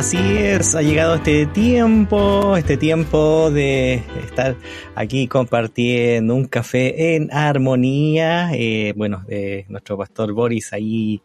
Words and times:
Así 0.00 0.16
es, 0.16 0.74
ha 0.74 0.80
llegado 0.80 1.16
este 1.16 1.44
tiempo, 1.44 2.56
este 2.56 2.78
tiempo 2.78 3.50
de 3.50 4.02
estar 4.24 4.56
aquí 4.94 5.28
compartiendo 5.28 6.34
un 6.34 6.46
café 6.46 7.16
en 7.16 7.30
armonía. 7.30 8.48
Eh, 8.54 8.94
bueno, 8.96 9.26
eh, 9.28 9.66
nuestro 9.68 9.98
pastor 9.98 10.32
Boris 10.32 10.72
ahí 10.72 11.20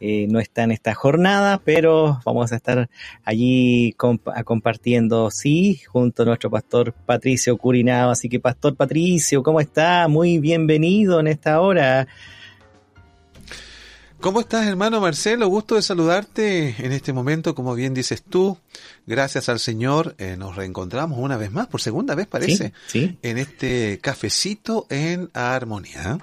eh, 0.00 0.26
no 0.28 0.40
está 0.40 0.64
en 0.64 0.72
esta 0.72 0.92
jornada, 0.92 1.62
pero 1.64 2.18
vamos 2.24 2.50
a 2.50 2.56
estar 2.56 2.90
allí 3.22 3.92
compartiendo, 3.92 5.30
sí, 5.30 5.80
junto 5.86 6.24
a 6.24 6.26
nuestro 6.26 6.50
pastor 6.50 6.94
Patricio 6.94 7.56
Curinao. 7.56 8.10
Así 8.10 8.28
que, 8.28 8.40
Pastor 8.40 8.74
Patricio, 8.74 9.44
¿cómo 9.44 9.60
está? 9.60 10.08
Muy 10.08 10.40
bienvenido 10.40 11.20
en 11.20 11.28
esta 11.28 11.60
hora. 11.60 12.08
¿Cómo 14.26 14.40
estás, 14.40 14.66
hermano 14.66 15.00
Marcelo? 15.00 15.46
Gusto 15.46 15.76
de 15.76 15.82
saludarte 15.82 16.74
en 16.84 16.90
este 16.90 17.12
momento, 17.12 17.54
como 17.54 17.76
bien 17.76 17.94
dices 17.94 18.24
tú. 18.24 18.58
Gracias 19.06 19.48
al 19.48 19.60
Señor, 19.60 20.16
eh, 20.18 20.34
nos 20.36 20.56
reencontramos 20.56 21.20
una 21.20 21.36
vez 21.36 21.52
más, 21.52 21.68
por 21.68 21.80
segunda 21.80 22.16
vez 22.16 22.26
parece, 22.26 22.72
¿Sí? 22.88 23.16
en 23.22 23.38
este 23.38 24.00
cafecito 24.02 24.88
en 24.90 25.30
armonía. 25.32 26.18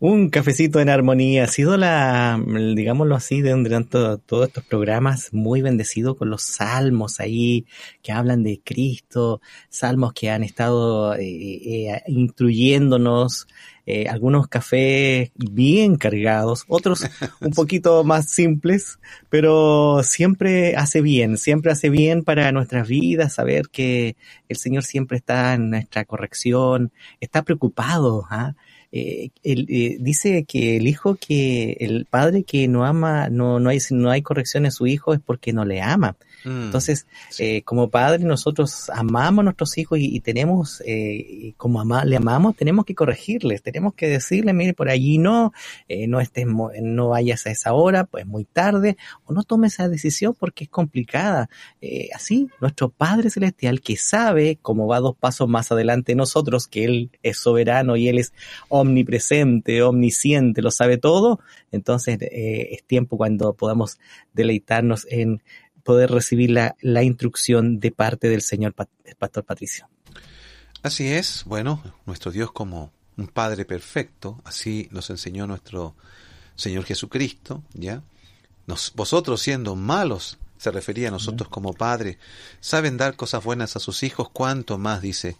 Un 0.00 0.30
cafecito 0.30 0.78
en 0.78 0.88
armonía. 0.88 1.44
Ha 1.44 1.48
sido 1.48 1.76
la, 1.76 2.40
digámoslo 2.46 3.14
así, 3.14 3.42
de 3.42 3.50
durante 3.50 3.98
todos 4.26 4.48
estos 4.48 4.64
programas 4.64 5.32
muy 5.32 5.60
bendecido 5.60 6.16
con 6.16 6.30
los 6.30 6.42
salmos 6.42 7.18
ahí 7.18 7.66
que 8.02 8.12
hablan 8.12 8.44
de 8.44 8.60
Cristo, 8.62 9.40
salmos 9.68 10.12
que 10.12 10.30
han 10.30 10.44
estado 10.44 11.14
eh, 11.14 11.20
eh, 11.20 12.02
instruyéndonos, 12.06 13.48
eh, 13.90 14.06
algunos 14.06 14.48
cafés 14.48 15.30
bien 15.34 15.96
cargados, 15.96 16.66
otros 16.68 17.06
un 17.40 17.52
poquito 17.52 18.04
más 18.04 18.30
simples, 18.30 18.98
pero 19.30 20.02
siempre 20.02 20.76
hace 20.76 21.00
bien, 21.00 21.38
siempre 21.38 21.72
hace 21.72 21.88
bien 21.88 22.22
para 22.22 22.52
nuestras 22.52 22.86
vidas 22.86 23.32
saber 23.32 23.70
que 23.70 24.16
el 24.50 24.58
Señor 24.58 24.84
siempre 24.84 25.16
está 25.16 25.54
en 25.54 25.70
nuestra 25.70 26.04
corrección, 26.04 26.92
está 27.18 27.40
preocupado, 27.44 28.26
¿ah? 28.28 28.56
Eh, 28.92 29.30
él, 29.42 29.64
eh, 29.70 29.96
dice 30.00 30.44
que 30.44 30.76
el 30.76 30.86
hijo 30.86 31.16
que, 31.16 31.78
el 31.80 32.04
padre 32.04 32.42
que 32.42 32.68
no 32.68 32.84
ama, 32.84 33.30
no, 33.30 33.58
no 33.58 33.70
hay, 33.70 33.78
no 33.90 34.10
hay 34.10 34.20
corrección 34.20 34.66
en 34.66 34.72
su 34.72 34.86
hijo 34.86 35.14
es 35.14 35.20
porque 35.20 35.54
no 35.54 35.64
le 35.64 35.80
ama. 35.80 36.14
Mm, 36.44 36.64
Entonces, 36.66 37.06
sí. 37.30 37.44
eh, 37.44 37.62
como 37.62 37.90
padre, 37.90 38.24
nosotros 38.24 38.90
amamos 38.90 39.42
a 39.42 39.44
nuestros 39.44 39.76
hijos 39.78 39.98
y, 39.98 40.14
y 40.14 40.20
tenemos, 40.20 40.82
eh, 40.86 41.54
como 41.56 41.80
ama, 41.80 42.04
le 42.04 42.16
amamos, 42.16 42.56
tenemos 42.56 42.84
que 42.84 42.94
corregirles, 42.94 43.62
tenemos 43.62 43.94
que 43.94 44.08
decirle, 44.08 44.52
mire, 44.52 44.74
por 44.74 44.88
allí 44.88 45.18
no, 45.18 45.52
eh, 45.88 46.06
no 46.06 46.20
estés, 46.20 46.46
no 46.46 47.08
vayas 47.08 47.46
a 47.46 47.50
esa 47.50 47.72
hora, 47.72 48.04
pues 48.04 48.26
muy 48.26 48.44
tarde, 48.44 48.96
o 49.24 49.32
no 49.32 49.42
tomes 49.42 49.74
esa 49.74 49.88
decisión 49.88 50.34
porque 50.38 50.64
es 50.64 50.70
complicada. 50.70 51.48
Eh, 51.80 52.08
así, 52.14 52.48
nuestro 52.60 52.88
Padre 52.88 53.30
Celestial, 53.30 53.80
que 53.80 53.96
sabe 53.96 54.58
cómo 54.62 54.86
va 54.86 55.00
dos 55.00 55.16
pasos 55.16 55.48
más 55.48 55.72
adelante 55.72 56.12
de 56.12 56.16
nosotros, 56.16 56.68
que 56.68 56.84
Él 56.84 57.10
es 57.22 57.38
soberano 57.38 57.96
y 57.96 58.08
Él 58.08 58.18
es 58.18 58.32
omnipresente, 58.68 59.82
omnisciente, 59.82 60.62
lo 60.62 60.70
sabe 60.70 60.98
todo, 60.98 61.40
entonces 61.72 62.18
eh, 62.22 62.68
es 62.72 62.84
tiempo 62.84 63.16
cuando 63.16 63.52
podamos 63.54 63.98
deleitarnos 64.32 65.06
en 65.10 65.42
poder 65.88 66.10
recibir 66.10 66.50
la, 66.50 66.76
la 66.82 67.02
instrucción 67.02 67.80
de 67.80 67.90
parte 67.92 68.28
del 68.28 68.42
Señor 68.42 68.74
Pastor 68.74 69.44
Patricio. 69.44 69.88
Así 70.82 71.08
es, 71.08 71.44
bueno, 71.46 71.82
nuestro 72.04 72.30
Dios 72.30 72.52
como 72.52 72.92
un 73.16 73.26
Padre 73.26 73.64
perfecto, 73.64 74.38
así 74.44 74.90
nos 74.90 75.08
enseñó 75.08 75.46
nuestro 75.46 75.94
Señor 76.56 76.84
Jesucristo, 76.84 77.62
¿ya? 77.72 78.02
Nos, 78.66 78.92
vosotros 78.96 79.40
siendo 79.40 79.76
malos, 79.76 80.36
se 80.58 80.70
refería 80.70 81.08
a 81.08 81.10
nosotros 81.10 81.48
como 81.48 81.72
Padre, 81.72 82.18
saben 82.60 82.98
dar 82.98 83.16
cosas 83.16 83.42
buenas 83.42 83.74
a 83.74 83.80
sus 83.80 84.02
hijos, 84.02 84.28
cuánto 84.28 84.76
más, 84.76 85.00
dice, 85.00 85.38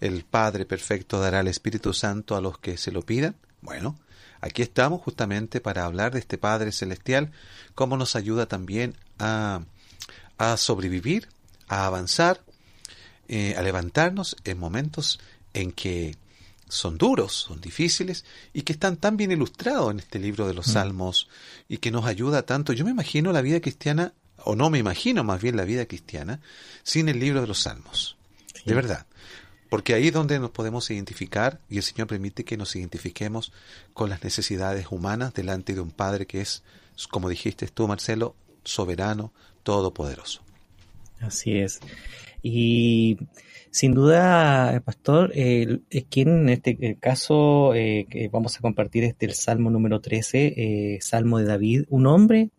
el 0.00 0.24
Padre 0.24 0.64
perfecto 0.64 1.20
dará 1.20 1.40
el 1.40 1.48
Espíritu 1.48 1.92
Santo 1.92 2.36
a 2.36 2.40
los 2.40 2.56
que 2.56 2.78
se 2.78 2.90
lo 2.90 3.02
pidan. 3.02 3.36
Bueno, 3.60 3.98
aquí 4.40 4.62
estamos 4.62 5.02
justamente 5.02 5.60
para 5.60 5.84
hablar 5.84 6.14
de 6.14 6.20
este 6.20 6.38
Padre 6.38 6.72
Celestial, 6.72 7.32
cómo 7.74 7.98
nos 7.98 8.16
ayuda 8.16 8.46
también 8.46 8.96
a, 9.18 9.60
a 10.40 10.56
sobrevivir, 10.56 11.28
a 11.68 11.84
avanzar, 11.84 12.40
eh, 13.28 13.54
a 13.58 13.62
levantarnos 13.62 14.36
en 14.44 14.58
momentos 14.58 15.20
en 15.52 15.70
que 15.70 16.16
son 16.66 16.96
duros, 16.96 17.34
son 17.34 17.60
difíciles 17.60 18.24
y 18.54 18.62
que 18.62 18.72
están 18.72 18.96
tan 18.96 19.18
bien 19.18 19.32
ilustrados 19.32 19.90
en 19.90 19.98
este 19.98 20.18
libro 20.18 20.48
de 20.48 20.54
los 20.54 20.68
mm. 20.68 20.72
Salmos 20.72 21.28
y 21.68 21.76
que 21.76 21.90
nos 21.90 22.06
ayuda 22.06 22.46
tanto. 22.46 22.72
Yo 22.72 22.86
me 22.86 22.90
imagino 22.90 23.32
la 23.32 23.42
vida 23.42 23.60
cristiana, 23.60 24.14
o 24.38 24.56
no 24.56 24.70
me 24.70 24.78
imagino 24.78 25.24
más 25.24 25.42
bien 25.42 25.58
la 25.58 25.64
vida 25.64 25.84
cristiana, 25.84 26.40
sin 26.84 27.10
el 27.10 27.20
libro 27.20 27.42
de 27.42 27.46
los 27.46 27.60
Salmos. 27.60 28.16
Sí. 28.54 28.62
De 28.64 28.74
verdad. 28.74 29.06
Porque 29.68 29.92
ahí 29.92 30.08
es 30.08 30.14
donde 30.14 30.38
nos 30.38 30.52
podemos 30.52 30.90
identificar 30.90 31.60
y 31.68 31.76
el 31.76 31.82
Señor 31.82 32.06
permite 32.06 32.44
que 32.44 32.56
nos 32.56 32.74
identifiquemos 32.74 33.52
con 33.92 34.08
las 34.08 34.24
necesidades 34.24 34.86
humanas 34.90 35.34
delante 35.34 35.74
de 35.74 35.82
un 35.82 35.90
Padre 35.90 36.26
que 36.26 36.40
es, 36.40 36.62
como 37.10 37.28
dijiste 37.28 37.68
tú, 37.68 37.86
Marcelo, 37.86 38.34
soberano, 38.64 39.32
todopoderoso. 39.62 40.42
Así 41.20 41.58
es. 41.58 41.80
Y 42.42 43.18
sin 43.70 43.94
duda, 43.94 44.82
Pastor, 44.84 45.30
eh, 45.34 45.80
quien 46.08 46.28
en 46.28 46.48
este 46.48 46.96
caso 46.98 47.74
eh, 47.74 48.06
vamos 48.32 48.56
a 48.56 48.60
compartir 48.60 49.04
este 49.04 49.26
el 49.26 49.34
Salmo 49.34 49.70
número 49.70 50.00
13, 50.00 50.54
eh, 50.56 50.98
Salmo 51.00 51.38
de 51.38 51.44
David, 51.44 51.84
un 51.88 52.06
hombre 52.06 52.50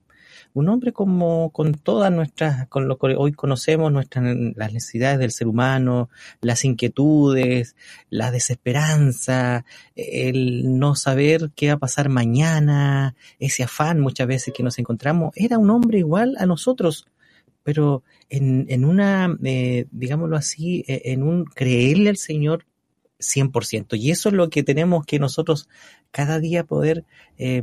un 0.54 0.70
hombre 0.70 0.92
como 0.92 1.52
con 1.52 1.74
todas 1.74 2.12
nuestras, 2.12 2.68
con 2.68 2.88
lo 2.88 2.98
que 2.98 3.16
hoy 3.16 3.32
conocemos, 3.32 3.92
nuestras, 3.92 4.36
las 4.56 4.74
necesidades 4.74 5.20
del 5.20 5.32
ser 5.32 5.48
humano, 5.48 6.10
las 6.42 6.66
inquietudes, 6.66 7.76
la 8.10 8.32
desesperanza, 8.32 9.66
el 9.96 10.78
no 10.80 10.96
saber 10.96 11.52
qué 11.56 11.68
va 11.68 11.74
a 11.74 11.80
pasar 11.80 12.10
mañana, 12.10 13.16
ese 13.40 13.64
afán 13.64 14.00
muchas 14.00 14.28
veces 14.28 14.54
que 14.54 14.64
nos 14.64 14.80
encontramos, 14.80 15.32
era 15.36 15.58
un 15.58 15.70
hombre 15.70 16.00
igual 16.00 16.36
a 16.40 16.46
nosotros, 16.46 17.08
pero 17.64 18.04
en, 18.30 18.66
en 18.70 18.86
una, 18.86 19.38
eh, 19.44 19.86
digámoslo 19.92 20.36
así, 20.36 20.84
en 20.88 21.24
un 21.24 21.46
creerle 21.46 22.10
al 22.10 22.18
Señor 22.18 22.66
100%. 23.22 23.98
Y 23.98 24.12
eso 24.12 24.30
es 24.30 24.36
lo 24.36 24.50
que 24.50 24.64
tenemos 24.64 25.06
que 25.06 25.20
nosotros 25.20 25.70
cada 26.12 26.40
día 26.40 26.64
poder 26.66 27.06
eh, 27.38 27.62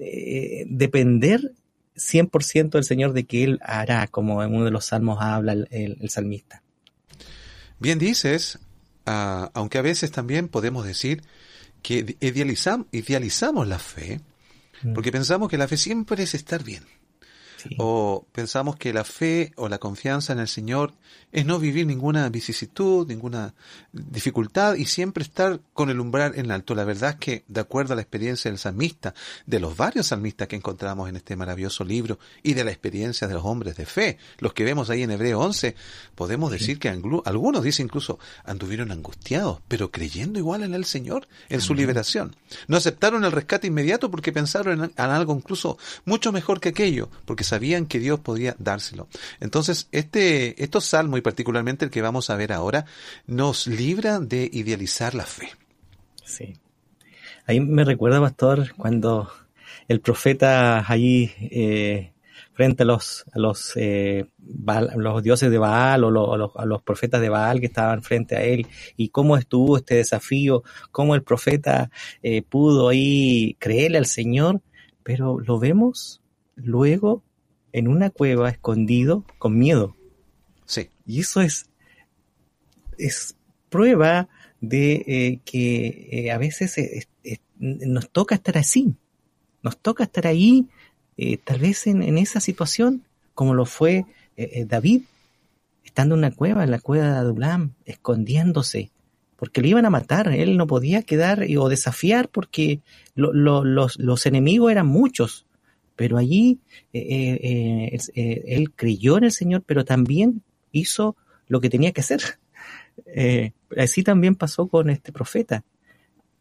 eh, 0.00 0.64
depender 0.68 1.52
100% 1.98 2.70
del 2.70 2.84
Señor 2.84 3.12
de 3.12 3.24
que 3.24 3.44
Él 3.44 3.58
hará, 3.62 4.06
como 4.06 4.42
en 4.42 4.54
uno 4.54 4.64
de 4.64 4.70
los 4.70 4.86
salmos 4.86 5.18
habla 5.20 5.52
el, 5.52 5.68
el, 5.70 5.98
el 6.00 6.10
salmista. 6.10 6.62
Bien 7.78 7.98
dices, 7.98 8.58
uh, 9.06 9.50
aunque 9.54 9.78
a 9.78 9.82
veces 9.82 10.10
también 10.10 10.48
podemos 10.48 10.84
decir 10.84 11.22
que 11.82 12.16
idealizam, 12.20 12.86
idealizamos 12.90 13.68
la 13.68 13.78
fe, 13.78 14.20
mm. 14.82 14.94
porque 14.94 15.12
pensamos 15.12 15.48
que 15.48 15.58
la 15.58 15.68
fe 15.68 15.76
siempre 15.76 16.22
es 16.22 16.34
estar 16.34 16.64
bien. 16.64 16.84
Sí. 17.58 17.74
O 17.78 18.26
pensamos 18.32 18.76
que 18.76 18.92
la 18.92 19.04
fe 19.04 19.52
o 19.56 19.68
la 19.68 19.78
confianza 19.78 20.32
en 20.32 20.38
el 20.38 20.48
Señor 20.48 20.94
es 21.30 21.44
no 21.44 21.58
vivir 21.58 21.86
ninguna 21.86 22.28
vicisitud, 22.30 23.06
ninguna 23.06 23.54
dificultad 23.92 24.76
y 24.76 24.86
siempre 24.86 25.22
estar 25.22 25.60
con 25.74 25.90
el 25.90 26.00
umbral 26.00 26.32
en 26.36 26.50
alto. 26.50 26.74
La 26.74 26.84
verdad 26.84 27.10
es 27.10 27.16
que, 27.16 27.44
de 27.48 27.60
acuerdo 27.60 27.92
a 27.92 27.96
la 27.96 28.02
experiencia 28.02 28.50
del 28.50 28.58
salmista, 28.58 29.14
de 29.44 29.60
los 29.60 29.76
varios 29.76 30.06
salmistas 30.06 30.48
que 30.48 30.56
encontramos 30.56 31.08
en 31.08 31.16
este 31.16 31.36
maravilloso 31.36 31.84
libro 31.84 32.18
y 32.42 32.54
de 32.54 32.64
la 32.64 32.70
experiencia 32.70 33.28
de 33.28 33.34
los 33.34 33.44
hombres 33.44 33.76
de 33.76 33.84
fe, 33.84 34.18
los 34.38 34.54
que 34.54 34.64
vemos 34.64 34.88
ahí 34.88 35.02
en 35.02 35.10
Hebreo 35.10 35.40
11, 35.40 35.74
podemos 36.14 36.50
sí. 36.50 36.58
decir 36.58 36.78
que 36.78 36.88
algunos 36.88 37.62
dicen 37.62 37.86
incluso 37.86 38.18
anduvieron 38.44 38.90
angustiados, 38.90 39.60
pero 39.68 39.90
creyendo 39.90 40.38
igual 40.38 40.62
en 40.62 40.74
el 40.74 40.84
Señor, 40.84 41.28
en 41.48 41.60
su 41.60 41.74
liberación. 41.74 42.36
No 42.68 42.76
aceptaron 42.76 43.24
el 43.24 43.32
rescate 43.32 43.66
inmediato 43.66 44.10
porque 44.10 44.32
pensaron 44.32 44.84
en, 44.84 44.92
en 44.96 45.10
algo 45.10 45.34
incluso 45.34 45.78
mucho 46.04 46.32
mejor 46.32 46.60
que 46.60 46.70
aquello, 46.70 47.10
porque 47.26 47.44
sabían 47.48 47.86
que 47.86 47.98
Dios 47.98 48.20
podía 48.20 48.54
dárselo. 48.58 49.08
Entonces, 49.40 49.88
este, 49.92 50.62
estos 50.62 50.84
salmos 50.84 51.18
y 51.18 51.22
particularmente 51.22 51.84
el 51.84 51.90
que 51.90 52.02
vamos 52.02 52.30
a 52.30 52.36
ver 52.36 52.52
ahora, 52.52 52.86
nos 53.26 53.66
libra 53.66 54.20
de 54.20 54.48
idealizar 54.52 55.14
la 55.14 55.24
fe. 55.24 55.50
Sí. 56.24 56.54
Ahí 57.46 57.60
me 57.60 57.84
recuerda, 57.84 58.20
pastor, 58.20 58.74
cuando 58.76 59.30
el 59.88 60.00
profeta 60.00 60.84
allí, 60.86 61.32
eh, 61.40 62.12
frente 62.58 62.82
a 62.82 62.86
los, 62.86 63.24
a 63.32 63.38
los, 63.38 63.72
eh, 63.76 64.26
los 64.96 65.22
dioses 65.22 65.48
de 65.48 65.58
Baal 65.58 66.02
o, 66.02 66.10
los, 66.10 66.50
a 66.56 66.64
los 66.64 66.82
profetas 66.82 67.20
de 67.20 67.28
Baal 67.28 67.60
que 67.60 67.66
estaban 67.66 68.02
frente 68.02 68.34
a 68.34 68.42
él 68.42 68.66
y 68.96 69.10
cómo 69.10 69.36
estuvo 69.36 69.76
este 69.76 69.94
desafío, 69.94 70.64
cómo 70.90 71.14
el 71.14 71.22
profeta 71.22 71.88
eh, 72.20 72.42
pudo 72.42 72.88
ahí 72.88 73.54
creerle 73.60 73.98
al 73.98 74.06
Señor, 74.06 74.60
pero 75.04 75.38
lo 75.38 75.60
vemos 75.60 76.20
luego 76.56 77.22
en 77.72 77.88
una 77.88 78.10
cueva 78.10 78.50
escondido 78.50 79.24
con 79.38 79.58
miedo. 79.58 79.96
Sí. 80.64 80.90
Y 81.06 81.20
eso 81.20 81.40
es, 81.40 81.66
es 82.98 83.36
prueba 83.68 84.28
de 84.60 85.04
eh, 85.06 85.40
que 85.44 86.30
a 86.32 86.38
veces 86.38 86.76
nos 87.58 88.10
toca 88.10 88.34
estar 88.34 88.58
así, 88.58 88.94
nos 89.62 89.78
toca 89.78 90.04
estar 90.04 90.26
ahí 90.26 90.68
eh, 91.20 91.36
tal 91.36 91.58
vez 91.58 91.88
en, 91.88 92.16
esa 92.16 92.38
situación, 92.38 93.02
como 93.34 93.52
lo 93.52 93.66
fue 93.66 94.06
eh, 94.36 94.50
eh, 94.52 94.64
David, 94.64 95.02
estando 95.84 96.14
en 96.14 96.20
una 96.20 96.30
cueva, 96.30 96.62
en 96.62 96.70
la 96.70 96.78
cueva 96.78 97.12
de 97.12 97.18
Adulam, 97.18 97.74
escondiéndose, 97.84 98.92
porque 99.34 99.60
le 99.60 99.68
iban 99.68 99.84
a 99.84 99.90
matar, 99.90 100.28
él 100.28 100.56
no 100.56 100.68
podía 100.68 101.02
quedar 101.02 101.44
o 101.58 101.68
desafiar 101.68 102.28
porque 102.28 102.80
los, 103.16 104.26
enemigos 104.26 104.70
eran 104.70 104.86
muchos, 104.86 105.44
pero 105.98 106.16
allí 106.16 106.60
él 106.92 108.70
creyó 108.76 109.18
en 109.18 109.24
el 109.24 109.32
Señor, 109.32 109.64
pero 109.66 109.84
también 109.84 110.42
hizo 110.70 111.16
lo 111.48 111.60
que 111.60 111.68
tenía 111.68 111.90
que 111.92 112.02
hacer. 112.02 112.22
así 113.76 114.02
también 114.04 114.36
pasó 114.36 114.68
con 114.68 114.90
este 114.90 115.12
profeta. 115.12 115.64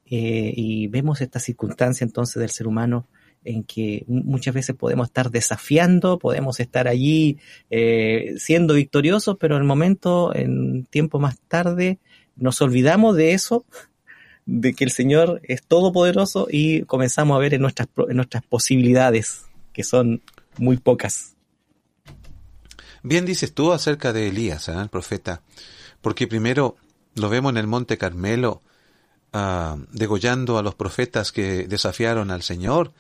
y 0.06 0.88
vemos 0.88 1.22
esta 1.22 1.40
circunstancia 1.40 2.06
entonces 2.06 2.40
del 2.40 2.52
ser 2.52 2.68
humano 2.68 3.08
en 3.48 3.64
que 3.64 4.04
muchas 4.08 4.54
veces 4.54 4.76
podemos 4.76 5.08
estar 5.08 5.32
desafiando, 5.32 6.20
podemos 6.20 6.60
estar 6.60 6.88
allí 6.88 7.38
eh, 7.70 8.36
siendo 8.38 8.74
victoriosos, 8.74 9.38
pero 9.40 9.56
en 9.56 9.62
el 9.62 9.68
momento, 9.68 10.36
en 10.36 10.86
tiempo 10.86 11.20
más 11.20 11.40
tarde, 11.48 12.00
nos 12.36 12.62
olvidamos 12.62 13.16
de 13.16 13.34
eso, 13.34 13.66
de 14.46 14.74
que 14.74 14.84
el 14.84 14.92
Señor 14.92 15.42
es 15.44 15.64
todopoderoso 15.64 16.48
y 16.50 16.82
comenzamos 16.84 17.38
a 17.38 17.40
ver 17.40 17.54
en 17.54 17.62
nuestras, 17.62 17.88
nuestras 18.10 18.44
posibilidades, 18.44 19.46
que 19.78 19.84
son 19.84 20.24
muy 20.58 20.78
pocas. 20.78 21.36
Bien 23.04 23.28
dices 23.28 23.54
tú 23.54 23.72
acerca 23.72 24.12
de 24.12 24.28
Elías, 24.28 24.70
¿eh? 24.70 24.74
el 24.74 24.90
profeta, 24.90 25.44
porque 26.02 26.26
primero 26.26 26.78
lo 27.14 27.30
vemos 27.30 27.52
en 27.52 27.58
el 27.58 27.68
Monte 27.68 28.00
Carmelo, 28.00 28.64
ah, 29.34 29.78
degollando 29.92 30.58
a 30.58 30.64
los 30.64 30.74
profetas 30.74 31.32
que 31.32 31.68
desafiaron 31.68 32.32
al 32.32 32.42
Señor, 32.42 32.92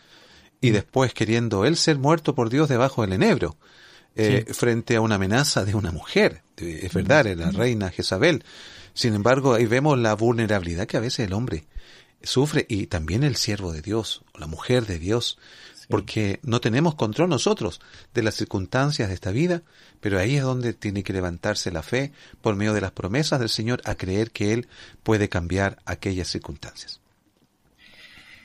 y 0.61 0.69
después 0.69 1.15
queriendo 1.15 1.65
él 1.65 1.77
ser 1.77 1.97
muerto 1.97 2.35
por 2.35 2.51
Dios 2.51 2.69
debajo 2.69 3.01
del 3.01 3.13
enebro, 3.13 3.57
eh, 4.15 4.45
frente 4.53 4.97
a 4.97 5.01
una 5.01 5.15
amenaza 5.15 5.65
de 5.65 5.73
una 5.73 5.91
mujer. 5.91 6.43
Es 6.57 6.93
verdad, 6.93 7.25
era 7.25 7.47
la 7.47 7.51
reina 7.51 7.89
Jezabel. 7.89 8.43
Sin 8.93 9.15
embargo, 9.15 9.55
ahí 9.55 9.65
vemos 9.65 9.97
la 9.97 10.13
vulnerabilidad 10.13 10.85
que 10.85 10.97
a 10.97 11.01
veces 11.01 11.25
el 11.25 11.33
hombre 11.33 11.65
sufre 12.21 12.67
y 12.69 12.85
también 12.85 13.23
el 13.23 13.35
siervo 13.35 13.73
de 13.73 13.81
Dios, 13.81 14.23
o 14.33 14.39
la 14.39 14.47
mujer 14.47 14.85
de 14.85 14.99
Dios, 14.99 15.39
porque 15.87 16.39
no 16.43 16.59
tenemos 16.59 16.95
control 16.95 17.29
nosotros 17.29 17.79
de 18.13 18.23
las 18.23 18.35
circunstancias 18.35 19.07
de 19.07 19.15
esta 19.15 19.31
vida, 19.31 19.63
pero 19.99 20.19
ahí 20.19 20.35
es 20.35 20.43
donde 20.43 20.73
tiene 20.73 21.03
que 21.03 21.13
levantarse 21.13 21.71
la 21.71 21.83
fe 21.83 22.11
por 22.41 22.55
medio 22.55 22.73
de 22.73 22.81
las 22.81 22.91
promesas 22.91 23.39
del 23.39 23.49
Señor 23.49 23.81
a 23.85 23.95
creer 23.95 24.31
que 24.31 24.53
Él 24.53 24.67
puede 25.03 25.29
cambiar 25.29 25.77
aquellas 25.85 26.27
circunstancias. 26.27 27.01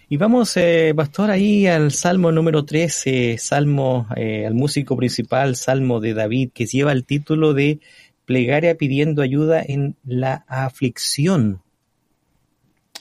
Y 0.09 0.19
vamos, 0.19 0.57
eh, 0.59 0.93
Pastor, 0.95 1.31
ahí 1.31 1.67
al 1.67 1.91
Salmo 1.91 2.31
número 2.33 2.67
13, 2.67 3.39
Salmo, 3.39 4.07
eh, 4.15 4.47
al 4.47 4.53
músico 4.53 4.95
principal, 4.95 5.57
Salmo 5.57 6.01
de 6.01 6.13
David, 6.13 6.51
que 6.53 6.67
lleva 6.67 6.93
el 6.93 7.05
título 7.07 7.55
de 7.55 7.81
Plegaria 8.27 8.77
pidiendo 8.77 9.23
ayuda 9.23 9.63
en 9.67 9.97
la 10.05 10.45
aflicción. 10.49 11.63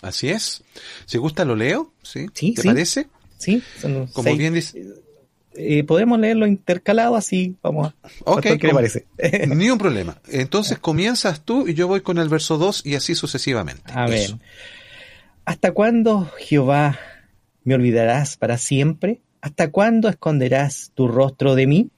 Así 0.02 0.30
es. 0.30 0.64
Si 1.06 1.18
gusta, 1.18 1.44
lo 1.44 1.56
leo, 1.56 1.92
¿sí? 2.02 2.28
¿Sí 2.34 2.54
¿Te 2.54 2.64
parece? 2.64 3.08
Sí. 3.42 3.64
Como 4.14 4.36
bien 4.36 4.54
dice... 4.54 4.86
Eh, 5.54 5.84
podemos 5.84 6.18
leerlo 6.18 6.48
intercalado 6.48 7.18
así, 7.18 7.58
vamos 7.62 7.90
a... 7.90 7.96
Ok, 8.24 8.42
¿qué 8.58 8.68
le 8.68 8.74
parece? 8.74 9.06
Ni 9.48 9.70
un 9.70 9.78
problema. 9.78 10.18
Entonces 10.30 10.80
comienzas 10.80 11.42
tú 11.44 11.68
y 11.68 11.74
yo 11.74 11.90
voy 11.90 12.02
con 12.02 12.20
el 12.20 12.30
verso 12.30 12.58
2 12.58 12.86
y 12.86 12.96
así 12.96 13.16
sucesivamente. 13.16 13.92
A 13.94 14.08
ver. 14.08 14.38
¿Hasta 15.44 15.74
cuándo, 15.74 16.32
Jehová, 16.40 17.00
me 17.66 17.76
olvidarás 17.76 18.38
para 18.38 18.58
siempre? 18.58 19.22
¿Hasta 19.42 19.72
cuándo 19.72 20.08
esconderás 20.08 20.92
tu 20.96 21.10
rostro 21.10 21.56
de 21.56 21.68
mí? 21.68 21.90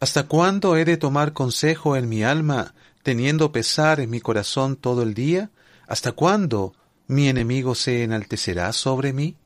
¿Hasta 0.00 0.24
cuándo 0.24 0.76
he 0.76 0.84
de 0.84 0.96
tomar 0.96 1.32
consejo 1.32 1.94
en 1.94 2.08
mi 2.08 2.24
alma, 2.24 2.74
teniendo 3.04 3.52
pesar 3.52 4.00
en 4.00 4.10
mi 4.10 4.20
corazón 4.20 4.74
todo 4.74 5.04
el 5.04 5.14
día? 5.14 5.50
¿Hasta 5.86 6.10
cuándo 6.10 6.74
mi 7.06 7.28
enemigo 7.28 7.76
se 7.76 8.02
enaltecerá 8.02 8.72
sobre 8.72 9.12
mí? 9.12 9.36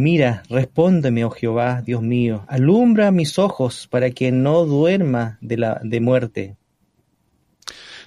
Mira, 0.00 0.42
respóndeme, 0.48 1.24
oh 1.24 1.30
Jehová, 1.30 1.82
Dios 1.82 2.02
mío, 2.02 2.44
alumbra 2.48 3.10
mis 3.10 3.38
ojos 3.38 3.86
para 3.86 4.10
que 4.10 4.32
no 4.32 4.64
duerma 4.64 5.38
de 5.40 5.56
la 5.56 5.80
de 5.82 6.00
muerte 6.00 6.56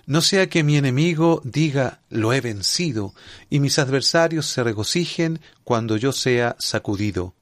no 0.05 0.21
sea 0.21 0.47
que 0.49 0.63
mi 0.63 0.77
enemigo 0.77 1.41
diga 1.45 2.01
lo 2.09 2.33
he 2.33 2.41
vencido 2.41 3.13
y 3.49 3.59
mis 3.59 3.79
adversarios 3.79 4.47
se 4.47 4.63
regocijen 4.63 5.39
cuando 5.63 5.97
yo 5.97 6.11
sea 6.11 6.55
sacudido. 6.59 7.35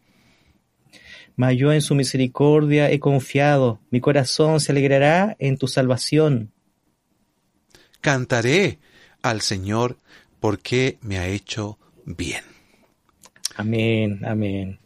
Mas 1.35 1.57
yo 1.57 1.71
en 1.71 1.81
su 1.81 1.95
misericordia 1.95 2.91
he 2.91 2.99
confiado, 2.99 3.79
mi 3.89 3.99
corazón 3.99 4.59
se 4.59 4.73
alegrará 4.73 5.35
en 5.39 5.57
tu 5.57 5.67
salvación. 5.67 6.51
Cantaré 7.99 8.79
al 9.23 9.41
Señor 9.41 9.97
porque 10.39 10.97
me 11.01 11.17
ha 11.17 11.27
hecho 11.27 11.79
bien. 12.05 12.50
Amén, 13.55 14.21
amén. 14.25 14.79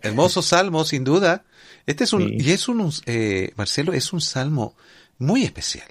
Hermoso 0.00 0.42
salmo, 0.42 0.84
sin 0.84 1.04
duda. 1.04 1.44
Este 1.86 2.04
es 2.04 2.12
un, 2.12 2.32
y 2.32 2.50
es 2.50 2.68
un, 2.68 2.92
eh, 3.06 3.52
Marcelo, 3.56 3.92
es 3.92 4.12
un 4.12 4.20
salmo 4.20 4.74
muy 5.18 5.44
especial 5.44 5.88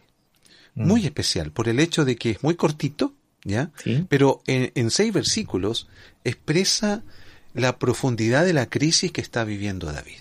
muy 0.79 1.01
mm. 1.01 1.05
especial 1.05 1.51
por 1.51 1.67
el 1.67 1.79
hecho 1.79 2.05
de 2.05 2.15
que 2.15 2.31
es 2.31 2.43
muy 2.43 2.55
cortito, 2.55 3.13
¿ya? 3.43 3.71
Pero 4.07 4.41
en, 4.47 4.91
seis 4.91 5.13
versículos 5.13 5.87
expresa 6.23 7.03
la 7.53 7.77
profundidad 7.77 8.45
de 8.45 8.53
la 8.53 8.69
crisis 8.69 9.11
que 9.11 9.21
está 9.21 9.43
viviendo 9.43 9.91
David. 9.91 10.19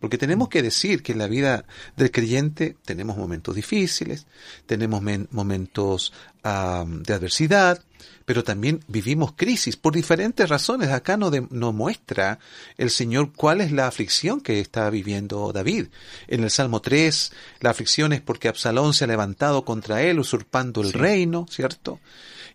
Porque 0.00 0.18
tenemos 0.18 0.48
que 0.48 0.62
decir 0.62 1.02
que 1.02 1.12
en 1.12 1.18
la 1.18 1.28
vida 1.28 1.64
del 1.96 2.10
creyente 2.10 2.76
tenemos 2.84 3.16
momentos 3.16 3.54
difíciles, 3.54 4.26
tenemos 4.66 5.00
momentos 5.30 6.12
de 6.42 7.14
adversidad, 7.14 7.84
pero 8.24 8.44
también 8.44 8.80
vivimos 8.88 9.32
crisis 9.32 9.76
por 9.76 9.94
diferentes 9.94 10.48
razones. 10.48 10.90
Acá 10.90 11.16
nos, 11.16 11.32
nos 11.50 11.74
muestra 11.74 12.38
el 12.76 12.90
Señor 12.90 13.32
cuál 13.34 13.60
es 13.60 13.72
la 13.72 13.86
aflicción 13.86 14.40
que 14.40 14.60
está 14.60 14.88
viviendo 14.90 15.52
David. 15.52 15.86
En 16.28 16.44
el 16.44 16.50
Salmo 16.50 16.80
3, 16.80 17.32
la 17.60 17.70
aflicción 17.70 18.12
es 18.12 18.20
porque 18.20 18.48
Absalón 18.48 18.94
se 18.94 19.04
ha 19.04 19.08
levantado 19.08 19.64
contra 19.64 20.02
él, 20.02 20.18
usurpando 20.18 20.82
el 20.82 20.92
reino, 20.92 21.46
¿cierto? 21.50 22.00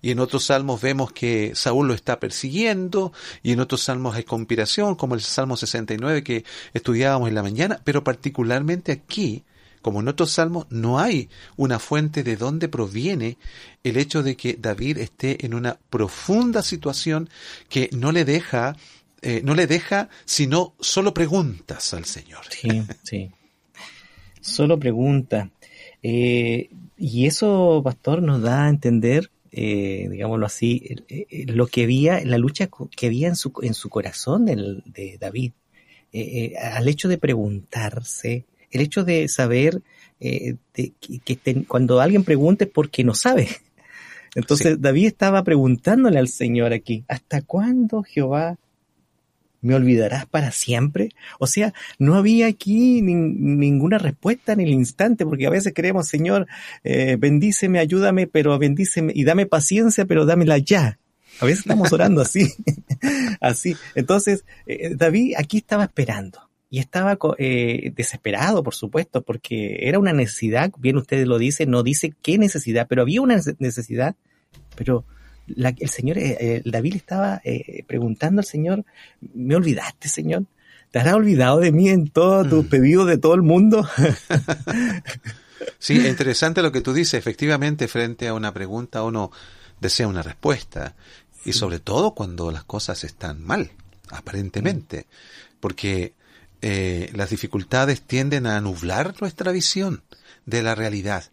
y 0.01 0.12
en 0.12 0.19
otros 0.19 0.45
salmos 0.45 0.81
vemos 0.81 1.12
que 1.12 1.53
Saúl 1.55 1.88
lo 1.88 1.93
está 1.93 2.19
persiguiendo, 2.19 3.13
y 3.43 3.51
en 3.51 3.59
otros 3.59 3.81
salmos 3.81 4.15
hay 4.15 4.24
conspiración, 4.24 4.95
como 4.95 5.15
el 5.15 5.21
Salmo 5.21 5.57
69 5.57 6.24
que 6.24 6.45
estudiábamos 6.74 7.29
en 7.29 7.36
la 7.36 7.43
mañana, 7.43 7.81
pero 7.83 8.03
particularmente 8.03 8.91
aquí 8.91 9.43
como 9.88 10.01
en 10.01 10.10
otros 10.10 10.32
salmos, 10.32 10.67
no 10.70 11.00
hay 11.00 11.29
una 11.56 11.79
fuente 11.79 12.22
de 12.22 12.36
dónde 12.36 12.67
proviene 12.67 13.38
el 13.86 13.96
hecho 13.96 14.22
de 14.22 14.36
que 14.36 14.58
David 14.60 14.98
esté 14.98 15.46
en 15.46 15.53
una 15.53 15.79
profunda 15.89 16.62
situación 16.62 17.29
que 17.70 17.89
no 17.94 18.12
le 18.12 18.25
deja, 18.25 18.75
eh, 19.22 19.39
no 19.46 19.56
le 19.56 19.65
deja 19.65 20.10
sino 20.25 20.74
solo 20.82 21.13
preguntas 21.13 21.94
al 21.94 22.03
Señor. 22.03 22.41
Sí, 22.50 22.84
sí. 23.03 23.32
Solo 24.41 24.77
pregunta. 24.77 25.51
Eh, 26.03 26.70
y 26.98 27.25
eso, 27.25 27.79
pastor, 27.82 28.22
nos 28.22 28.41
da 28.41 28.65
a 28.65 28.70
entender, 28.70 29.32
eh, 29.53 30.10
digámoslo 30.12 30.46
así, 30.48 30.84
lo 31.46 31.67
que 31.67 31.84
había, 31.84 32.25
la 32.25 32.38
lucha 32.38 32.70
que 32.94 33.06
había 33.06 33.29
en 33.29 33.38
su, 33.38 33.53
en 33.62 33.74
su 33.74 33.88
corazón 33.88 34.48
de 34.48 35.17
David. 35.17 35.53
al 36.62 36.89
hecho 36.89 37.08
de 37.08 37.17
preguntarse, 37.17 38.44
el 38.71 38.81
hecho 38.81 39.03
de 39.03 39.27
saber 39.27 39.81
eh, 40.19 40.55
que, 40.74 41.65
cuando 41.67 42.01
alguien 42.01 42.24
pregunte 42.24 42.65
es 42.65 42.71
porque 42.71 43.03
no 43.03 43.13
sabe. 43.13 43.50
Entonces 44.36 44.81
David 44.81 45.07
estaba 45.07 45.43
preguntándole 45.43 46.19
al 46.19 46.27
Señor 46.27 46.74
aquí, 46.74 47.03
¿hasta 47.07 47.41
cuándo 47.41 48.03
Jehová 48.03 48.57
me 49.62 49.74
olvidarás 49.74 50.25
para 50.25 50.51
siempre? 50.51 51.09
O 51.39 51.47
sea, 51.47 51.74
no 51.97 52.15
había 52.15 52.47
aquí 52.47 53.01
ninguna 53.01 53.97
respuesta 53.97 54.53
en 54.53 54.62
el 54.62 54.69
instante, 54.69 55.25
porque 55.25 55.47
a 55.47 55.51
veces 55.51 55.74
creemos, 55.75 56.07
Señor, 56.07 56.47
eh, 56.83 57.15
bendíceme, 57.19 57.79
ayúdame, 57.79 58.27
pero 58.27 58.57
bendíceme 58.59 59.12
y 59.15 59.24
dame 59.24 59.45
paciencia, 59.45 60.05
pero 60.05 60.25
dámela 60.25 60.57
ya. 60.57 61.00
A 61.39 61.45
veces 61.45 61.59
estamos 61.59 61.91
orando 61.93 62.21
así, 62.21 62.51
así. 63.41 63.75
Entonces, 63.95 64.43
eh, 64.65 64.95
David 64.95 65.33
aquí 65.38 65.57
estaba 65.57 65.86
esperando 65.86 66.47
y 66.69 66.79
estaba 66.79 67.17
eh, 67.38 67.91
desesperado, 67.95 68.63
por 68.63 68.75
supuesto, 68.75 69.21
porque 69.21 69.88
era 69.88 70.00
una 70.00 70.13
necesidad, 70.13 70.71
bien 70.77 70.97
ustedes 70.97 71.27
lo 71.27 71.38
dicen, 71.38 71.69
no 71.69 71.83
dice 71.83 72.13
qué 72.21 72.38
necesidad, 72.38 72.88
pero 72.89 73.03
había 73.03 73.21
una 73.21 73.39
necesidad, 73.59 74.15
pero 74.75 75.05
el 75.47 75.89
Señor, 75.89 76.17
eh, 76.17 76.62
David 76.65 76.95
estaba 76.95 77.41
eh, 77.45 77.83
preguntando 77.88 78.41
al 78.41 78.45
Señor, 78.45 78.83
¿me 79.33 79.55
olvidaste, 79.55 80.09
Señor? 80.09 80.43
¿Te 80.91 81.00
has 81.00 81.13
olvidado 81.13 81.59
de 81.59 81.71
mí 81.71 81.89
en 81.89 82.09
todos 82.09 82.50
tus 82.50 82.65
mm. 82.65 82.69
pedidos 82.69 83.07
de 83.07 83.17
todo 83.17 83.33
el 83.33 83.43
mundo? 83.43 83.88
sí, 85.79 86.05
interesante 86.05 86.62
lo 86.62 86.71
que 86.71 86.81
tú 86.81 86.93
dices. 86.93 87.15
Efectivamente, 87.15 87.88
frente 87.88 88.27
a 88.27 88.33
una 88.33 88.53
pregunta 88.53 89.03
uno 89.03 89.31
desea 89.79 90.07
una 90.07 90.21
respuesta. 90.21 90.95
Y 91.45 91.53
sobre 91.53 91.79
todo 91.79 92.13
cuando 92.13 92.51
las 92.51 92.63
cosas 92.63 93.03
están 93.03 93.41
mal, 93.41 93.71
aparentemente. 94.09 95.07
Porque 95.59 96.13
eh, 96.62 97.12
las 97.14 97.30
dificultades 97.30 98.02
tienden 98.02 98.48
a 98.48 98.60
nublar 98.62 99.16
nuestra 99.22 99.52
visión 99.52 100.04
de 100.46 100.64
la 100.64 100.76
realidad. 100.76 101.32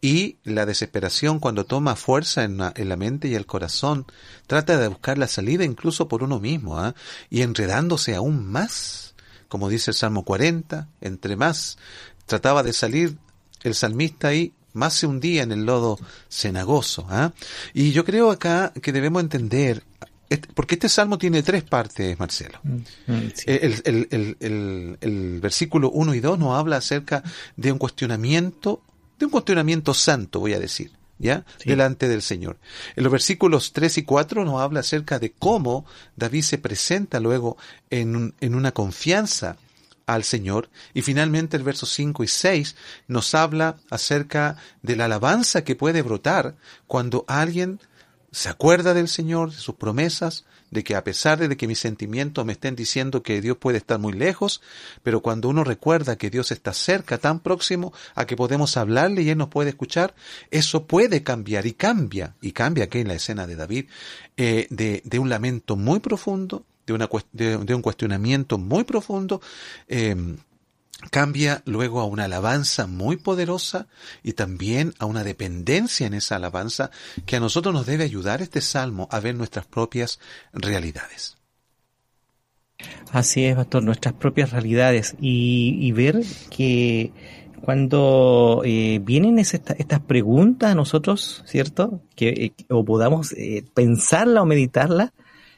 Y 0.00 0.36
la 0.44 0.66
desesperación 0.66 1.40
cuando 1.40 1.64
toma 1.64 1.96
fuerza 1.96 2.44
en 2.44 2.58
la, 2.58 2.96
mente 2.96 3.28
y 3.28 3.34
el 3.34 3.46
corazón, 3.46 4.06
trata 4.46 4.76
de 4.76 4.88
buscar 4.88 5.18
la 5.18 5.26
salida 5.26 5.64
incluso 5.64 6.06
por 6.06 6.22
uno 6.22 6.38
mismo, 6.38 6.78
¿ah? 6.78 6.94
y 7.30 7.42
enredándose 7.42 8.14
aún 8.14 8.46
más, 8.46 9.14
como 9.48 9.68
dice 9.68 9.90
el 9.90 9.96
Salmo 9.96 10.24
40, 10.24 10.88
entre 11.00 11.36
más 11.36 11.78
trataba 12.26 12.62
de 12.62 12.72
salir 12.72 13.16
el 13.62 13.74
salmista 13.74 14.28
ahí, 14.28 14.52
más 14.74 14.92
se 14.92 15.06
hundía 15.06 15.42
en 15.42 15.52
el 15.52 15.64
lodo 15.64 15.98
cenagoso. 16.28 17.06
¿ah? 17.08 17.32
Y 17.72 17.92
yo 17.92 18.04
creo 18.04 18.30
acá 18.30 18.72
que 18.82 18.92
debemos 18.92 19.22
entender 19.22 19.82
porque 20.54 20.74
este 20.74 20.88
salmo 20.88 21.18
tiene 21.18 21.42
tres 21.42 21.62
partes, 21.62 22.18
Marcelo. 22.18 22.58
Mm, 22.62 22.76
mm, 23.06 23.32
el, 25.00 25.38
versículo 25.40 25.90
1 25.90 26.14
y 26.14 26.20
2 26.20 26.38
nos 26.38 26.58
habla 26.58 26.78
acerca 26.78 27.22
de 27.56 27.72
un 27.72 27.78
cuestionamiento, 27.78 28.82
de 29.18 29.26
un 29.26 29.30
cuestionamiento 29.30 29.94
santo, 29.94 30.40
voy 30.40 30.54
a 30.54 30.58
decir, 30.58 30.92
¿ya? 31.18 31.44
Delante 31.64 32.08
del 32.08 32.22
Señor. 32.22 32.58
En 32.96 33.04
los 33.04 33.12
versículos 33.12 33.72
3 33.72 33.98
y 33.98 34.02
4 34.02 34.44
nos 34.44 34.60
habla 34.60 34.80
acerca 34.80 35.18
de 35.18 35.32
cómo 35.32 35.86
David 36.16 36.42
se 36.42 36.58
presenta 36.58 37.20
luego 37.20 37.56
en, 37.90 38.34
en 38.40 38.54
una 38.54 38.72
confianza 38.72 39.56
al 40.06 40.24
Señor. 40.24 40.70
Y 40.94 41.02
finalmente 41.02 41.56
el 41.56 41.62
verso 41.62 41.86
5 41.86 42.24
y 42.24 42.28
6 42.28 42.76
nos 43.08 43.34
habla 43.34 43.76
acerca 43.90 44.56
de 44.82 44.96
la 44.96 45.04
alabanza 45.04 45.64
que 45.64 45.76
puede 45.76 46.02
brotar 46.02 46.56
cuando 46.86 47.24
alguien 47.28 47.80
se 48.32 48.48
acuerda 48.48 48.94
del 48.94 49.08
Señor, 49.08 49.50
de 49.50 49.56
sus 49.56 49.74
promesas, 49.76 50.44
de 50.70 50.84
que 50.84 50.94
a 50.96 51.04
pesar 51.04 51.38
de 51.38 51.56
que 51.56 51.66
mis 51.66 51.78
sentimientos 51.78 52.44
me 52.44 52.52
estén 52.52 52.74
diciendo 52.74 53.22
que 53.22 53.40
Dios 53.40 53.56
puede 53.56 53.78
estar 53.78 53.98
muy 53.98 54.12
lejos, 54.12 54.60
pero 55.02 55.20
cuando 55.20 55.48
uno 55.48 55.64
recuerda 55.64 56.16
que 56.16 56.30
Dios 56.30 56.50
está 56.50 56.72
cerca, 56.72 57.18
tan 57.18 57.40
próximo 57.40 57.92
a 58.14 58.26
que 58.26 58.36
podemos 58.36 58.76
hablarle 58.76 59.22
y 59.22 59.30
Él 59.30 59.38
nos 59.38 59.48
puede 59.48 59.70
escuchar, 59.70 60.14
eso 60.50 60.86
puede 60.86 61.22
cambiar 61.22 61.66
y 61.66 61.72
cambia, 61.72 62.34
y 62.40 62.52
cambia 62.52 62.84
aquí 62.84 62.98
en 62.98 63.08
la 63.08 63.14
escena 63.14 63.46
de 63.46 63.56
David, 63.56 63.86
eh, 64.36 64.66
de, 64.70 65.02
de, 65.04 65.18
un 65.18 65.28
lamento 65.28 65.76
muy 65.76 66.00
profundo, 66.00 66.64
de, 66.86 66.92
una, 66.92 67.08
de, 67.32 67.74
un 67.74 67.82
cuestionamiento 67.82 68.58
muy 68.58 68.84
profundo, 68.84 69.40
eh, 69.88 70.16
cambia 71.10 71.62
luego 71.64 72.00
a 72.00 72.04
una 72.04 72.24
alabanza 72.24 72.86
muy 72.86 73.16
poderosa 73.16 73.86
y 74.22 74.32
también 74.32 74.94
a 74.98 75.06
una 75.06 75.24
dependencia 75.24 76.06
en 76.06 76.14
esa 76.14 76.36
alabanza 76.36 76.90
que 77.26 77.36
a 77.36 77.40
nosotros 77.40 77.74
nos 77.74 77.86
debe 77.86 78.04
ayudar 78.04 78.42
este 78.42 78.60
salmo 78.60 79.08
a 79.10 79.20
ver 79.20 79.34
nuestras 79.34 79.66
propias 79.66 80.18
realidades. 80.52 81.36
Así 83.12 83.44
es, 83.44 83.56
pastor, 83.56 83.82
nuestras 83.82 84.14
propias 84.14 84.50
realidades 84.50 85.16
y, 85.20 85.90
ver 85.92 86.22
que 86.50 87.12
cuando 87.62 88.62
eh, 88.64 89.00
vienen 89.02 89.38
estas 89.38 90.00
preguntas 90.06 90.72
a 90.72 90.74
nosotros, 90.74 91.42
¿cierto? 91.46 92.02
Que 92.14 92.28
eh, 92.28 92.52
o 92.68 92.84
podamos 92.84 93.32
eh, 93.32 93.64
pensarla 93.74 94.42
o 94.42 94.46
meditarla, 94.46 95.14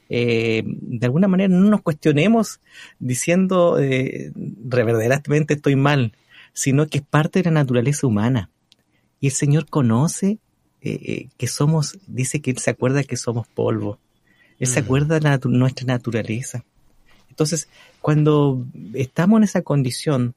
eh, 0.08 0.62
de 0.64 1.06
alguna 1.06 1.28
manera 1.28 1.48
no 1.48 1.68
nos 1.68 1.82
cuestionemos 1.82 2.60
diciendo 2.98 3.78
eh, 3.78 4.32
verdaderamente 4.34 5.54
estoy 5.54 5.76
mal, 5.76 6.12
sino 6.52 6.86
que 6.86 6.98
es 6.98 7.04
parte 7.04 7.40
de 7.40 7.44
la 7.46 7.50
naturaleza 7.50 8.06
humana. 8.06 8.50
Y 9.20 9.26
el 9.26 9.32
Señor 9.32 9.66
conoce 9.68 10.38
eh, 10.80 10.98
eh, 11.02 11.28
que 11.36 11.46
somos, 11.46 11.98
dice 12.06 12.40
que 12.40 12.52
Él 12.52 12.58
se 12.58 12.70
acuerda 12.70 13.04
que 13.04 13.16
somos 13.16 13.46
polvo. 13.48 13.98
Él 14.58 14.66
se 14.66 14.80
acuerda 14.80 15.20
de 15.20 15.48
nuestra 15.48 15.86
naturaleza. 15.86 16.64
Entonces, 17.28 17.68
cuando 18.00 18.66
estamos 18.94 19.38
en 19.38 19.44
esa 19.44 19.62
condición, 19.62 20.34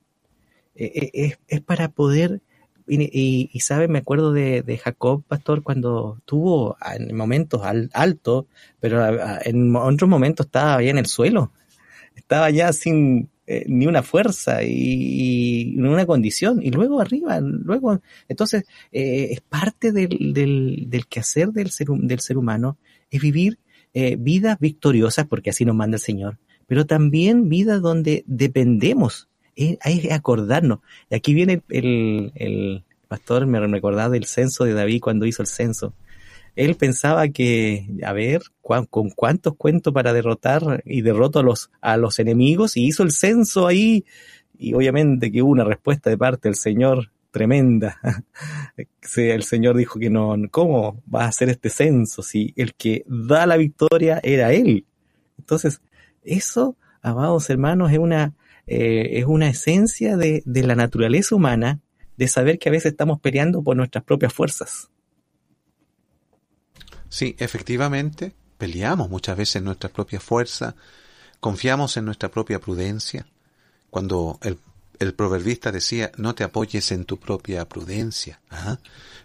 es, 0.76 1.40
es 1.48 1.62
para 1.62 1.90
poder 1.90 2.40
y, 2.88 3.50
y, 3.52 3.60
sabe, 3.60 3.88
me 3.88 4.00
acuerdo 4.00 4.34
de, 4.34 4.62
de, 4.62 4.78
Jacob, 4.78 5.24
pastor, 5.28 5.64
cuando 5.64 6.22
tuvo 6.26 6.78
en 6.96 7.16
momentos 7.16 7.62
altos, 7.94 8.46
pero 8.80 9.06
en 9.44 9.76
otros 9.76 10.10
momentos 10.10 10.48
estaba 10.48 10.82
ya 10.82 10.90
en 10.90 10.98
el 10.98 11.06
suelo. 11.06 11.52
Estaba 12.16 12.50
ya 12.50 12.74
sin 12.74 13.30
eh, 13.48 13.66
ni 13.68 13.88
una 13.88 14.02
fuerza 14.04 14.64
y, 14.64 15.74
ni 15.76 15.88
una 15.88 16.06
condición. 16.06 16.62
Y 16.64 16.72
luego 16.72 17.02
arriba, 17.02 17.40
luego. 17.42 18.00
Entonces, 18.30 18.64
eh, 18.92 19.30
es 19.32 19.42
parte 19.42 19.92
del, 19.92 20.34
del, 20.34 20.86
del, 20.88 21.08
quehacer 21.08 21.50
del 21.50 21.72
ser, 21.72 21.88
del 21.88 22.20
ser 22.20 22.38
humano, 22.38 22.78
es 23.10 23.22
vivir 23.22 23.60
eh, 23.94 24.16
vidas 24.18 24.58
victoriosas, 24.60 25.28
porque 25.28 25.50
así 25.50 25.66
nos 25.66 25.76
manda 25.76 25.96
el 25.96 26.02
Señor, 26.02 26.38
pero 26.66 26.86
también 26.86 27.50
vidas 27.50 27.82
donde 27.82 28.24
dependemos 28.26 29.28
hay 29.82 30.02
que 30.02 30.14
acordarnos. 30.14 30.80
Y 31.10 31.16
aquí 31.16 31.34
viene 31.34 31.62
el, 31.70 32.32
el, 32.36 32.84
pastor, 33.08 33.46
me 33.46 33.60
recordaba 33.60 34.10
del 34.10 34.26
censo 34.26 34.64
de 34.64 34.74
David 34.74 35.02
cuando 35.02 35.26
hizo 35.26 35.42
el 35.42 35.48
censo. 35.48 35.94
Él 36.56 36.76
pensaba 36.76 37.28
que, 37.30 37.88
a 38.06 38.14
ver, 38.14 38.42
con 38.62 39.10
cuántos 39.10 39.56
cuentos 39.56 39.94
para 39.94 40.14
derrotar 40.14 40.82
y 40.86 41.02
derroto 41.02 41.40
a 41.40 41.44
los, 41.44 41.72
a 41.82 41.98
los 41.98 42.20
enemigos 42.20 42.78
y 42.78 42.86
hizo 42.86 43.04
el 43.04 43.12
censo 43.12 43.68
ahí. 43.68 44.06
Y 44.58 44.74
obviamente 44.74 45.32
que 45.32 45.42
hubo 45.42 45.52
una 45.52 45.64
respuesta 45.64 46.10
de 46.10 46.18
parte 46.18 46.50
del 46.50 46.56
Señor 46.56 47.12
tremenda. 47.32 48.00
el 49.18 49.44
Señor 49.44 49.78
dijo 49.78 50.00
que 50.00 50.10
no, 50.10 50.36
¿cómo 50.52 51.02
va 51.14 51.24
a 51.24 51.30
hacer 51.30 51.50
este 51.50 51.70
censo 51.70 52.22
si 52.22 52.54
el 52.56 52.76
que 52.76 53.04
da 53.08 53.46
la 53.46 53.58
victoria 53.58 54.20
era 54.24 54.54
Él? 54.54 54.86
Entonces, 55.40 55.82
eso, 56.24 56.76
amados 57.02 57.50
hermanos, 57.50 57.92
es 57.92 57.98
una, 57.98 58.34
eh, 58.74 59.20
es 59.20 59.26
una 59.26 59.50
esencia 59.50 60.16
de, 60.16 60.44
de 60.46 60.64
la 60.64 60.76
naturaleza 60.76 61.36
humana 61.36 61.82
de 62.16 62.30
saber 62.30 62.58
que 62.58 62.70
a 62.70 62.72
veces 62.72 62.94
estamos 62.94 63.20
peleando 63.20 63.62
por 63.62 63.76
nuestras 63.76 64.06
propias 64.06 64.32
fuerzas. 64.32 64.90
Sí, 67.10 67.36
efectivamente, 67.38 68.34
peleamos 68.58 69.10
muchas 69.10 69.36
veces 69.36 69.62
nuestras 69.62 69.92
propias 69.92 70.24
fuerzas, 70.24 70.76
confiamos 71.42 71.98
en 71.98 72.06
nuestra 72.06 72.32
propia 72.32 72.60
prudencia. 72.60 73.28
Cuando 73.90 74.40
el, 74.42 74.58
el 75.00 75.14
proverbista 75.16 75.74
decía, 75.74 76.14
no 76.16 76.34
te 76.34 76.46
apoyes 76.46 76.94
en 76.94 77.04
tu 77.04 77.20
propia 77.20 77.68
prudencia. 77.68 78.40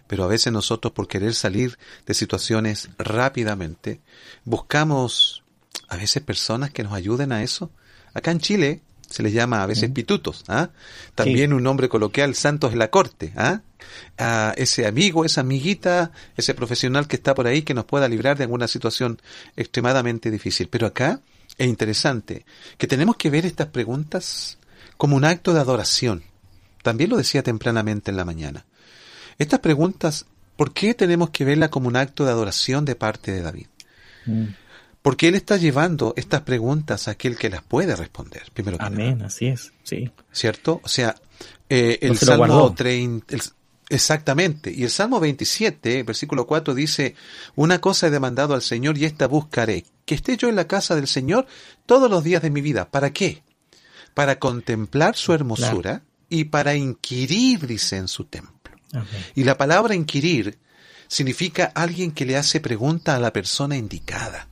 Pero 0.07 0.25
a 0.25 0.27
veces 0.27 0.51
nosotros, 0.51 0.91
por 0.91 1.07
querer 1.07 1.33
salir 1.33 1.77
de 2.05 2.13
situaciones 2.13 2.89
rápidamente, 2.97 4.01
buscamos 4.43 5.45
a 5.87 5.95
veces 5.95 6.21
personas 6.21 6.71
que 6.71 6.83
nos 6.83 6.91
ayuden 6.91 7.31
a 7.31 7.43
eso. 7.43 7.71
Acá 8.13 8.31
en 8.31 8.39
Chile 8.39 8.81
se 9.09 9.23
les 9.23 9.33
llama 9.33 9.63
a 9.63 9.65
veces 9.65 9.89
pitutos, 9.91 10.43
¿ah? 10.47 10.69
También 11.15 11.53
un 11.53 11.63
nombre 11.63 11.89
coloquial, 11.89 12.35
santos 12.35 12.71
de 12.71 12.77
la 12.77 12.89
corte, 12.89 13.33
¿ah? 13.35 13.61
A 14.17 14.53
ese 14.57 14.85
amigo, 14.85 15.25
esa 15.25 15.41
amiguita, 15.41 16.11
ese 16.35 16.53
profesional 16.53 17.07
que 17.07 17.15
está 17.15 17.33
por 17.33 17.47
ahí 17.47 17.61
que 17.61 17.73
nos 17.73 17.85
pueda 17.85 18.07
librar 18.07 18.37
de 18.37 18.43
alguna 18.43 18.67
situación 18.67 19.19
extremadamente 19.55 20.29
difícil. 20.29 20.67
Pero 20.67 20.87
acá 20.87 21.21
es 21.57 21.67
interesante 21.67 22.45
que 22.77 22.87
tenemos 22.87 23.15
que 23.15 23.29
ver 23.29 23.45
estas 23.45 23.67
preguntas 23.67 24.57
como 24.97 25.15
un 25.15 25.25
acto 25.25 25.53
de 25.53 25.61
adoración. 25.61 26.23
También 26.83 27.09
lo 27.09 27.17
decía 27.17 27.43
tempranamente 27.43 28.11
en 28.11 28.17
la 28.17 28.25
mañana. 28.25 28.65
Estas 29.37 29.59
preguntas, 29.59 30.25
¿por 30.55 30.73
qué 30.73 30.93
tenemos 30.93 31.29
que 31.29 31.45
verlas 31.45 31.69
como 31.69 31.87
un 31.87 31.95
acto 31.95 32.25
de 32.25 32.31
adoración 32.31 32.85
de 32.85 32.95
parte 32.95 33.31
de 33.31 33.41
David? 33.41 33.67
Mm. 34.25 34.45
Porque 35.07 35.29
Él 35.29 35.35
está 35.35 35.55
llevando 35.55 36.13
estas 36.17 36.41
preguntas 36.41 37.07
a 37.07 37.11
aquel 37.11 37.37
que 37.37 37.49
las 37.49 37.63
puede 37.63 37.95
responder. 37.95 38.43
Primero 38.53 38.75
Amén, 38.81 39.21
así 39.21 39.47
es, 39.47 39.71
sí. 39.81 40.11
¿Cierto? 40.33 40.81
O 40.83 40.89
sea, 40.89 41.15
eh, 41.69 41.99
el 42.01 42.17
Salmo 42.17 42.73
30, 42.73 43.37
exactamente, 43.87 44.69
y 44.69 44.83
el 44.83 44.89
Salmo 44.89 45.21
27, 45.21 46.03
versículo 46.03 46.45
4 46.45 46.75
dice, 46.75 47.15
una 47.55 47.79
cosa 47.79 48.07
he 48.07 48.09
demandado 48.09 48.53
al 48.53 48.61
Señor 48.61 48.97
y 48.97 49.05
esta 49.05 49.27
buscaré, 49.27 49.85
que 50.03 50.15
esté 50.15 50.35
yo 50.35 50.49
en 50.49 50.57
la 50.57 50.67
casa 50.67 50.93
del 50.93 51.07
Señor 51.07 51.47
todos 51.85 52.11
los 52.11 52.25
días 52.25 52.41
de 52.41 52.49
mi 52.49 52.59
vida. 52.59 52.89
¿Para 52.91 53.11
qué? 53.11 53.43
Para 54.13 54.39
contemplar 54.39 55.15
su 55.15 55.31
hermosura 55.31 56.03
y 56.27 56.43
para 56.43 56.75
inquirir, 56.75 57.65
dice, 57.65 57.95
en 57.95 58.09
su 58.09 58.25
templo. 58.25 58.75
Y 59.35 59.45
la 59.45 59.57
palabra 59.57 59.95
inquirir 59.95 60.59
significa 61.07 61.71
alguien 61.75 62.11
que 62.11 62.25
le 62.25 62.35
hace 62.35 62.59
pregunta 62.59 63.15
a 63.15 63.19
la 63.19 63.31
persona 63.31 63.77
indicada. 63.77 64.49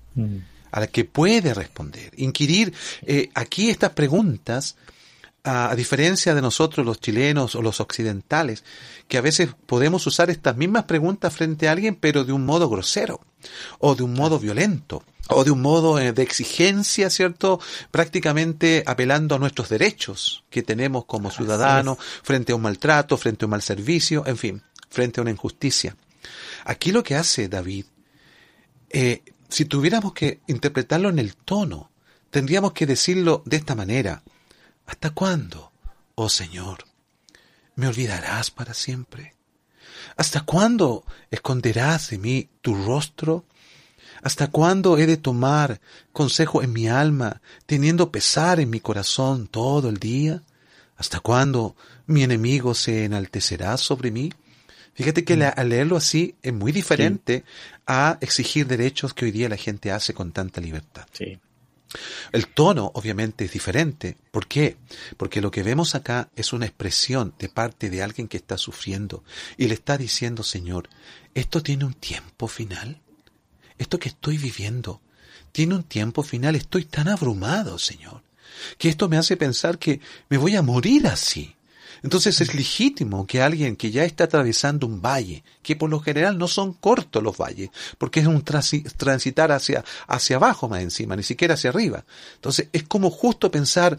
A 0.71 0.79
la 0.79 0.87
que 0.87 1.05
puede 1.05 1.53
responder. 1.53 2.11
Inquirir, 2.17 2.73
eh, 3.05 3.29
aquí 3.33 3.69
estas 3.69 3.91
preguntas, 3.91 4.75
a, 5.43 5.71
a, 5.71 5.75
diferencia 5.75 6.33
de 6.33 6.41
nosotros 6.41 6.85
los 6.85 6.99
chilenos 6.99 7.55
o 7.55 7.61
los 7.61 7.79
occidentales, 7.79 8.63
que 9.07 9.17
a 9.17 9.21
veces 9.21 9.49
podemos 9.65 10.05
usar 10.07 10.29
estas 10.29 10.57
mismas 10.57 10.85
preguntas 10.85 11.33
frente 11.33 11.67
a 11.67 11.71
alguien, 11.71 11.95
pero 11.95 12.23
de 12.23 12.33
un 12.33 12.45
modo 12.45 12.69
grosero 12.69 13.21
o 13.79 13.95
de 13.95 14.03
un 14.03 14.13
modo 14.13 14.39
violento 14.39 15.03
o 15.29 15.43
de 15.43 15.51
un 15.51 15.61
modo 15.61 15.99
eh, 15.99 16.13
de 16.13 16.23
exigencia, 16.23 17.09
¿cierto? 17.09 17.59
Prácticamente 17.91 18.83
apelando 18.85 19.35
a 19.35 19.39
nuestros 19.39 19.69
derechos 19.69 20.43
que 20.49 20.63
tenemos 20.63 21.05
como 21.05 21.31
ciudadanos 21.31 21.97
frente 22.23 22.51
a 22.51 22.55
un 22.55 22.61
maltrato, 22.61 23.17
frente 23.17 23.45
a 23.45 23.47
un 23.47 23.51
mal 23.51 23.61
servicio, 23.61 24.23
en 24.25 24.37
fin, 24.37 24.61
frente 24.89 25.19
a 25.19 25.23
una 25.23 25.31
injusticia. 25.31 25.95
Aquí 26.65 26.91
lo 26.91 27.03
que 27.03 27.15
hace 27.15 27.47
David, 27.47 27.85
eh, 28.89 29.23
si 29.49 29.65
tuviéramos 29.65 30.13
que 30.13 30.41
interpretarlo 30.47 31.09
en 31.09 31.19
el 31.19 31.35
tono, 31.35 31.91
tendríamos 32.29 32.73
que 32.73 32.85
decirlo 32.85 33.43
de 33.45 33.57
esta 33.57 33.75
manera. 33.75 34.23
¿Hasta 34.85 35.11
cuándo, 35.11 35.71
oh 36.15 36.29
Señor, 36.29 36.85
me 37.75 37.87
olvidarás 37.87 38.51
para 38.51 38.73
siempre? 38.73 39.35
¿Hasta 40.17 40.41
cuándo 40.41 41.05
esconderás 41.31 42.09
de 42.09 42.17
mí 42.17 42.49
tu 42.61 42.75
rostro? 42.75 43.45
¿Hasta 44.21 44.47
cuándo 44.47 44.97
he 44.97 45.05
de 45.05 45.17
tomar 45.17 45.81
consejo 46.11 46.61
en 46.61 46.73
mi 46.73 46.87
alma, 46.87 47.41
teniendo 47.65 48.11
pesar 48.11 48.59
en 48.59 48.69
mi 48.69 48.79
corazón 48.79 49.47
todo 49.47 49.89
el 49.89 49.97
día? 49.97 50.41
¿Hasta 50.97 51.19
cuándo 51.19 51.75
mi 52.07 52.23
enemigo 52.23 52.73
se 52.73 53.05
enaltecerá 53.05 53.77
sobre 53.77 54.11
mí? 54.11 54.31
Fíjate 54.95 55.25
que 55.25 55.33
al 55.43 55.69
leerlo 55.69 55.97
así 55.97 56.35
es 56.41 56.53
muy 56.53 56.71
diferente 56.71 57.43
sí. 57.45 57.73
a 57.85 58.17
exigir 58.21 58.65
derechos 58.65 59.13
que 59.13 59.25
hoy 59.25 59.31
día 59.31 59.49
la 59.49 59.57
gente 59.57 59.91
hace 59.91 60.13
con 60.13 60.31
tanta 60.31 60.61
libertad. 60.61 61.05
Sí. 61.11 61.37
El 62.31 62.47
tono 62.47 62.91
obviamente 62.93 63.45
es 63.45 63.51
diferente. 63.51 64.17
¿Por 64.31 64.47
qué? 64.47 64.77
Porque 65.17 65.41
lo 65.41 65.51
que 65.51 65.63
vemos 65.63 65.95
acá 65.95 66.29
es 66.35 66.53
una 66.53 66.65
expresión 66.65 67.33
de 67.37 67.49
parte 67.49 67.89
de 67.89 68.03
alguien 68.03 68.27
que 68.27 68.37
está 68.37 68.57
sufriendo 68.57 69.23
y 69.57 69.67
le 69.67 69.73
está 69.73 69.97
diciendo, 69.97 70.43
Señor, 70.43 70.89
¿esto 71.33 71.61
tiene 71.61 71.85
un 71.85 71.93
tiempo 71.93 72.47
final? 72.47 73.01
¿Esto 73.77 73.99
que 73.99 74.09
estoy 74.09 74.37
viviendo 74.37 75.01
tiene 75.51 75.75
un 75.75 75.83
tiempo 75.83 76.23
final? 76.23 76.55
Estoy 76.55 76.85
tan 76.85 77.07
abrumado, 77.07 77.77
Señor, 77.79 78.23
que 78.77 78.89
esto 78.89 79.09
me 79.09 79.17
hace 79.17 79.37
pensar 79.37 79.77
que 79.77 79.99
me 80.29 80.37
voy 80.37 80.55
a 80.55 80.61
morir 80.61 81.07
así. 81.07 81.54
Entonces 82.05 82.39
es 82.39 82.53
legítimo 82.53 83.25
que 83.25 83.41
alguien 83.41 83.75
que 83.75 83.89
ya 83.89 84.03
está 84.03 84.25
atravesando 84.25 84.85
un 84.85 85.01
valle, 85.01 85.43
que 85.63 85.75
por 85.75 85.89
lo 85.89 85.99
general 85.99 86.37
no 86.37 86.47
son 86.47 86.73
cortos 86.73 87.23
los 87.23 87.35
valles, 87.35 87.71
porque 87.97 88.19
es 88.19 88.27
un 88.27 88.43
transitar 88.43 89.51
hacia, 89.51 89.83
hacia 90.05 90.35
abajo 90.35 90.69
más 90.69 90.83
encima, 90.83 91.15
ni 91.15 91.23
siquiera 91.23 91.55
hacia 91.55 91.71
arriba. 91.71 92.05
Entonces 92.35 92.69
es 92.73 92.83
como 92.83 93.09
justo 93.09 93.49
pensar, 93.49 93.97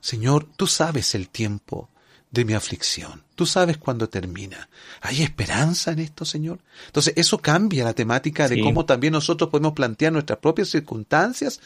Señor, 0.00 0.46
tú 0.56 0.68
sabes 0.68 1.16
el 1.16 1.30
tiempo 1.30 1.88
de 2.30 2.44
mi 2.44 2.54
aflicción. 2.54 3.24
Tú 3.34 3.44
sabes 3.44 3.76
cuándo 3.76 4.08
termina. 4.08 4.68
¿Hay 5.00 5.24
esperanza 5.24 5.90
en 5.90 5.98
esto, 5.98 6.24
Señor? 6.24 6.60
Entonces 6.86 7.14
eso 7.16 7.38
cambia 7.38 7.82
la 7.82 7.92
temática 7.92 8.46
de 8.48 8.54
sí. 8.54 8.62
cómo 8.62 8.86
también 8.86 9.14
nosotros 9.14 9.50
podemos 9.50 9.72
plantear 9.72 10.12
nuestras 10.12 10.38
propias 10.38 10.68
circunstancias 10.68 11.60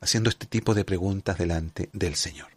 haciendo 0.00 0.30
este 0.30 0.46
tipo 0.46 0.72
de 0.72 0.86
preguntas 0.86 1.36
delante 1.36 1.90
del 1.92 2.14
Señor. 2.14 2.55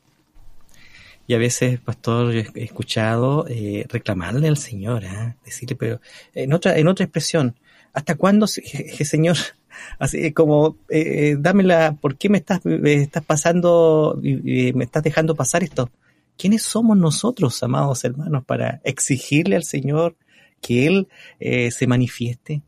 Y 1.29 1.35
a 1.35 1.37
veces, 1.37 1.79
pastor, 1.79 2.33
yo 2.33 2.41
he 2.55 2.63
escuchado 2.63 3.45
eh, 3.47 3.85
reclamarle 3.87 4.47
al 4.47 4.57
Señor, 4.57 5.03
¿eh? 5.03 5.35
decirle, 5.45 5.75
pero 5.75 6.01
en 6.33 6.53
otra, 6.53 6.75
en 6.75 6.87
otra 6.87 7.05
expresión, 7.05 7.55
¿hasta 7.93 8.15
cuándo, 8.15 8.47
Señor? 8.47 9.37
Así 9.99 10.33
como, 10.33 10.77
eh, 10.89 11.35
dame 11.37 11.61
la, 11.61 11.91
¿por 11.91 12.17
qué 12.17 12.29
me 12.29 12.39
estás, 12.39 12.65
estás 12.65 13.23
pasando, 13.23 14.19
me 14.23 14.83
estás 14.83 15.03
dejando 15.03 15.35
pasar 15.35 15.61
esto? 15.61 15.91
¿Quiénes 16.35 16.63
somos 16.63 16.97
nosotros, 16.97 17.61
amados 17.61 18.03
hermanos, 18.03 18.43
para 18.43 18.81
exigirle 18.83 19.55
al 19.55 19.65
Señor 19.65 20.15
que 20.61 20.87
Él 20.87 21.09
eh, 21.39 21.69
se 21.69 21.85
manifieste? 21.85 22.63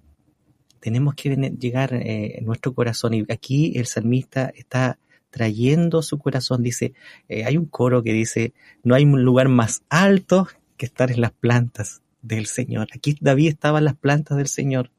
Tenemos 0.79 1.15
que 1.15 1.35
llegar 1.57 1.95
eh, 1.95 2.37
en 2.37 2.45
nuestro 2.45 2.75
corazón 2.75 3.15
y 3.15 3.25
aquí 3.27 3.73
el 3.75 3.87
salmista 3.87 4.53
está 4.55 4.99
trayendo 5.31 6.03
su 6.03 6.19
corazón. 6.19 6.61
Dice, 6.61 6.93
eh, 7.27 7.45
hay 7.45 7.57
un 7.57 7.65
coro 7.65 8.03
que 8.03 8.13
dice, 8.13 8.53
no 8.83 8.93
hay 8.93 9.05
un 9.05 9.23
lugar 9.23 9.47
más 9.49 9.83
alto 9.89 10.47
que 10.77 10.85
estar 10.85 11.11
en 11.11 11.21
las 11.21 11.31
plantas 11.31 12.01
del 12.21 12.45
Señor. 12.45 12.87
Aquí 12.93 13.17
David 13.19 13.49
estaba 13.49 13.79
en 13.79 13.85
las 13.85 13.95
plantas 13.95 14.37
del 14.37 14.47
Señor, 14.47 14.91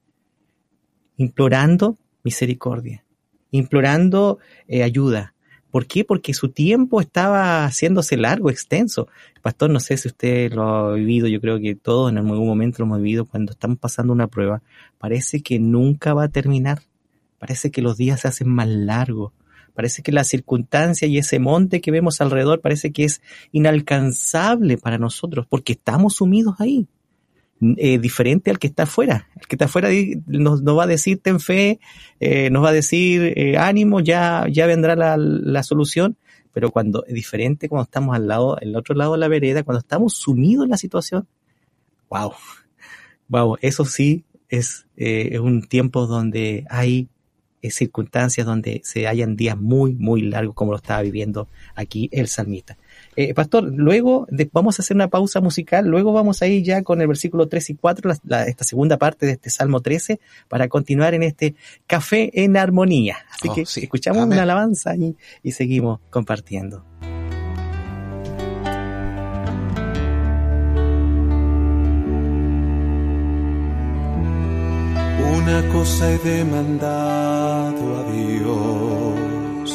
implorando 1.17 1.99
misericordia, 2.25 3.05
implorando 3.51 4.39
eh, 4.67 4.83
ayuda. 4.83 5.35
¿Por 5.71 5.87
qué? 5.87 6.05
Porque 6.05 6.35
su 6.35 6.51
tiempo 6.51 7.01
estaba 7.01 7.65
haciéndose 7.65 8.19
largo, 8.19 8.51
extenso. 8.51 9.09
Pastor, 9.41 9.71
no 9.71 9.81
sé 9.81 9.97
si 9.97 10.09
usted 10.09 10.53
lo 10.53 10.65
ha 10.65 10.95
vivido, 10.95 11.29
yo 11.29 11.41
creo 11.41 11.59
que 11.61 11.75
todos 11.75 12.11
en 12.13 12.19
algún 12.19 12.47
momento 12.47 12.79
lo 12.81 12.85
hemos 12.85 12.99
vivido 12.99 13.25
cuando 13.25 13.53
estamos 13.53 13.79
pasando 13.79 14.13
una 14.13 14.27
prueba. 14.27 14.63
Parece 14.99 15.43
que 15.43 15.59
nunca 15.59 16.13
va 16.13 16.25
a 16.25 16.29
terminar. 16.29 16.83
Parece 17.39 17.71
que 17.71 17.81
los 17.81 17.97
días 17.97 18.21
se 18.21 18.29
hacen 18.29 18.51
más 18.51 18.69
largos. 18.69 19.33
Parece 19.75 20.03
que 20.03 20.13
la 20.13 20.25
circunstancia 20.25 21.09
y 21.09 21.19
ese 21.19 21.39
monte 21.39 21.81
que 21.81 21.91
vemos 21.91 22.21
alrededor 22.21 22.61
parece 22.61 22.93
que 22.93 23.05
es 23.05 23.23
inalcanzable 23.53 24.77
para 24.77 24.99
nosotros 24.99 25.47
porque 25.49 25.73
estamos 25.73 26.17
sumidos 26.17 26.57
ahí. 26.59 26.87
Eh, 27.77 27.99
diferente 27.99 28.51
al 28.51 28.59
que 28.59 28.67
está 28.67 28.83
afuera. 28.83 29.29
El 29.41 29.47
que 29.47 29.55
está 29.55 29.67
afuera 29.67 29.89
nos, 30.27 30.65
va 30.65 30.83
a 30.83 30.87
decir 30.89 31.21
ten 31.23 31.39
fe, 31.39 31.79
eh, 32.19 32.51
nos 32.51 32.65
va 32.65 32.71
a 32.71 32.73
decir 32.73 33.35
eh, 33.37 33.57
ánimo, 33.57 34.01
ya, 34.01 34.49
ya 34.51 34.67
vendrá 34.67 34.97
la, 34.97 35.17
la, 35.17 35.63
solución. 35.63 36.17
Pero 36.53 36.73
cuando 36.73 37.05
es 37.07 37.15
diferente, 37.15 37.69
cuando 37.69 37.85
estamos 37.85 38.17
al 38.17 38.27
lado, 38.27 38.59
el 38.59 38.75
otro 38.75 38.97
lado 38.97 39.13
de 39.13 39.19
la 39.19 39.29
vereda, 39.29 39.63
cuando 39.63 39.79
estamos 39.79 40.15
sumidos 40.15 40.65
en 40.65 40.71
la 40.71 40.77
situación, 40.77 41.29
wow, 42.11 42.33
wow, 43.29 43.57
eso 43.61 43.85
sí 43.85 44.25
es, 44.49 44.87
es 44.97 45.39
un 45.39 45.63
tiempo 45.63 46.09
donde 46.09 46.67
hay 46.69 47.09
circunstancias 47.71 48.47
donde 48.47 48.81
se 48.85 49.07
hayan 49.07 49.37
días 49.37 49.59
muy, 49.59 49.95
muy 49.95 50.23
largos 50.23 50.55
como 50.55 50.73
lo 50.73 50.79
estaba 50.79 51.03
viviendo 51.03 51.49
aquí 51.75 52.09
el 52.13 52.29
salmista. 52.29 52.77
Eh, 53.17 53.35
pastor, 53.35 53.65
luego 53.65 54.27
de, 54.31 54.49
vamos 54.53 54.79
a 54.79 54.83
hacer 54.83 54.97
una 54.97 55.09
pausa 55.09 55.41
musical, 55.41 55.87
luego 55.87 56.13
vamos 56.13 56.43
a 56.43 56.47
ir 56.47 56.63
ya 56.63 56.83
con 56.83 57.01
el 57.01 57.09
versículo 57.09 57.49
3 57.49 57.71
y 57.71 57.75
4, 57.75 58.11
la, 58.11 58.19
la, 58.25 58.45
esta 58.47 58.65
segunda 58.65 58.99
parte 58.99 59.27
de 59.27 59.33
este 59.33 59.51
Salmo 59.51 59.81
13, 59.81 60.21
para 60.49 60.69
continuar 60.69 61.15
en 61.15 61.23
este 61.23 61.55
café 61.87 62.31
en 62.43 62.57
armonía. 62.57 63.19
Así 63.31 63.49
oh, 63.49 63.55
que 63.55 63.67
sí. 63.67 63.81
escuchamos 63.83 64.23
Amén. 64.23 64.35
una 64.35 64.43
alabanza 64.43 64.97
y, 64.97 65.17
y 65.43 65.53
seguimos 65.53 66.01
compartiendo. 66.11 66.92
Una 75.45 75.61
cosa 75.73 76.09
he 76.13 76.19
demandado 76.19 77.83
a 77.99 78.03
Dios 78.13 79.69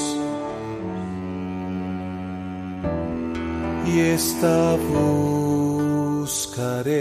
y 3.86 4.00
esta 4.00 4.78
buscaré. 6.24 6.96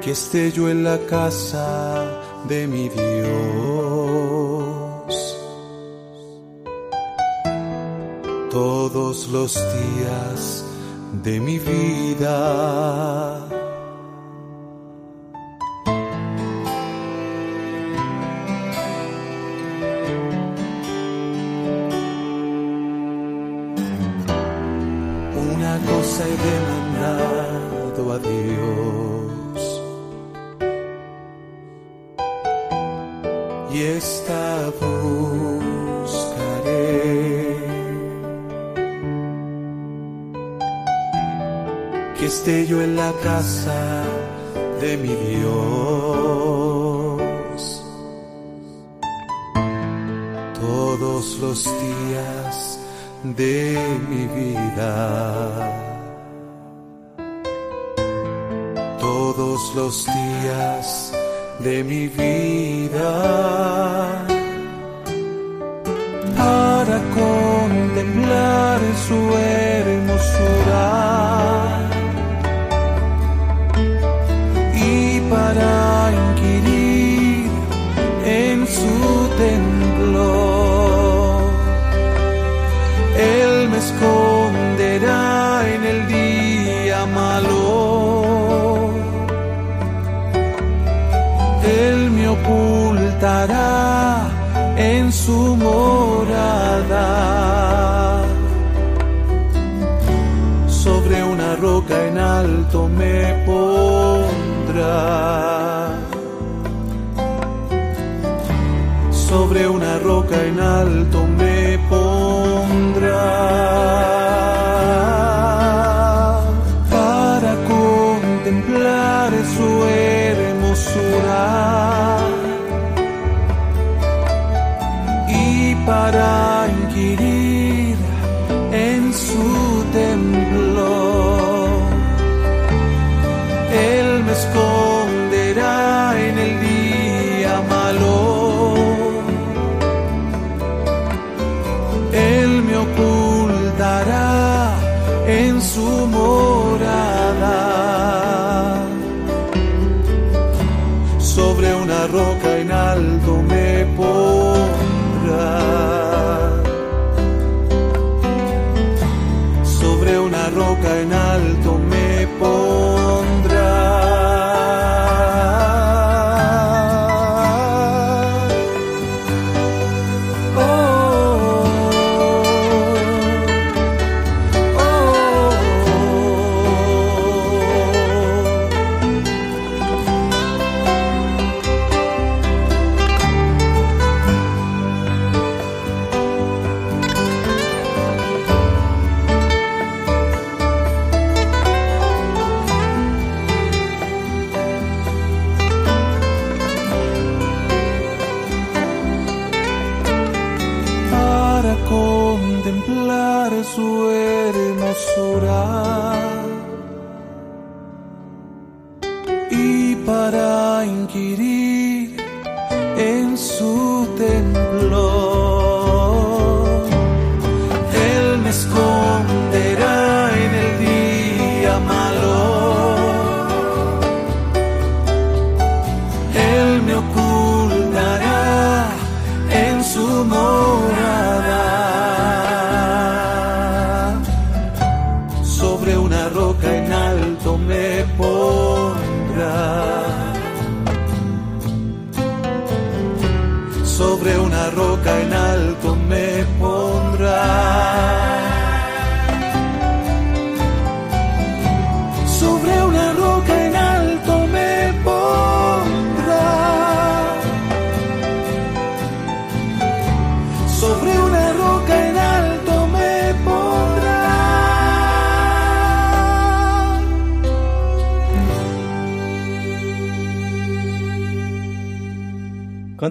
Que 0.00 0.10
esté 0.10 0.50
yo 0.50 0.70
en 0.70 0.82
la 0.82 0.98
casa 1.00 2.22
de 2.48 2.66
mi 2.66 2.88
Dios 2.88 3.04
todos 8.50 9.28
los 9.28 9.54
días 9.54 10.63
de 11.22 11.40
mi 11.40 11.58
vida. 11.58 12.34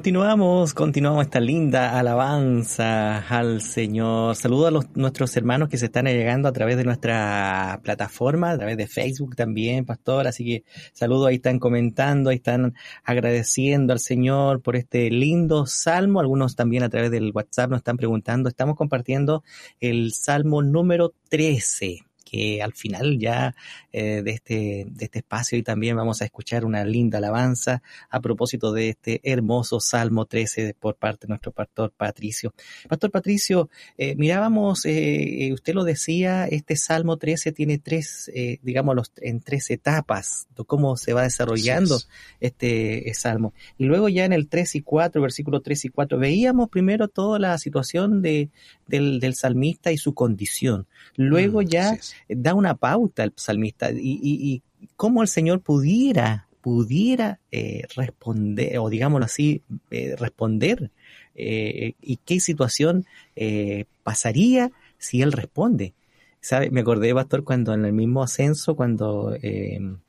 Continuamos, 0.03 0.73
continuamos 0.73 1.23
esta 1.23 1.39
linda 1.39 1.97
alabanza 1.97 3.19
al 3.19 3.61
Señor. 3.61 4.35
Saludo 4.35 4.67
a 4.67 4.85
nuestros 4.95 5.37
hermanos 5.37 5.69
que 5.69 5.77
se 5.77 5.85
están 5.85 6.07
llegando 6.07 6.49
a 6.49 6.51
través 6.51 6.75
de 6.75 6.83
nuestra 6.83 7.79
plataforma, 7.83 8.51
a 8.51 8.57
través 8.57 8.75
de 8.75 8.87
Facebook 8.87 9.37
también, 9.37 9.85
pastor. 9.85 10.27
Así 10.27 10.43
que 10.43 10.63
saludo, 10.91 11.27
ahí 11.27 11.35
están 11.35 11.57
comentando, 11.57 12.31
ahí 12.31 12.35
están 12.35 12.75
agradeciendo 13.05 13.93
al 13.93 13.99
Señor 13.99 14.61
por 14.61 14.75
este 14.75 15.09
lindo 15.09 15.65
salmo. 15.67 16.19
Algunos 16.19 16.57
también 16.57 16.83
a 16.83 16.89
través 16.89 17.09
del 17.09 17.31
WhatsApp 17.33 17.69
nos 17.69 17.77
están 17.77 17.95
preguntando. 17.95 18.49
Estamos 18.49 18.75
compartiendo 18.75 19.41
el 19.79 20.11
salmo 20.11 20.61
número 20.61 21.13
13 21.29 22.03
que 22.33 22.63
al 22.63 22.73
final 22.73 23.19
ya 23.19 23.55
eh, 23.91 24.23
de, 24.23 24.31
este, 24.31 24.87
de 24.89 25.05
este 25.05 25.19
espacio 25.19 25.55
y 25.55 25.61
también 25.61 25.95
vamos 25.95 26.23
a 26.23 26.25
escuchar 26.25 26.65
una 26.65 26.83
linda 26.83 27.19
alabanza 27.19 27.83
a 28.09 28.19
propósito 28.21 28.71
de 28.73 28.89
este 28.89 29.21
hermoso 29.23 29.79
Salmo 29.79 30.25
13 30.25 30.75
por 30.79 30.95
parte 30.95 31.27
de 31.27 31.29
nuestro 31.29 31.51
pastor 31.51 31.93
Patricio. 31.95 32.51
Pastor 32.89 33.11
Patricio, 33.11 33.69
eh, 33.99 34.15
mirábamos, 34.15 34.85
eh, 34.85 35.51
usted 35.53 35.75
lo 35.75 35.83
decía, 35.83 36.47
este 36.47 36.75
Salmo 36.75 37.17
13 37.17 37.51
tiene 37.51 37.77
tres, 37.77 38.31
eh, 38.33 38.57
digamos, 38.63 38.95
los, 38.95 39.11
en 39.17 39.39
tres 39.39 39.69
etapas, 39.69 40.47
de 40.57 40.63
cómo 40.65 40.97
se 40.97 41.13
va 41.13 41.21
desarrollando 41.21 41.99
este 42.39 43.11
eh, 43.11 43.13
Salmo. 43.13 43.53
Y 43.77 43.85
luego 43.85 44.09
ya 44.09 44.25
en 44.25 44.33
el 44.33 44.47
3 44.49 44.73
y 44.75 44.81
4, 44.81 45.21
versículo 45.21 45.61
3 45.61 45.85
y 45.85 45.89
4, 45.89 46.17
veíamos 46.17 46.69
primero 46.69 47.09
toda 47.09 47.37
la 47.37 47.55
situación 47.59 48.23
de, 48.23 48.49
del, 48.87 49.19
del 49.19 49.35
salmista 49.35 49.91
y 49.91 49.97
su 49.97 50.15
condición. 50.15 50.87
Luego 51.15 51.61
Mm, 51.61 51.67
ya. 51.67 51.97
Da 52.29 52.53
una 52.53 52.75
pauta 52.75 53.23
el 53.23 53.33
salmista 53.35 53.91
y, 53.91 54.19
y, 54.21 54.61
cómo 54.95 55.21
el 55.21 55.27
Señor 55.27 55.61
pudiera, 55.61 56.47
pudiera 56.61 57.39
eh, 57.51 57.83
responder, 57.95 58.77
o 58.79 58.89
digámoslo 58.89 59.25
así, 59.25 59.61
eh, 59.91 60.15
responder, 60.17 60.91
eh, 61.35 61.93
y 62.01 62.17
qué 62.17 62.39
situación 62.39 63.05
eh, 63.35 63.85
pasaría 64.03 64.71
si 64.97 65.21
Él 65.21 65.31
responde. 65.31 65.93
¿Sabe? 66.41 66.69
Me 66.71 66.81
acordé, 66.81 67.13
pastor, 67.13 67.43
cuando 67.43 67.73
en 67.73 67.85
el 67.85 67.93
mismo 67.93 68.21
ascenso, 68.21 68.75
cuando 68.75 69.33
el 69.41 69.99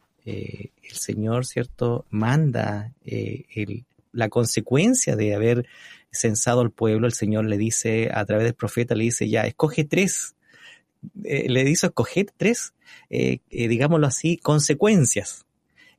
Señor, 0.92 1.46
¿cierto?, 1.46 2.06
manda 2.10 2.92
el, 3.04 3.84
la 4.12 4.28
consecuencia 4.28 5.14
de 5.14 5.34
haber 5.34 5.66
censado 6.10 6.60
al 6.60 6.70
pueblo, 6.70 7.06
el 7.06 7.12
Señor 7.12 7.44
le 7.44 7.58
dice, 7.58 8.10
a 8.12 8.24
través 8.24 8.44
del 8.44 8.54
profeta, 8.54 8.94
le 8.94 9.04
dice, 9.04 9.28
ya, 9.28 9.42
escoge 9.42 9.84
tres, 9.84 10.33
eh, 11.24 11.48
le 11.48 11.68
hizo 11.68 11.86
escoger 11.86 12.26
tres, 12.36 12.74
eh, 13.10 13.38
eh, 13.50 13.68
digámoslo 13.68 14.06
así, 14.06 14.36
consecuencias. 14.38 15.46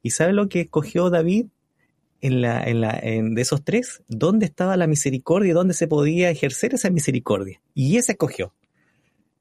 ¿Y 0.02 0.12
sabe 0.12 0.34
lo 0.34 0.50
que 0.50 0.62
escogió 0.62 1.10
David? 1.10 1.48
en 2.22 2.42
la, 2.42 2.64
en 2.64 2.82
la, 2.82 2.98
en, 3.04 3.36
de 3.36 3.42
esos 3.44 3.64
tres, 3.64 4.02
dónde 4.08 4.48
estaba 4.48 4.78
la 4.78 4.88
misericordia 4.88 5.52
y 5.52 5.54
dónde 5.54 5.76
se 5.76 5.88
podía 5.88 6.32
ejercer 6.32 6.74
esa 6.74 6.90
misericordia. 6.90 7.62
Y 7.76 7.98
esa 7.98 8.14
escogió. 8.14 8.52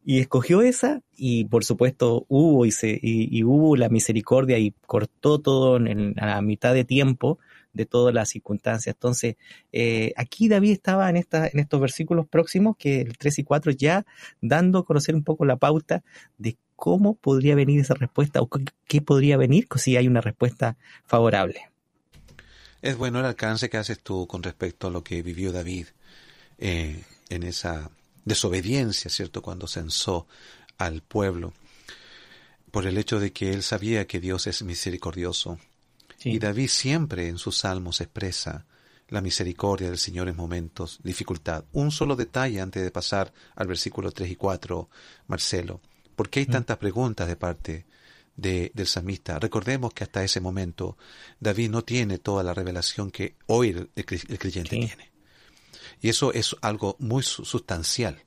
Y 0.04 0.20
escogió 0.20 0.60
esa, 0.60 1.00
y 1.16 1.46
por 1.46 1.64
supuesto 1.64 2.26
hubo 2.28 2.66
y, 2.66 2.72
se, 2.72 2.98
y, 3.00 3.42
hubo 3.42 3.74
la 3.74 3.88
misericordia 3.88 4.58
y 4.58 4.74
cortó 4.86 5.40
todo 5.40 5.76
en, 5.78 6.14
a 6.22 6.42
mitad 6.42 6.74
de 6.74 6.84
tiempo 6.84 7.38
de 7.72 7.86
todas 7.86 8.14
las 8.14 8.28
circunstancias. 8.28 8.94
Entonces, 8.94 9.36
eh, 9.72 10.12
aquí 10.16 10.48
David 10.48 10.72
estaba 10.72 11.08
en, 11.08 11.16
esta, 11.16 11.46
en 11.46 11.58
estos 11.58 11.80
versículos 11.80 12.26
próximos, 12.26 12.76
que 12.76 13.00
el 13.00 13.16
3 13.16 13.38
y 13.40 13.44
4, 13.44 13.72
ya 13.72 14.04
dando 14.40 14.78
a 14.78 14.84
conocer 14.84 15.14
un 15.14 15.24
poco 15.24 15.44
la 15.44 15.56
pauta 15.56 16.02
de 16.38 16.56
cómo 16.76 17.14
podría 17.14 17.54
venir 17.54 17.80
esa 17.80 17.94
respuesta 17.94 18.40
o 18.40 18.48
qué 18.86 19.00
podría 19.00 19.36
venir 19.36 19.66
si 19.76 19.96
hay 19.96 20.06
una 20.06 20.20
respuesta 20.20 20.76
favorable. 21.04 21.70
Es 22.82 22.98
bueno 22.98 23.20
el 23.20 23.24
alcance 23.24 23.70
que 23.70 23.78
haces 23.78 24.00
tú 24.00 24.26
con 24.26 24.42
respecto 24.42 24.88
a 24.88 24.90
lo 24.90 25.02
que 25.02 25.22
vivió 25.22 25.52
David 25.52 25.86
eh, 26.58 27.02
en 27.30 27.42
esa 27.42 27.90
desobediencia, 28.24 29.10
¿cierto? 29.10 29.42
Cuando 29.42 29.66
censó 29.66 30.26
al 30.78 31.02
pueblo, 31.02 31.52
por 32.70 32.86
el 32.86 32.98
hecho 32.98 33.20
de 33.20 33.32
que 33.32 33.52
él 33.52 33.62
sabía 33.62 34.06
que 34.06 34.20
Dios 34.20 34.46
es 34.46 34.62
misericordioso 34.62 35.58
y 36.24 36.38
David 36.38 36.68
siempre 36.68 37.28
en 37.28 37.38
sus 37.38 37.58
salmos 37.58 38.00
expresa 38.00 38.66
la 39.08 39.20
misericordia 39.20 39.88
del 39.88 39.98
Señor 39.98 40.28
en 40.28 40.36
momentos 40.36 40.98
de 41.02 41.10
dificultad. 41.10 41.64
Un 41.72 41.90
solo 41.90 42.16
detalle 42.16 42.60
antes 42.60 42.82
de 42.82 42.90
pasar 42.90 43.32
al 43.54 43.66
versículo 43.66 44.10
3 44.10 44.30
y 44.30 44.36
4, 44.36 44.88
Marcelo. 45.28 45.80
¿Por 46.16 46.30
qué 46.30 46.40
hay 46.40 46.46
mm. 46.46 46.50
tantas 46.50 46.78
preguntas 46.78 47.28
de 47.28 47.36
parte 47.36 47.86
de, 48.36 48.72
del 48.74 48.86
samista? 48.86 49.38
Recordemos 49.38 49.92
que 49.92 50.04
hasta 50.04 50.24
ese 50.24 50.40
momento 50.40 50.96
David 51.38 51.70
no 51.70 51.82
tiene 51.82 52.18
toda 52.18 52.42
la 52.42 52.54
revelación 52.54 53.10
que 53.10 53.36
hoy 53.46 53.88
el, 53.94 54.04
creyente 54.04 54.70
tiene. 54.70 55.13
Y 56.04 56.10
eso 56.10 56.34
es 56.34 56.54
algo 56.60 56.96
muy 56.98 57.22
sustancial, 57.22 58.24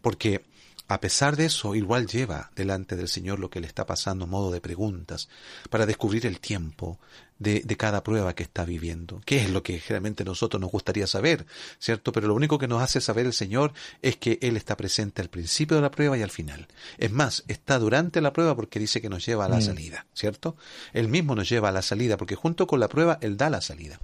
porque 0.00 0.44
a 0.86 1.00
pesar 1.00 1.34
de 1.34 1.46
eso, 1.46 1.74
igual 1.74 2.06
lleva 2.06 2.52
delante 2.54 2.94
del 2.94 3.08
Señor 3.08 3.40
lo 3.40 3.50
que 3.50 3.58
le 3.58 3.66
está 3.66 3.86
pasando, 3.86 4.28
modo 4.28 4.52
de 4.52 4.60
preguntas, 4.60 5.28
para 5.68 5.84
descubrir 5.84 6.26
el 6.26 6.38
tiempo 6.38 7.00
de, 7.38 7.62
de, 7.64 7.76
cada 7.76 8.02
prueba 8.02 8.34
que 8.34 8.42
está 8.42 8.64
viviendo. 8.64 9.20
¿Qué 9.24 9.38
es 9.38 9.50
lo 9.50 9.62
que 9.62 9.78
generalmente 9.78 10.24
nosotros 10.24 10.60
nos 10.60 10.70
gustaría 10.70 11.06
saber? 11.06 11.46
¿Cierto? 11.78 12.12
Pero 12.12 12.28
lo 12.28 12.34
único 12.34 12.58
que 12.58 12.68
nos 12.68 12.82
hace 12.82 13.00
saber 13.00 13.26
el 13.26 13.32
Señor 13.32 13.72
es 14.02 14.16
que 14.16 14.38
Él 14.42 14.56
está 14.56 14.76
presente 14.76 15.22
al 15.22 15.30
principio 15.30 15.76
de 15.76 15.82
la 15.82 15.90
prueba 15.90 16.18
y 16.18 16.22
al 16.22 16.30
final. 16.30 16.68
Es 16.98 17.10
más, 17.12 17.44
está 17.48 17.78
durante 17.78 18.20
la 18.20 18.32
prueba 18.32 18.54
porque 18.56 18.78
dice 18.78 19.00
que 19.00 19.08
nos 19.08 19.24
lleva 19.24 19.44
a 19.44 19.48
la 19.48 19.58
mm. 19.58 19.62
salida, 19.62 20.06
¿cierto? 20.14 20.56
Él 20.92 21.08
mismo 21.08 21.34
nos 21.34 21.48
lleva 21.48 21.68
a 21.68 21.72
la 21.72 21.82
salida 21.82 22.16
porque 22.16 22.34
junto 22.34 22.66
con 22.66 22.80
la 22.80 22.88
prueba 22.88 23.18
Él 23.20 23.36
da 23.36 23.50
la 23.50 23.60
salida. 23.60 24.00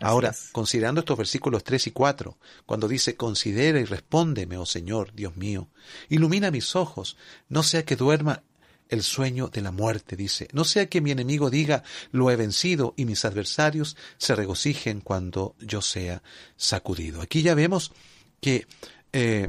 Ahora, 0.00 0.34
considerando 0.52 1.00
estos 1.00 1.18
versículos 1.18 1.64
3 1.64 1.88
y 1.88 1.90
4, 1.90 2.38
cuando 2.66 2.88
dice, 2.88 3.16
considera 3.16 3.78
y 3.80 3.84
respóndeme, 3.84 4.56
oh 4.56 4.66
Señor, 4.66 5.12
Dios 5.14 5.36
mío, 5.36 5.68
ilumina 6.08 6.50
mis 6.50 6.74
ojos, 6.76 7.16
no 7.48 7.62
sea 7.62 7.84
que 7.84 7.96
duerma 7.96 8.42
el 8.90 9.02
sueño 9.02 9.48
de 9.48 9.62
la 9.62 9.70
muerte, 9.70 10.16
dice, 10.16 10.48
no 10.52 10.64
sea 10.64 10.88
que 10.88 11.00
mi 11.00 11.12
enemigo 11.12 11.48
diga, 11.48 11.82
lo 12.10 12.30
he 12.30 12.36
vencido, 12.36 12.92
y 12.96 13.04
mis 13.04 13.24
adversarios 13.24 13.96
se 14.18 14.34
regocijen 14.34 15.00
cuando 15.00 15.54
yo 15.60 15.80
sea 15.80 16.22
sacudido. 16.56 17.22
Aquí 17.22 17.42
ya 17.42 17.54
vemos 17.54 17.92
que 18.40 18.66
eh, 19.12 19.48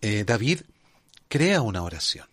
eh, 0.00 0.24
David 0.26 0.62
crea 1.28 1.62
una 1.62 1.82
oración. 1.82 2.29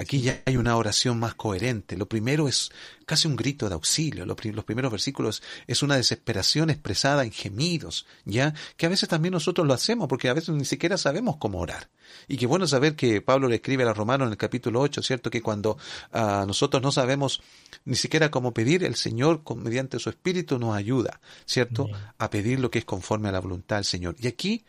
Aquí 0.00 0.22
ya 0.22 0.40
hay 0.46 0.56
una 0.56 0.78
oración 0.78 1.20
más 1.20 1.34
coherente. 1.34 1.94
Lo 1.94 2.08
primero 2.08 2.48
es 2.48 2.70
casi 3.04 3.28
un 3.28 3.36
grito 3.36 3.68
de 3.68 3.74
auxilio. 3.74 4.24
Los, 4.24 4.34
primeros 4.64 4.90
versículos 4.90 5.42
es 5.66 5.82
una 5.82 5.96
desesperación 5.96 6.70
expresada 6.70 7.22
en 7.22 7.32
gemidos, 7.32 8.06
ya 8.24 8.54
que 8.78 8.86
a 8.86 8.88
veces 8.88 9.10
también 9.10 9.32
nosotros 9.32 9.66
lo 9.66 9.74
hacemos 9.74 10.08
porque 10.08 10.30
a 10.30 10.32
veces 10.32 10.54
ni 10.54 10.64
siquiera 10.64 10.96
sabemos 10.96 11.36
cómo 11.36 11.58
orar. 11.58 11.90
Y 12.28 12.38
qué 12.38 12.46
bueno 12.46 12.66
saber 12.66 12.96
que 12.96 13.20
Pablo 13.20 13.46
le 13.46 13.56
escribe 13.56 13.82
a 13.82 13.88
los 13.88 13.96
romanos 13.98 14.28
en 14.28 14.32
el 14.32 14.38
capítulo 14.38 14.80
8, 14.80 15.02
¿cierto? 15.02 15.28
Que 15.28 15.42
cuando 15.42 15.76
ah, 16.12 16.44
nosotros 16.46 16.82
no 16.82 16.92
sabemos 16.92 17.42
ni 17.84 17.96
siquiera 17.96 18.30
cómo 18.30 18.54
pedir, 18.54 18.84
el 18.84 18.94
Señor, 18.94 19.42
mediante 19.56 19.98
su 19.98 20.08
Espíritu, 20.08 20.58
nos 20.58 20.74
ayuda, 20.74 21.20
¿cierto? 21.44 21.90
A 22.16 22.30
pedir 22.30 22.58
lo 22.58 22.70
que 22.70 22.78
es 22.78 22.86
conforme 22.86 23.28
a 23.28 23.32
la 23.32 23.40
voluntad 23.40 23.76
del 23.76 23.84
Señor. 23.84 24.16
Y 24.18 24.28
aquí 24.28 24.64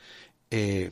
eh, 0.50 0.92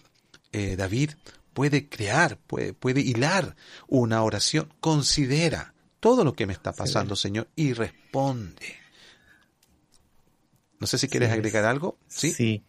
eh, 0.54 0.78
David 0.78 1.12
puede 1.60 1.90
crear, 1.90 2.38
puede, 2.38 2.72
puede 2.72 3.02
hilar 3.02 3.58
una 3.90 4.24
oración, 4.24 4.70
considera 4.80 5.74
todo 6.00 6.24
lo 6.24 6.32
que 6.32 6.48
me 6.48 6.54
está 6.54 6.72
pasando, 6.72 7.18
Señor, 7.18 7.50
y 7.54 7.74
responde. 7.74 8.78
No 10.80 10.88
sé 10.88 10.98
si 10.98 11.10
quieres 11.10 11.32
agregar 11.34 11.66
algo. 11.66 11.98
Sí. 12.08 12.32
Sí. 12.32 12.64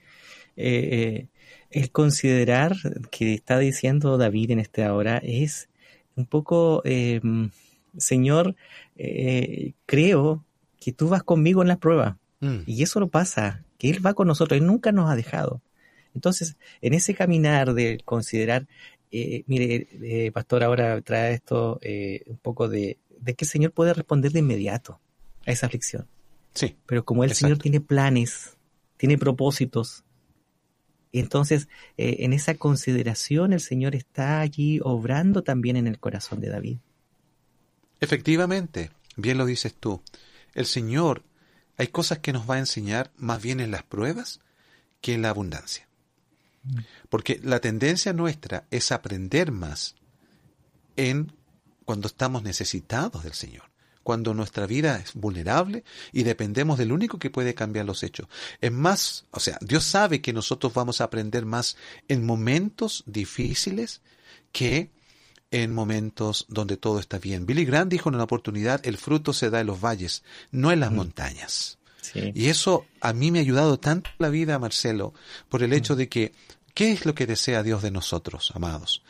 Eh, 0.56 0.88
eh, 0.90 1.28
el 1.70 1.92
considerar 1.92 2.74
que 3.12 3.32
está 3.32 3.60
diciendo 3.60 4.18
David 4.18 4.50
en 4.50 4.58
esta 4.58 4.92
hora 4.92 5.18
es 5.18 5.68
un 6.16 6.26
poco, 6.26 6.82
em, 6.84 7.50
Señor, 7.96 8.56
eh, 8.96 9.74
creo 9.86 10.44
que 10.80 10.90
tú 10.90 11.08
vas 11.08 11.22
conmigo 11.22 11.62
en 11.62 11.68
la 11.68 11.78
prueba. 11.78 12.18
Mm. 12.40 12.62
Y 12.66 12.82
eso 12.82 12.98
lo 12.98 13.06
pasa, 13.06 13.62
que 13.78 13.88
Él 13.88 14.04
va 14.04 14.14
con 14.14 14.26
nosotros, 14.26 14.58
Él 14.58 14.66
nunca 14.66 14.90
nos 14.90 15.08
ha 15.08 15.14
dejado. 15.14 15.62
Entonces, 16.14 16.56
en 16.80 16.94
ese 16.94 17.14
caminar 17.14 17.74
de 17.74 18.00
considerar, 18.04 18.66
eh, 19.10 19.44
mire, 19.46 19.88
eh, 20.02 20.32
Pastor 20.32 20.62
ahora 20.64 21.00
trae 21.02 21.34
esto 21.34 21.78
eh, 21.82 22.22
un 22.26 22.38
poco 22.38 22.68
de, 22.68 22.98
de, 23.18 23.34
que 23.34 23.44
el 23.44 23.50
Señor 23.50 23.72
puede 23.72 23.94
responder 23.94 24.32
de 24.32 24.40
inmediato 24.40 25.00
a 25.46 25.52
esa 25.52 25.66
aflicción. 25.66 26.06
Sí. 26.54 26.76
Pero 26.86 27.04
como 27.04 27.24
el 27.24 27.34
Señor 27.34 27.58
tiene 27.58 27.80
planes, 27.80 28.56
tiene 28.96 29.18
propósitos, 29.18 30.04
entonces 31.12 31.68
en 31.96 32.32
esa 32.32 32.54
consideración 32.54 33.52
el 33.52 33.60
Señor 33.60 33.96
está 33.96 34.40
allí 34.40 34.78
obrando 34.82 35.42
también 35.42 35.76
en 35.76 35.88
el 35.88 35.98
corazón 35.98 36.40
de 36.40 36.48
David. 36.48 36.78
Efectivamente, 38.00 38.90
bien 39.16 39.36
lo 39.36 39.44
dices 39.44 39.74
tú. 39.74 40.02
El 40.54 40.66
Señor, 40.66 41.24
hay 41.76 41.88
cosas 41.88 42.18
que 42.18 42.32
nos 42.32 42.48
va 42.48 42.56
a 42.56 42.58
enseñar 42.58 43.10
más 43.16 43.42
bien 43.42 43.58
en 43.58 43.70
las 43.70 43.82
pruebas 43.82 44.40
que 45.00 45.14
en 45.14 45.22
la 45.22 45.30
abundancia. 45.30 45.89
Porque 47.08 47.40
la 47.42 47.60
tendencia 47.60 48.12
nuestra 48.12 48.66
es 48.70 48.92
aprender 48.92 49.52
más 49.52 49.94
en 50.96 51.32
cuando 51.84 52.06
estamos 52.06 52.42
necesitados 52.42 53.24
del 53.24 53.32
Señor, 53.32 53.64
cuando 54.02 54.34
nuestra 54.34 54.66
vida 54.66 54.98
es 54.98 55.14
vulnerable 55.14 55.84
y 56.12 56.22
dependemos 56.22 56.78
del 56.78 56.92
único 56.92 57.18
que 57.18 57.30
puede 57.30 57.54
cambiar 57.54 57.86
los 57.86 58.02
hechos. 58.02 58.28
Es 58.60 58.70
más, 58.70 59.26
o 59.30 59.40
sea, 59.40 59.58
Dios 59.60 59.84
sabe 59.84 60.20
que 60.20 60.32
nosotros 60.32 60.72
vamos 60.72 61.00
a 61.00 61.04
aprender 61.04 61.46
más 61.46 61.76
en 62.08 62.24
momentos 62.24 63.02
difíciles 63.06 64.02
que 64.52 64.90
en 65.50 65.74
momentos 65.74 66.46
donde 66.48 66.76
todo 66.76 67.00
está 67.00 67.18
bien. 67.18 67.44
Billy 67.44 67.64
Graham 67.64 67.88
dijo 67.88 68.08
en 68.08 68.14
una 68.14 68.24
oportunidad, 68.24 68.86
el 68.86 68.96
fruto 68.96 69.32
se 69.32 69.50
da 69.50 69.60
en 69.60 69.66
los 69.66 69.80
valles, 69.80 70.22
no 70.52 70.70
en 70.70 70.80
las 70.80 70.92
montañas. 70.92 71.79
Y 72.14 72.48
eso 72.48 72.86
a 73.00 73.12
mí 73.12 73.30
me 73.30 73.38
ha 73.38 73.42
ayudado 73.42 73.78
tanto 73.78 74.10
la 74.18 74.28
vida, 74.28 74.58
Marcelo, 74.58 75.14
por 75.48 75.62
el 75.62 75.72
hecho 75.72 75.96
de 75.96 76.08
que, 76.08 76.32
¿qué 76.74 76.92
es 76.92 77.06
lo 77.06 77.14
que 77.14 77.26
desea 77.26 77.62
Dios 77.62 77.82
de 77.82 77.90
nosotros, 77.90 78.52
amados? 78.54 79.02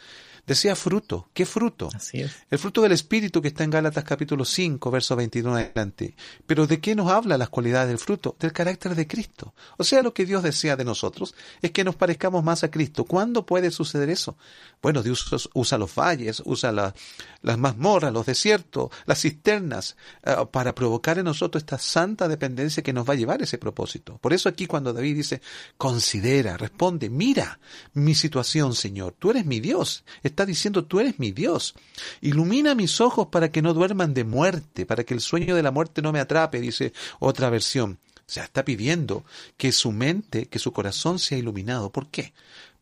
Desea 0.50 0.74
fruto. 0.74 1.28
¿Qué 1.32 1.46
fruto? 1.46 1.90
Así 1.94 2.22
es. 2.22 2.32
El 2.50 2.58
fruto 2.58 2.82
del 2.82 2.90
Espíritu 2.90 3.40
que 3.40 3.46
está 3.46 3.62
en 3.62 3.70
Gálatas 3.70 4.02
capítulo 4.02 4.44
5, 4.44 4.90
verso 4.90 5.14
29 5.14 5.62
adelante. 5.62 6.16
Pero 6.44 6.66
¿de 6.66 6.80
qué 6.80 6.96
nos 6.96 7.08
habla 7.08 7.38
las 7.38 7.50
cualidades 7.50 7.86
del 7.86 7.98
fruto? 7.98 8.34
Del 8.36 8.52
carácter 8.52 8.96
de 8.96 9.06
Cristo. 9.06 9.54
O 9.76 9.84
sea, 9.84 10.02
lo 10.02 10.12
que 10.12 10.26
Dios 10.26 10.42
desea 10.42 10.74
de 10.74 10.84
nosotros 10.84 11.36
es 11.62 11.70
que 11.70 11.84
nos 11.84 11.94
parezcamos 11.94 12.42
más 12.42 12.64
a 12.64 12.70
Cristo. 12.72 13.04
¿Cuándo 13.04 13.46
puede 13.46 13.70
suceder 13.70 14.10
eso? 14.10 14.36
Bueno, 14.82 15.04
Dios 15.04 15.48
usa 15.54 15.78
los 15.78 15.94
valles, 15.94 16.42
usa 16.44 16.72
las 16.72 17.58
mazmorras, 17.58 18.12
los 18.12 18.26
desiertos, 18.26 18.90
las 19.06 19.20
cisternas, 19.20 19.96
eh, 20.24 20.34
para 20.50 20.74
provocar 20.74 21.18
en 21.18 21.26
nosotros 21.26 21.62
esta 21.62 21.78
santa 21.78 22.26
dependencia 22.26 22.82
que 22.82 22.92
nos 22.92 23.08
va 23.08 23.12
a 23.12 23.16
llevar 23.16 23.40
a 23.40 23.44
ese 23.44 23.58
propósito. 23.58 24.18
Por 24.18 24.32
eso 24.32 24.48
aquí 24.48 24.66
cuando 24.66 24.92
David 24.92 25.14
dice, 25.14 25.42
considera, 25.76 26.56
responde, 26.56 27.08
mira 27.08 27.60
mi 27.92 28.16
situación, 28.16 28.74
Señor, 28.74 29.14
tú 29.16 29.30
eres 29.30 29.46
mi 29.46 29.60
Dios 29.60 30.02
está 30.39 30.39
diciendo, 30.46 30.84
tú 30.84 31.00
eres 31.00 31.18
mi 31.18 31.30
Dios. 31.30 31.74
Ilumina 32.20 32.74
mis 32.74 33.00
ojos 33.00 33.28
para 33.28 33.50
que 33.50 33.62
no 33.62 33.74
duerman 33.74 34.14
de 34.14 34.24
muerte, 34.24 34.86
para 34.86 35.04
que 35.04 35.14
el 35.14 35.20
sueño 35.20 35.54
de 35.54 35.62
la 35.62 35.70
muerte 35.70 36.02
no 36.02 36.12
me 36.12 36.20
atrape, 36.20 36.60
dice 36.60 36.92
otra 37.18 37.50
versión. 37.50 37.98
O 38.16 38.32
sea, 38.32 38.44
está 38.44 38.64
pidiendo 38.64 39.24
que 39.56 39.72
su 39.72 39.90
mente, 39.92 40.46
que 40.46 40.58
su 40.58 40.72
corazón 40.72 41.18
sea 41.18 41.38
iluminado. 41.38 41.90
¿Por 41.90 42.08
qué? 42.08 42.32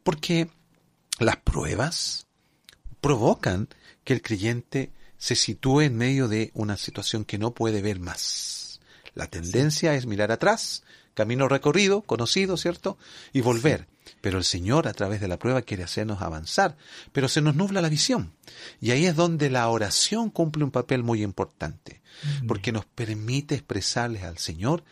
Porque 0.02 0.48
las 1.18 1.36
pruebas 1.36 2.26
provocan 3.00 3.68
que 4.04 4.12
el 4.12 4.22
creyente 4.22 4.92
se 5.16 5.34
sitúe 5.34 5.82
en 5.82 5.96
medio 5.96 6.28
de 6.28 6.50
una 6.54 6.76
situación 6.76 7.24
que 7.24 7.38
no 7.38 7.52
puede 7.52 7.82
ver 7.82 7.98
más. 7.98 8.80
La 9.14 9.26
tendencia 9.26 9.94
es 9.94 10.06
mirar 10.06 10.30
atrás, 10.30 10.84
camino 11.18 11.48
recorrido, 11.48 12.02
conocido, 12.02 12.56
¿cierto? 12.56 12.96
Y 13.32 13.40
volver. 13.40 13.88
Pero 14.20 14.38
el 14.38 14.44
Señor 14.44 14.86
a 14.86 14.92
través 14.92 15.20
de 15.20 15.26
la 15.26 15.36
prueba 15.36 15.62
quiere 15.62 15.82
hacernos 15.82 16.22
avanzar, 16.22 16.76
pero 17.10 17.28
se 17.28 17.40
nos 17.40 17.56
nubla 17.56 17.82
la 17.82 17.88
visión. 17.88 18.34
Y 18.80 18.92
ahí 18.92 19.04
es 19.04 19.16
donde 19.16 19.50
la 19.50 19.68
oración 19.68 20.30
cumple 20.30 20.62
un 20.62 20.70
papel 20.70 21.02
muy 21.02 21.24
importante, 21.24 22.02
porque 22.46 22.70
nos 22.70 22.84
permite 22.84 23.56
expresarles 23.56 24.22
al 24.22 24.38
Señor 24.38 24.84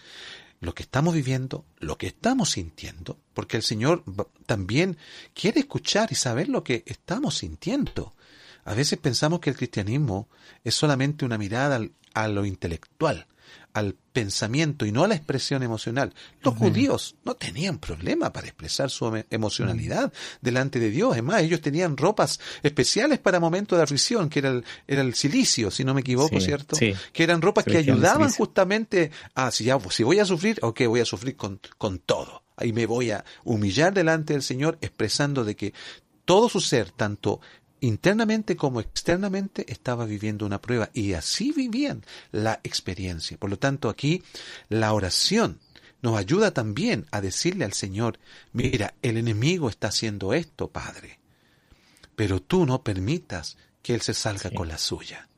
lo 0.59 0.75
que 0.75 0.83
estamos 0.83 1.15
viviendo, 1.15 1.65
lo 1.79 1.97
que 1.97 2.09
estamos 2.09 2.51
sintiendo, 2.51 3.21
porque 3.33 3.57
el 3.57 3.63
Señor 3.63 4.03
también 4.47 4.97
quiere 5.33 5.61
escuchar 5.61 6.09
y 6.11 6.17
saber 6.17 6.49
lo 6.49 6.65
que 6.65 6.83
estamos 6.87 7.39
sintiendo. 7.39 8.17
A 8.65 8.75
veces 8.75 8.99
pensamos 8.99 9.39
que 9.39 9.51
el 9.51 9.57
cristianismo 9.57 10.29
es 10.65 10.75
solamente 10.75 11.25
una 11.25 11.39
mirada 11.39 11.81
a 12.15 12.27
lo 12.27 12.45
intelectual, 12.45 13.29
al 13.77 13.95
pensamiento 14.15 14.87
y 14.87 14.93
no 14.93 15.05
a 15.05 15.09
la 15.09 15.17
expresión 15.17 15.63
emocional. 15.63 16.15
Los 16.41 16.57
judíos 16.57 17.17
no 17.25 17.35
tenían 17.35 17.79
problema 17.79 18.33
para 18.33 18.47
expresar 18.47 18.89
su 18.89 19.23
emocionalidad 19.29 20.11
delante 20.41 20.81
de 20.81 20.91
Dios. 20.91 21.15
Es 21.15 21.23
más, 21.23 21.43
ellos 21.43 21.61
tenían 21.61 21.99
ropas 21.99 22.41
especiales 22.63 23.19
para 23.19 23.39
momentos 23.39 23.77
de 23.77 23.85
aflicción, 23.85 24.31
que 24.31 24.39
era 24.39 24.49
el, 24.49 24.65
era 24.87 25.03
el 25.03 25.15
silicio, 25.15 25.71
si 25.71 25.85
no 25.85 25.93
me 25.93 26.01
equivoco, 26.01 26.41
¿cierto? 26.41 26.75
Que 26.79 27.23
eran 27.23 27.43
ropas 27.43 27.67
que 27.67 27.77
ayudaban 27.77 28.33
justamente 28.33 29.11
a, 29.35 29.51
si, 29.51 29.65
ya, 29.65 29.79
si 29.91 30.05
voy 30.05 30.21
a 30.21 30.25
sufrir, 30.25 30.59
ok, 30.63 30.87
voy 30.87 31.01
a 31.01 31.05
sufrir 31.05 31.37
con, 31.37 31.61
con 31.77 31.99
todo. 31.99 32.45
Ahí 32.57 32.73
me 32.73 32.87
voy 32.87 33.11
a 33.11 33.27
humillar 33.45 33.93
delante 33.93 34.33
del 34.33 34.43
Señor 34.43 34.79
expresando 34.81 35.45
de 35.45 35.55
que 35.55 35.75
todo 36.25 36.49
su 36.49 36.63
ser, 36.63 36.93
tanto 36.93 37.43
internamente 37.81 38.57
como 38.57 38.81
externamente 38.81 39.71
estaba 39.71 40.07
viviendo 40.07 40.47
una 40.47 40.61
prueba 40.61 40.91
y 40.93 41.13
así 41.13 41.53
vivían 41.53 42.03
la 42.33 42.61
experiencia. 42.65 43.37
Por 43.37 43.51
lo 43.51 43.59
tanto, 43.59 43.89
aquí 43.89 44.23
la 44.69 44.93
oración 44.93 45.61
nos 46.03 46.19
ayuda 46.19 46.53
también 46.53 47.07
a 47.11 47.21
decirle 47.21 47.65
al 47.65 47.73
Señor, 47.73 48.19
mira, 48.53 48.95
el 49.03 49.17
enemigo 49.17 49.69
está 49.69 49.89
haciendo 49.89 50.35
esto, 50.35 50.69
Padre, 50.69 51.19
pero 52.15 52.41
tú 52.41 52.67
no 52.67 52.83
permitas 52.83 53.57
que 53.83 53.95
Él 53.95 54.01
se 54.01 54.15
salga 54.15 54.51
con 54.51 54.69
la 54.69 54.79
suya. 54.79 55.29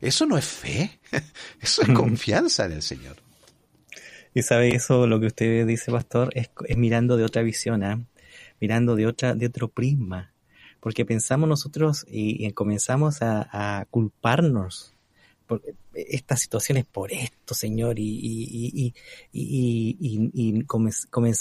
Eso 0.00 0.26
no 0.26 0.36
es 0.36 0.44
fe, 0.44 1.00
eso 1.60 1.82
es 1.82 1.88
confianza 1.90 2.66
en 2.66 2.72
el 2.72 2.82
Señor. 2.82 3.16
Y 4.34 4.42
sabe 4.42 4.74
eso, 4.74 5.06
lo 5.06 5.20
que 5.20 5.28
usted 5.28 5.66
dice, 5.66 5.92
pastor, 5.92 6.30
es, 6.34 6.50
mirando 6.76 7.16
de 7.16 7.24
otra 7.24 7.42
visión, 7.42 7.84
¿ah? 7.84 8.04
mirando 8.60 8.96
de 8.96 9.06
otra, 9.06 9.34
de 9.34 9.46
otro 9.46 9.68
prisma 9.68 10.33
porque 10.84 11.06
pensamos 11.06 11.48
nosotros 11.48 12.04
y, 12.10 12.52
comenzamos 12.52 13.22
a, 13.22 13.86
culparnos 13.90 14.92
por 15.46 15.62
estas 15.94 16.42
situaciones 16.42 16.84
por 16.84 17.10
esto, 17.10 17.54
Señor, 17.54 17.94
y, 17.96 18.92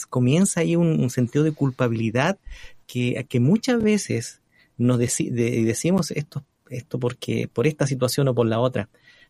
comienza 0.10 0.62
ahí 0.62 0.78
un, 0.78 1.10
sentido 1.10 1.44
de 1.44 1.52
culpabilidad 1.52 2.40
que, 2.88 3.28
muchas 3.42 3.84
veces 3.84 4.40
nos 4.78 4.98
decimos 4.98 6.12
esto, 6.12 6.46
esto 6.70 6.98
porque 6.98 7.50
por 7.52 7.68
esta 7.68 7.86
situación 7.86 8.30
o 8.30 8.34
por 8.34 8.48
la 8.48 8.62
otra, 8.62 8.88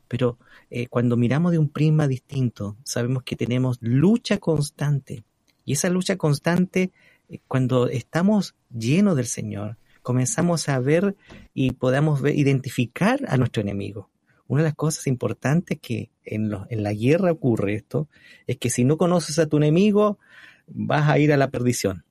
pero 0.08 0.38
eh, 0.69 0.86
cuando 0.89 1.17
miramos 1.17 1.54
de 1.54 1.58
un 1.58 1.69
prisma 1.69 2.08
distinto, 2.08 2.78
sabemos 2.84 3.23
que 3.23 3.36
tenemos 3.36 3.80
lucha 3.82 4.38
constante, 4.38 5.23
y 5.65 5.73
esa 5.73 5.89
lucha 5.89 6.17
constante, 6.17 6.91
eh, 7.30 7.39
cuando 7.47 7.88
estamos 7.88 8.54
llenos 8.69 9.15
del 9.15 9.26
Señor, 9.26 9.78
comenzamos 10.03 10.69
a 10.69 10.79
ver 10.79 11.15
y 11.53 11.71
podamos 11.71 12.21
identificar 12.23 13.21
a 13.27 13.37
nuestro 13.37 13.61
enemigo. 13.61 14.09
Una 14.47 14.61
de 14.61 14.69
las 14.69 14.75
cosas 14.75 15.07
importantes 15.07 15.79
que 15.81 16.11
en, 16.23 16.51
en 16.69 16.83
la 16.83 16.93
guerra 16.93 17.31
ocurre 17.31 17.75
esto 17.75 18.07
es 18.45 18.57
que 18.57 18.69
si 18.69 18.83
no 18.83 18.97
conoces 18.97 19.39
a 19.39 19.47
tu 19.47 19.57
enemigo, 19.57 20.19
vas 20.67 21.09
a 21.09 21.17
ir 21.17 21.33
a 21.33 21.37
la 21.37 21.49
perdición. 21.49 22.05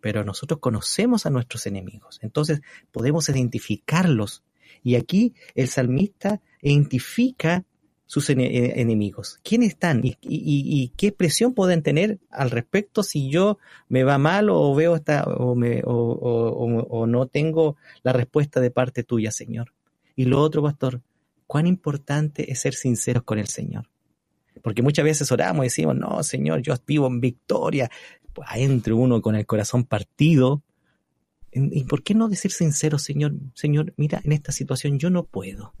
Pero 0.00 0.24
nosotros 0.24 0.60
conocemos 0.60 1.26
a 1.26 1.30
nuestros 1.30 1.66
enemigos, 1.66 2.18
entonces 2.22 2.60
podemos 2.90 3.28
identificarlos. 3.28 4.42
Y 4.82 4.94
aquí 4.94 5.34
el 5.54 5.68
salmista 5.68 6.40
identifica 6.60 7.64
sus 8.12 8.28
eh, 8.28 8.36
enemigos. 8.78 9.40
¿Quiénes 9.42 9.70
están 9.70 10.02
y, 10.04 10.92
qué 10.98 11.12
presión 11.12 11.54
pueden 11.54 11.82
tener 11.82 12.18
al 12.28 12.50
respecto 12.50 13.02
si 13.02 13.30
yo 13.30 13.56
me 13.88 14.04
va 14.04 14.18
mal 14.18 14.50
o 14.50 14.74
veo 14.74 14.96
esta 14.96 15.24
o, 15.24 15.54
me, 15.54 15.80
o, 15.82 17.06
no 17.08 17.26
tengo 17.26 17.76
la 18.02 18.12
respuesta 18.12 18.60
de 18.60 18.70
parte 18.70 19.02
tuya, 19.02 19.30
Señor? 19.30 19.72
Y 20.14 20.26
lo 20.26 20.42
otro, 20.42 20.62
pastor, 20.62 21.00
cuán 21.46 21.66
importante 21.66 22.52
es 22.52 22.60
ser 22.60 22.74
sinceros 22.74 23.22
con 23.22 23.38
el 23.38 23.46
Señor. 23.46 23.88
Porque 24.62 24.82
muchas 24.82 25.06
veces 25.06 25.32
oramos 25.32 25.64
y 25.64 25.68
decimos, 25.68 25.96
no, 25.96 26.22
Señor, 26.22 26.60
yo 26.60 26.74
vivo 26.86 27.06
en 27.06 27.18
victoria. 27.18 27.90
Pues 28.34 28.46
entre 28.56 28.92
uno 28.92 29.22
con 29.22 29.36
el 29.36 29.46
corazón 29.46 29.84
partido. 29.84 30.62
¿Y 31.50 31.84
por 31.84 32.02
qué 32.02 32.12
no 32.12 32.28
decir 32.28 32.52
sincero, 32.52 32.98
Señor? 32.98 33.32
Señor, 33.54 33.94
mira, 33.96 34.20
en 34.22 34.32
esta 34.32 34.52
situación 34.52 34.98
yo 34.98 35.08
no 35.08 35.24
puedo 35.24 35.72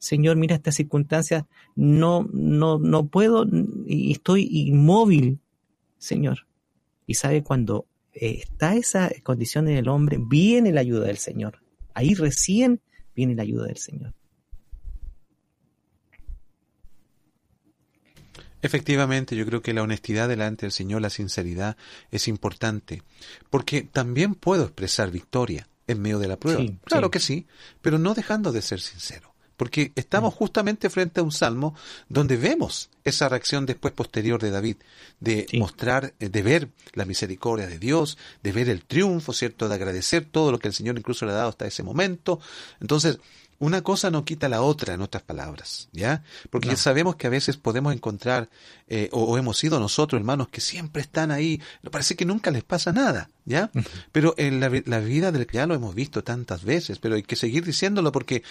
Señor, 0.00 0.36
mira 0.36 0.56
esta 0.56 0.72
circunstancia, 0.72 1.46
no, 1.76 2.26
no, 2.32 2.78
no 2.78 3.06
puedo 3.08 3.46
y 3.86 4.12
estoy 4.12 4.48
inmóvil, 4.50 5.40
Señor. 5.98 6.46
Y 7.06 7.14
sabe 7.14 7.42
cuando 7.42 7.86
eh, 8.14 8.40
está 8.42 8.74
esa 8.74 9.10
condición 9.22 9.68
en 9.68 9.76
el 9.76 9.88
hombre, 9.88 10.18
viene 10.18 10.72
la 10.72 10.80
ayuda 10.80 11.06
del 11.06 11.18
Señor. 11.18 11.60
Ahí 11.92 12.14
recién 12.14 12.80
viene 13.14 13.34
la 13.34 13.42
ayuda 13.42 13.66
del 13.66 13.76
Señor. 13.76 14.14
Efectivamente, 18.62 19.36
yo 19.36 19.44
creo 19.44 19.60
que 19.60 19.74
la 19.74 19.82
honestidad 19.82 20.28
delante 20.28 20.64
del 20.64 20.72
Señor, 20.72 21.02
la 21.02 21.10
sinceridad, 21.10 21.76
es 22.10 22.26
importante, 22.26 23.02
porque 23.50 23.82
también 23.82 24.34
puedo 24.34 24.64
expresar 24.64 25.10
victoria 25.10 25.68
en 25.86 26.00
medio 26.00 26.18
de 26.18 26.28
la 26.28 26.38
prueba. 26.38 26.64
claro 26.84 27.10
que 27.10 27.20
sí, 27.20 27.46
pero 27.82 27.98
no 27.98 28.14
dejando 28.14 28.50
de 28.50 28.62
ser 28.62 28.80
sincero. 28.80 29.29
Porque 29.60 29.92
estamos 29.94 30.32
mm. 30.32 30.36
justamente 30.38 30.88
frente 30.88 31.20
a 31.20 31.22
un 31.22 31.32
salmo 31.32 31.74
donde 32.08 32.38
vemos 32.38 32.88
esa 33.04 33.28
reacción 33.28 33.66
después 33.66 33.92
posterior 33.92 34.40
de 34.40 34.50
David, 34.50 34.76
de 35.20 35.46
mostrar, 35.58 36.14
eh, 36.18 36.30
de 36.30 36.42
ver 36.42 36.70
la 36.94 37.04
misericordia 37.04 37.66
de 37.66 37.78
Dios, 37.78 38.16
de 38.42 38.52
ver 38.52 38.70
el 38.70 38.86
triunfo, 38.86 39.34
¿cierto? 39.34 39.68
De 39.68 39.74
agradecer 39.74 40.24
todo 40.24 40.50
lo 40.50 40.58
que 40.58 40.68
el 40.68 40.72
Señor 40.72 40.96
incluso 40.96 41.26
le 41.26 41.32
ha 41.32 41.34
dado 41.34 41.50
hasta 41.50 41.66
ese 41.66 41.82
momento. 41.82 42.40
Entonces, 42.80 43.18
una 43.58 43.82
cosa 43.82 44.10
no 44.10 44.24
quita 44.24 44.48
la 44.48 44.62
otra, 44.62 44.94
en 44.94 45.02
otras 45.02 45.22
palabras, 45.24 45.90
¿ya? 45.92 46.24
Porque 46.48 46.74
sabemos 46.76 47.16
que 47.16 47.26
a 47.26 47.30
veces 47.30 47.58
podemos 47.58 47.92
encontrar, 47.92 48.48
eh, 48.88 49.10
o, 49.12 49.36
hemos 49.36 49.58
sido 49.58 49.78
nosotros, 49.78 50.18
hermanos, 50.18 50.48
que 50.48 50.62
siempre 50.62 51.02
están 51.02 51.30
ahí, 51.30 51.60
parece 51.90 52.16
que 52.16 52.24
nunca 52.24 52.50
les 52.50 52.64
pasa 52.64 52.94
nada, 52.94 53.28
¿ya? 53.44 53.70
Pero 54.10 54.34
en 54.38 54.58
la, 54.58 54.70
la 54.86 55.00
vida 55.00 55.32
del 55.32 55.46
ya 55.52 55.66
lo 55.66 55.74
hemos 55.74 55.94
visto 55.94 56.24
tantas 56.24 56.64
veces, 56.64 56.98
pero 56.98 57.16
hay 57.16 57.22
que 57.22 57.36
seguir 57.36 57.66
diciéndolo 57.66 58.10
porque 58.10 58.42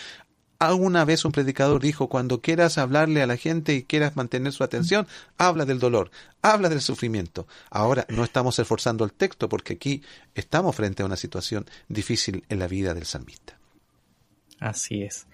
Alguna 0.60 1.06
vez 1.06 1.24
un 1.24 1.32
predicador 1.32 1.82
dijo, 1.82 2.10
cuando 2.10 2.42
quieras 2.42 2.78
hablarle 2.78 3.22
a 3.22 3.28
la 3.28 3.38
gente 3.38 3.74
y 3.74 3.84
quieras 3.84 4.18
mantener 4.18 4.52
su 4.52 4.66
atención, 4.66 5.08
habla 5.38 5.64
del 5.64 5.80
dolor, 5.80 6.12
habla 6.42 6.68
del 6.68 6.82
sufrimiento. 6.82 7.48
Ahora 7.70 8.06
no 8.10 8.26
estamos 8.26 8.60
esforzando 8.60 9.06
el 9.06 9.14
texto 9.14 9.48
porque 9.48 9.76
aquí 9.76 10.04
estamos 10.36 10.76
frente 10.76 11.02
a 11.02 11.06
una 11.06 11.16
situación 11.16 11.66
difícil 11.88 12.44
en 12.50 12.60
la 12.60 12.68
vida 12.68 12.94
del 12.94 13.06
salmista. 13.06 13.58
Así 14.60 15.04
es. 15.04 15.28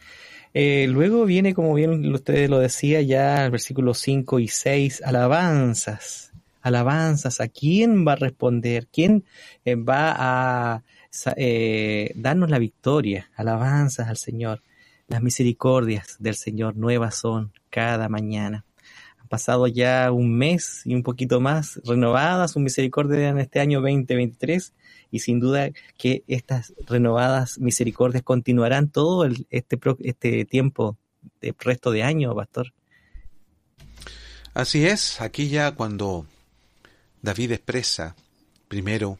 Eh, 0.53 0.85
luego 0.87 1.25
viene, 1.25 1.55
como 1.55 1.73
bien 1.73 2.13
usted 2.13 2.47
lo 2.47 2.59
decía, 2.59 3.01
ya 3.01 3.45
el 3.45 3.51
versículo 3.51 3.95
5 3.95 4.39
y 4.39 4.47
6, 4.47 5.01
alabanzas. 5.03 6.31
Alabanzas. 6.61 7.41
¿A 7.41 7.47
quién 7.47 8.07
va 8.07 8.13
a 8.13 8.17
responder? 8.17 8.87
¿Quién 8.93 9.25
eh, 9.65 9.75
va 9.75 10.15
a 10.15 10.83
eh, 11.35 12.13
darnos 12.15 12.51
la 12.51 12.59
victoria? 12.59 13.31
Alabanzas 13.35 14.07
al 14.07 14.17
Señor. 14.17 14.61
Las 15.07 15.21
misericordias 15.21 16.15
del 16.19 16.35
Señor 16.35 16.75
nuevas 16.75 17.15
son 17.15 17.51
cada 17.69 18.09
mañana. 18.09 18.65
Han 19.19 19.27
pasado 19.27 19.67
ya 19.67 20.11
un 20.11 20.35
mes 20.35 20.81
y 20.85 20.95
un 20.95 21.03
poquito 21.03 21.39
más 21.39 21.79
renovadas 21.85 22.51
sus 22.51 22.61
misericordias 22.61 23.31
en 23.31 23.39
este 23.39 23.59
año 23.59 23.81
2023 23.81 24.73
y 25.11 25.19
sin 25.19 25.39
duda 25.39 25.69
que 25.97 26.23
estas 26.27 26.73
renovadas 26.87 27.59
misericordias 27.59 28.23
continuarán 28.23 28.89
todo 28.89 29.25
este, 29.49 29.79
este 29.99 30.45
tiempo 30.45 30.97
de 31.41 31.55
resto 31.59 31.91
de 31.91 32.03
año, 32.03 32.33
pastor. 32.35 32.73
Así 34.53 34.85
es, 34.85 35.21
aquí 35.21 35.49
ya 35.49 35.73
cuando 35.73 36.25
David 37.21 37.51
expresa 37.51 38.15
primero 38.67 39.19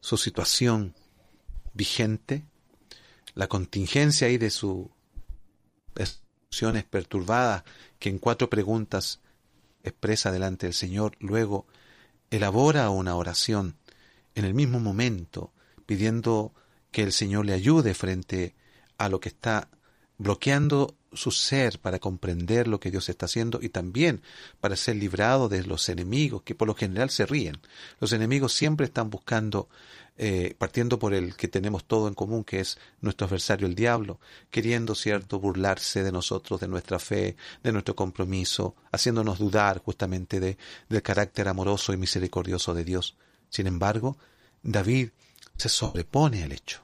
su 0.00 0.16
situación 0.16 0.94
vigente, 1.74 2.42
la 3.34 3.48
contingencia 3.48 4.26
ahí 4.26 4.38
de 4.38 4.50
su 4.50 4.90
emociones 6.50 6.84
perturbadas 6.84 7.62
que 8.00 8.08
en 8.08 8.18
cuatro 8.18 8.50
preguntas 8.50 9.20
expresa 9.84 10.32
delante 10.32 10.66
del 10.66 10.74
Señor, 10.74 11.16
luego 11.20 11.66
elabora 12.30 12.90
una 12.90 13.14
oración 13.14 13.76
en 14.34 14.44
el 14.44 14.54
mismo 14.54 14.80
momento, 14.80 15.52
pidiendo 15.86 16.52
que 16.90 17.02
el 17.02 17.12
Señor 17.12 17.46
le 17.46 17.52
ayude 17.52 17.94
frente 17.94 18.56
a 18.98 19.08
lo 19.08 19.20
que 19.20 19.28
está 19.28 19.68
bloqueando 20.18 20.96
su 21.12 21.30
ser 21.30 21.78
para 21.80 21.98
comprender 21.98 22.68
lo 22.68 22.78
que 22.80 22.90
Dios 22.90 23.08
está 23.08 23.26
haciendo 23.26 23.58
y 23.62 23.68
también 23.68 24.22
para 24.60 24.76
ser 24.76 24.96
librado 24.96 25.48
de 25.48 25.64
los 25.64 25.88
enemigos 25.88 26.42
que 26.42 26.54
por 26.54 26.68
lo 26.68 26.74
general 26.74 27.10
se 27.10 27.26
ríen. 27.26 27.58
Los 27.98 28.12
enemigos 28.12 28.52
siempre 28.52 28.86
están 28.86 29.10
buscando, 29.10 29.68
eh, 30.16 30.54
partiendo 30.58 30.98
por 30.98 31.14
el 31.14 31.34
que 31.36 31.48
tenemos 31.48 31.84
todo 31.84 32.08
en 32.08 32.14
común, 32.14 32.44
que 32.44 32.60
es 32.60 32.78
nuestro 33.00 33.26
adversario 33.26 33.66
el 33.66 33.74
diablo, 33.74 34.20
queriendo, 34.50 34.94
cierto, 34.94 35.40
burlarse 35.40 36.02
de 36.02 36.12
nosotros, 36.12 36.60
de 36.60 36.68
nuestra 36.68 36.98
fe, 36.98 37.36
de 37.62 37.72
nuestro 37.72 37.96
compromiso, 37.96 38.76
haciéndonos 38.92 39.38
dudar 39.38 39.82
justamente 39.82 40.38
de, 40.38 40.56
del 40.88 41.02
carácter 41.02 41.48
amoroso 41.48 41.92
y 41.92 41.96
misericordioso 41.96 42.74
de 42.74 42.84
Dios. 42.84 43.16
Sin 43.48 43.66
embargo, 43.66 44.16
David 44.62 45.10
se 45.56 45.68
sobrepone 45.68 46.44
al 46.44 46.52
hecho. 46.52 46.82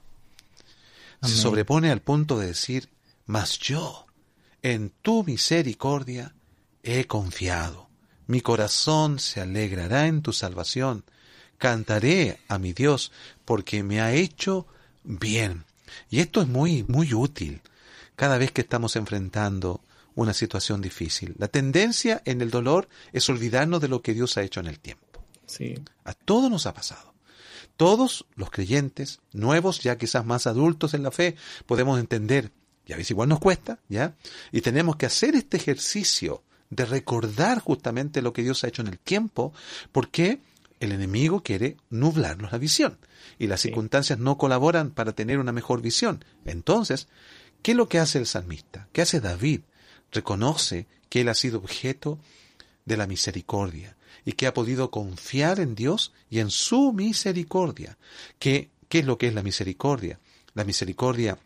Se 1.23 1.35
sobrepone 1.35 1.91
al 1.91 2.03
punto 2.03 2.39
de 2.39 2.49
decir, 2.49 2.89
mas 3.25 3.59
yo, 3.59 4.06
en 4.73 4.91
tu 5.01 5.23
misericordia, 5.23 6.35
he 6.83 7.07
confiado. 7.07 7.89
Mi 8.27 8.41
corazón 8.41 9.21
se 9.21 9.41
alegrará 9.41 10.09
en 10.09 10.23
tu 10.23 10.33
salvación. 10.33 11.05
Cantaré 11.57 12.41
a 12.49 12.59
mi 12.59 12.73
Dios 12.73 13.13
porque 13.45 13.85
me 13.85 14.01
ha 14.01 14.13
hecho 14.13 14.67
bien. 15.05 15.67
Y 16.11 16.19
esto 16.19 16.43
es 16.43 16.49
muy, 16.49 16.85
muy 16.89 17.15
útil 17.15 17.63
cada 18.17 18.39
vez 18.39 18.51
que 18.51 18.63
estamos 18.63 18.97
enfrentando 18.97 19.83
una 20.17 20.35
situación 20.35 20.83
difícil. 20.83 21.37
La 21.39 21.47
tendencia 21.47 22.21
en 22.25 22.41
el 22.41 22.51
dolor 22.51 22.89
es 23.13 23.29
olvidarnos 23.29 23.81
de 23.81 23.87
lo 23.87 24.03
que 24.03 24.15
Dios 24.15 24.37
ha 24.37 24.43
hecho 24.43 24.59
en 24.59 24.67
el 24.67 24.81
tiempo. 24.81 25.23
Sí. 25.47 25.77
A 26.03 26.13
todos 26.13 26.51
nos 26.51 26.67
ha 26.67 26.75
pasado. 26.75 27.15
Todos 27.77 28.27
los 28.35 28.51
creyentes, 28.51 29.21
nuevos, 29.33 29.81
ya 29.81 29.97
quizás 29.97 30.27
más 30.27 30.49
adultos 30.49 30.93
en 30.95 31.05
la 31.05 31.13
fe, 31.13 31.37
podemos 31.67 32.01
entender, 32.01 32.51
y 32.87 32.93
a 32.93 32.97
veces 32.97 33.11
igual 33.11 33.29
nos 33.29 33.41
cuesta, 33.41 33.79
¿ya? 33.89 34.15
Y 34.53 34.61
tenemos 34.61 34.97
que 34.97 35.07
hacer 35.07 35.35
este 35.35 35.57
ejercicio 35.57 36.43
de 36.71 36.85
recordar 36.85 37.61
justamente 37.61 38.23
lo 38.23 38.33
que 38.33 38.43
Dios 38.43 38.63
ha 38.65 38.69
hecho 38.69 38.83
en 38.83 38.89
el 38.89 38.99
tiempo, 38.99 39.53
porque 39.93 40.41
el 40.81 40.93
enemigo 40.93 41.43
quiere 41.43 41.77
nublarnos 41.91 42.53
la 42.53 42.59
visión 42.59 42.99
y 43.39 43.47
las 43.47 43.61
Sí. 43.61 43.69
circunstancias 43.69 44.19
no 44.19 44.37
colaboran 44.39 44.91
para 44.91 45.13
tener 45.13 45.39
una 45.39 45.53
mejor 45.53 45.81
visión. 45.83 46.25
Entonces, 46.45 47.09
¿qué 47.63 47.73
es 47.73 47.77
lo 47.77 47.89
que 47.89 47.99
hace 47.99 48.19
el 48.19 48.27
salmista? 48.27 48.89
¿Qué 48.93 49.03
hace 49.03 49.21
David? 49.21 49.61
Reconoce 50.13 50.87
que 51.09 51.23
él 51.23 51.29
ha 51.29 51.35
sido 51.35 51.59
objeto 51.59 52.19
de 52.85 52.97
la 52.97 53.07
misericordia 53.07 53.97
y 54.25 54.33
que 54.33 54.47
ha 54.47 54.55
podido 54.55 54.91
confiar 54.91 55.61
en 55.61 55.75
Dios 55.75 56.13
y 56.31 56.41
en 56.41 56.51
su 56.51 56.93
misericordia. 56.93 57.97
¿Qué, 58.39 58.71
qué 58.89 59.01
es 59.01 59.07
lo 59.07 59.19
que 59.19 59.29
es 59.29 59.35
la 59.35 59.43
misericordia? 59.43 60.19
La 60.55 60.65
misericordia 60.65 61.39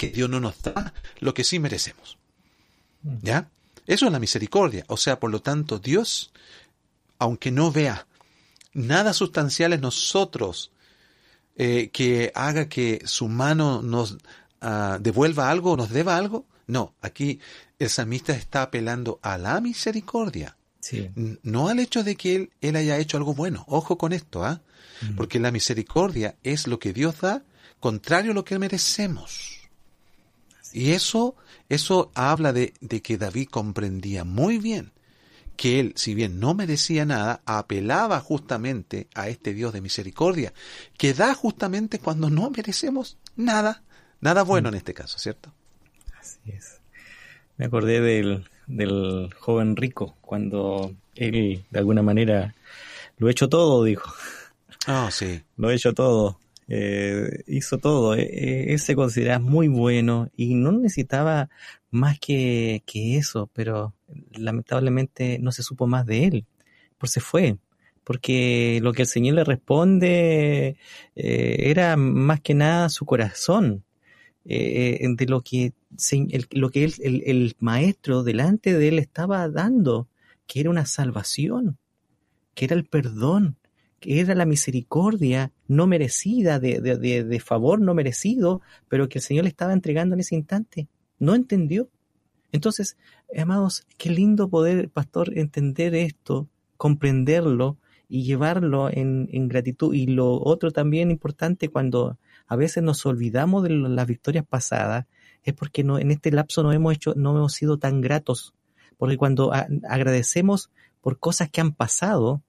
que 0.00 0.08
Dios 0.08 0.30
no 0.30 0.40
nos 0.40 0.62
da 0.62 0.94
lo 1.18 1.34
que 1.34 1.44
sí 1.44 1.58
merecemos. 1.58 2.16
¿Ya? 3.20 3.50
Eso 3.86 4.06
es 4.06 4.12
la 4.12 4.18
misericordia. 4.18 4.84
O 4.88 4.96
sea, 4.96 5.20
por 5.20 5.30
lo 5.30 5.42
tanto, 5.42 5.78
Dios, 5.78 6.32
aunque 7.18 7.50
no 7.50 7.70
vea 7.70 8.06
nada 8.72 9.12
sustancial 9.12 9.74
en 9.74 9.82
nosotros 9.82 10.72
eh, 11.56 11.90
que 11.92 12.32
haga 12.34 12.66
que 12.66 13.02
su 13.04 13.28
mano 13.28 13.82
nos 13.82 14.16
ah, 14.62 14.96
devuelva 14.98 15.50
algo 15.50 15.72
o 15.72 15.76
nos 15.76 15.90
deba 15.90 16.16
algo, 16.16 16.46
no, 16.66 16.94
aquí 17.02 17.38
el 17.78 17.90
salmista 17.90 18.32
está 18.32 18.62
apelando 18.62 19.18
a 19.22 19.36
la 19.36 19.60
misericordia, 19.60 20.56
Sí. 20.80 21.10
no 21.42 21.68
al 21.68 21.78
hecho 21.78 22.02
de 22.02 22.16
que 22.16 22.36
él, 22.36 22.50
él 22.62 22.74
haya 22.76 22.96
hecho 22.96 23.18
algo 23.18 23.34
bueno. 23.34 23.64
Ojo 23.68 23.98
con 23.98 24.14
esto, 24.14 24.44
¿ah? 24.44 24.62
Porque 25.14 25.38
la 25.38 25.50
misericordia 25.50 26.36
es 26.42 26.66
lo 26.66 26.78
que 26.78 26.94
Dios 26.94 27.20
da 27.20 27.42
contrario 27.80 28.32
a 28.32 28.34
lo 28.34 28.44
que 28.44 28.58
merecemos. 28.58 29.59
Y 30.72 30.92
eso, 30.92 31.36
eso 31.68 32.10
habla 32.14 32.52
de, 32.52 32.74
de 32.80 33.02
que 33.02 33.18
David 33.18 33.48
comprendía 33.50 34.24
muy 34.24 34.58
bien 34.58 34.92
que 35.60 35.78
él, 35.78 35.92
si 35.94 36.14
bien 36.14 36.40
no 36.40 36.54
merecía 36.54 37.04
nada, 37.04 37.42
apelaba 37.44 38.18
justamente 38.20 39.08
a 39.14 39.28
este 39.28 39.52
Dios 39.52 39.74
de 39.74 39.82
misericordia, 39.82 40.54
que 40.96 41.12
da 41.12 41.34
justamente 41.34 41.98
cuando 41.98 42.30
no 42.30 42.48
merecemos 42.48 43.18
nada, 43.36 43.82
nada 44.22 44.42
bueno 44.42 44.70
en 44.70 44.76
este 44.76 44.94
caso, 44.94 45.18
¿cierto? 45.18 45.52
Así 46.18 46.38
es. 46.46 46.80
Me 47.58 47.66
acordé 47.66 48.00
del, 48.00 48.48
del 48.66 49.34
joven 49.38 49.76
rico, 49.76 50.16
cuando 50.22 50.94
él, 51.14 51.62
de 51.70 51.78
alguna 51.78 52.00
manera, 52.00 52.54
lo 53.18 53.28
he 53.28 53.32
hecho 53.32 53.50
todo, 53.50 53.84
dijo. 53.84 54.10
Ah, 54.86 55.10
sí. 55.12 55.42
Lo 55.58 55.70
he 55.70 55.74
hecho 55.74 55.92
todo. 55.92 56.40
Eh, 56.70 57.44
hizo 57.48 57.78
todo. 57.78 58.16
Eh, 58.16 58.22
eh, 58.22 58.74
él 58.74 58.80
se 58.80 58.96
consideraba 58.96 59.40
muy 59.40 59.68
bueno 59.68 60.30
y 60.36 60.54
no 60.56 60.72
necesitaba 60.72 61.50
más 61.92 62.20
que, 62.20 62.82
que 62.86 63.18
eso, 63.18 63.50
pero 63.54 63.94
lamentablemente 64.32 65.38
no 65.40 65.52
se 65.52 65.64
supo 65.64 65.86
más 65.88 66.06
de 66.06 66.26
él. 66.26 66.46
Pues 66.98 67.12
se 67.12 67.20
fue. 67.20 67.58
Porque 68.04 68.80
lo 68.82 68.92
que 68.92 69.02
el 69.02 69.08
Señor 69.08 69.36
le 69.36 69.44
responde 69.44 70.76
eh, 71.16 71.56
era 71.70 71.96
más 71.96 72.40
que 72.40 72.54
nada 72.54 72.88
su 72.90 73.06
corazón. 73.06 73.84
eh, 74.44 75.00
de 75.16 75.26
lo 75.26 75.42
que, 75.42 75.74
lo 76.52 76.70
que 76.70 76.84
él- 76.84 76.94
el, 77.02 77.22
el 77.26 77.56
maestro 77.60 78.22
delante 78.22 78.74
de 78.78 78.88
él 78.88 78.98
estaba 78.98 79.48
dando, 79.48 80.08
que 80.46 80.60
era 80.60 80.70
una 80.70 80.86
salvación, 80.86 81.78
que 82.54 82.66
era 82.66 82.76
el 82.76 82.84
perdón, 82.86 83.56
que 84.00 84.20
era 84.20 84.34
la 84.34 84.46
misericordia 84.46 85.52
no 85.68 85.86
merecida, 85.86 86.58
de, 86.58 86.80
de, 86.80 87.24
de, 87.24 87.40
favor 87.40 87.80
no 87.80 87.94
merecido, 87.94 88.62
pero 88.88 89.08
que 89.08 89.18
el 89.18 89.22
Señor 89.22 89.44
le 89.44 89.50
estaba 89.50 89.74
entregando 89.74 90.14
en 90.14 90.20
ese 90.20 90.34
instante. 90.34 90.88
No 91.18 91.34
entendió. 91.34 91.88
Entonces, 92.50 92.96
amados, 93.36 93.86
qué 93.98 94.10
lindo 94.10 94.48
poder, 94.48 94.88
pastor, 94.88 95.38
entender 95.38 95.94
esto, 95.94 96.48
comprenderlo 96.78 97.76
y 98.08 98.24
llevarlo 98.24 98.88
en, 98.90 99.28
en 99.32 99.48
gratitud. 99.48 99.94
Y 99.94 100.06
lo 100.06 100.42
otro 100.42 100.70
también 100.72 101.10
importante 101.10 101.68
cuando 101.68 102.18
a 102.46 102.56
veces 102.56 102.82
nos 102.82 103.04
olvidamos 103.06 103.62
de 103.62 103.70
las 103.70 104.06
victorias 104.06 104.44
pasadas, 104.46 105.06
es 105.44 105.54
porque 105.54 105.84
no, 105.84 105.98
en 105.98 106.10
este 106.10 106.32
lapso 106.32 106.62
no 106.62 106.72
hemos 106.72 106.94
hecho, 106.94 107.14
no 107.16 107.36
hemos 107.36 107.52
sido 107.52 107.78
tan 107.78 108.00
gratos. 108.00 108.54
Porque 108.96 109.16
cuando 109.16 109.52
agradecemos 109.88 110.70
por 111.00 111.18
cosas 111.18 111.50
que 111.50 111.60
han 111.60 111.72
pasado, 111.72 112.42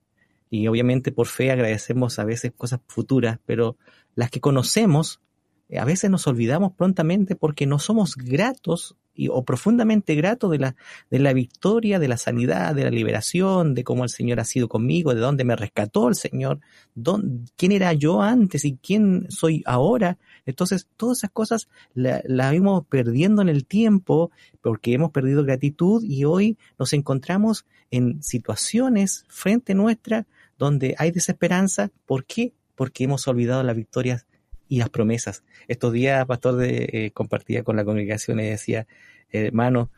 y 0.51 0.67
obviamente 0.67 1.11
por 1.13 1.27
fe 1.27 1.49
agradecemos 1.49 2.19
a 2.19 2.25
veces 2.25 2.51
cosas 2.55 2.81
futuras, 2.87 3.39
pero 3.45 3.77
las 4.15 4.29
que 4.29 4.41
conocemos, 4.41 5.21
eh, 5.69 5.79
a 5.79 5.85
veces 5.85 6.11
nos 6.11 6.27
olvidamos 6.27 6.73
prontamente 6.73 7.35
porque 7.37 7.65
no 7.65 7.79
somos 7.79 8.17
gratos 8.17 8.97
y, 9.13 9.29
o 9.29 9.43
profundamente 9.45 10.15
gratos 10.15 10.51
de 10.51 10.59
la, 10.59 10.75
de 11.09 11.19
la 11.19 11.31
victoria, 11.31 11.99
de 11.99 12.09
la 12.09 12.17
sanidad, 12.17 12.75
de 12.75 12.83
la 12.83 12.89
liberación, 12.89 13.73
de 13.75 13.85
cómo 13.85 14.03
el 14.03 14.09
Señor 14.09 14.41
ha 14.41 14.45
sido 14.45 14.67
conmigo, 14.67 15.13
de 15.13 15.21
dónde 15.21 15.45
me 15.45 15.55
rescató 15.55 16.09
el 16.09 16.15
Señor, 16.15 16.59
dónde- 16.95 17.49
quién 17.55 17.71
era 17.71 17.93
yo 17.93 18.21
antes 18.21 18.65
y 18.65 18.75
quién 18.75 19.27
soy 19.29 19.63
ahora. 19.65 20.17
Entonces, 20.45 20.87
todas 20.97 21.19
esas 21.19 21.31
cosas 21.31 21.69
las 21.93 22.23
la 22.25 22.51
vimos 22.51 22.85
perdiendo 22.87 23.41
en 23.41 23.47
el 23.49 23.65
tiempo 23.65 24.31
porque 24.61 24.93
hemos 24.93 25.11
perdido 25.11 25.45
gratitud 25.45 26.03
y 26.03 26.25
hoy 26.25 26.57
nos 26.77 26.91
encontramos 26.91 27.65
en 27.89 28.21
situaciones 28.23 29.23
frente 29.29 29.75
nuestra 29.75 30.25
donde 30.61 30.93
hay 30.99 31.09
desesperanza. 31.09 31.89
¿Por 32.05 32.23
qué? 32.23 32.53
Porque 32.75 33.05
hemos 33.05 33.27
olvidado 33.27 33.63
las 33.63 33.75
victorias 33.75 34.27
y 34.69 34.77
las 34.77 34.89
promesas. 34.89 35.43
Estos 35.67 35.91
días, 35.91 36.23
pastor, 36.27 36.63
eh, 36.63 37.09
compartía 37.15 37.63
con 37.63 37.75
la 37.75 37.83
congregación 37.83 38.39
y 38.39 38.43
decía, 38.43 38.85
hermano, 39.31 39.89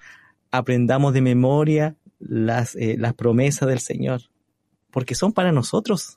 aprendamos 0.51 1.13
de 1.13 1.21
memoria 1.21 1.95
las, 2.19 2.75
eh, 2.77 2.97
promesas 3.17 3.67
del 3.67 3.79
Señor, 3.79 4.21
porque 4.89 5.15
son 5.15 5.33
para 5.33 5.51
nosotros. 5.51 6.15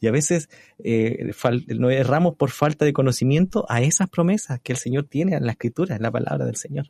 Y 0.00 0.06
a 0.06 0.12
veces 0.12 0.48
eh, 0.82 1.32
fal- 1.32 1.66
no 1.78 1.90
erramos 1.90 2.36
por 2.36 2.50
falta 2.50 2.86
de 2.86 2.94
conocimiento 2.94 3.66
a 3.68 3.82
esas 3.82 4.08
promesas 4.08 4.60
que 4.62 4.72
el 4.72 4.78
Señor 4.78 5.04
tiene 5.04 5.36
en 5.36 5.44
la 5.44 5.52
Escritura, 5.52 5.94
en 5.94 6.02
la 6.02 6.10
palabra 6.10 6.46
del 6.46 6.56
Señor. 6.56 6.86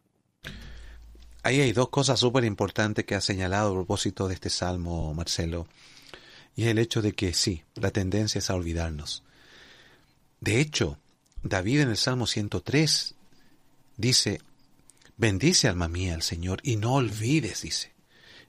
Ahí 1.43 1.61
hay 1.61 1.73
dos 1.73 1.89
cosas 1.89 2.21
súper 2.21 2.45
importantes 2.45 3.05
que 3.05 3.17
ha 3.17 3.21
señalado 3.21 3.73
a 3.73 3.75
propósito 3.75 4.29
de 4.29 4.35
este 4.35 4.49
salmo, 4.49 5.13
Marcelo. 5.13 5.67
Y 6.55 6.65
es 6.65 6.69
el 6.69 6.79
hecho 6.79 7.03
de 7.03 7.13
que 7.13 7.33
sí, 7.33 7.63
la 7.75 7.91
tendencia 7.91 8.39
es 8.39 8.51
a 8.51 8.55
olvidarnos. 8.55 9.23
De 10.41 10.61
hecho, 10.61 10.99
David 11.43 11.81
en 11.81 11.91
el 11.91 11.97
Salmo 11.97 12.27
103 12.27 13.15
dice, 13.97 14.41
bendice 15.17 15.69
alma 15.69 15.89
mía 15.89 16.15
al 16.15 16.23
Señor 16.23 16.61
y 16.63 16.77
no 16.77 16.95
olvides, 16.95 17.63
dice, 17.63 17.93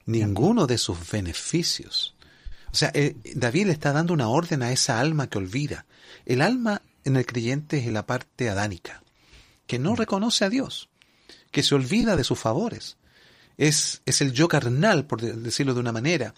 ninguno 0.05 0.67
de 0.67 0.77
sus 0.77 1.09
beneficios. 1.09 2.15
O 2.71 2.75
sea, 2.75 2.91
eh, 2.93 3.15
David 3.35 3.67
le 3.67 3.73
está 3.73 3.93
dando 3.93 4.13
una 4.13 4.29
orden 4.29 4.63
a 4.63 4.71
esa 4.71 4.99
alma 4.99 5.27
que 5.29 5.37
olvida. 5.37 5.85
El 6.25 6.41
alma 6.41 6.81
en 7.03 7.15
el 7.15 7.25
creyente 7.25 7.77
es 7.77 7.87
la 7.87 8.05
parte 8.05 8.49
adánica, 8.49 9.03
que 9.67 9.79
no 9.79 9.95
reconoce 9.95 10.45
a 10.45 10.49
Dios, 10.49 10.89
que 11.51 11.63
se 11.63 11.75
olvida 11.75 12.15
de 12.15 12.23
sus 12.23 12.39
favores. 12.39 12.97
Es, 13.57 14.01
es 14.05 14.21
el 14.21 14.33
yo 14.33 14.47
carnal, 14.47 15.05
por 15.05 15.21
de- 15.21 15.33
decirlo 15.33 15.73
de 15.73 15.79
una 15.79 15.91
manera, 15.91 16.33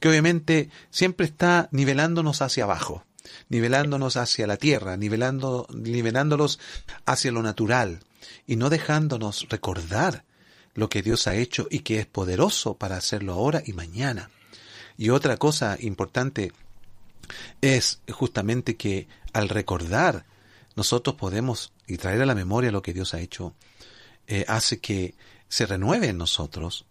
que 0.00 0.08
obviamente 0.08 0.70
siempre 0.90 1.26
está 1.26 1.68
nivelándonos 1.72 2.42
hacia 2.42 2.64
abajo, 2.64 3.04
nivelándonos 3.48 4.16
hacia 4.16 4.46
la 4.46 4.56
tierra, 4.56 4.96
nivelando, 4.96 5.66
nivelándolos 5.74 6.58
hacia 7.06 7.32
lo 7.32 7.42
natural. 7.42 8.00
y 8.46 8.56
no 8.56 8.70
dejándonos 8.70 9.46
recordar 9.50 10.24
lo 10.74 10.88
que 10.88 11.02
Dios 11.02 11.26
ha 11.26 11.34
hecho 11.36 11.66
y 11.70 11.80
que 11.80 11.98
es 11.98 12.06
poderoso 12.06 12.74
para 12.74 12.96
hacerlo 12.96 13.34
ahora 13.34 13.62
y 13.64 13.72
mañana. 13.74 14.30
Y 14.96 15.10
otra 15.10 15.36
cosa 15.36 15.76
importante 15.80 16.52
es 17.60 18.00
justamente 18.10 18.76
que 18.76 19.06
al 19.32 19.48
recordar 19.48 20.24
nosotros 20.76 21.16
podemos 21.16 21.72
y 21.86 21.96
traer 21.98 22.22
a 22.22 22.26
la 22.26 22.34
memoria 22.34 22.72
lo 22.72 22.82
que 22.82 22.92
Dios 22.94 23.14
ha 23.14 23.20
hecho, 23.20 23.54
eh, 24.26 24.44
hace 24.48 24.78
que 24.80 25.14
se 25.54 25.66
renueve 25.66 26.08
en 26.08 26.18
nosotros 26.18 26.84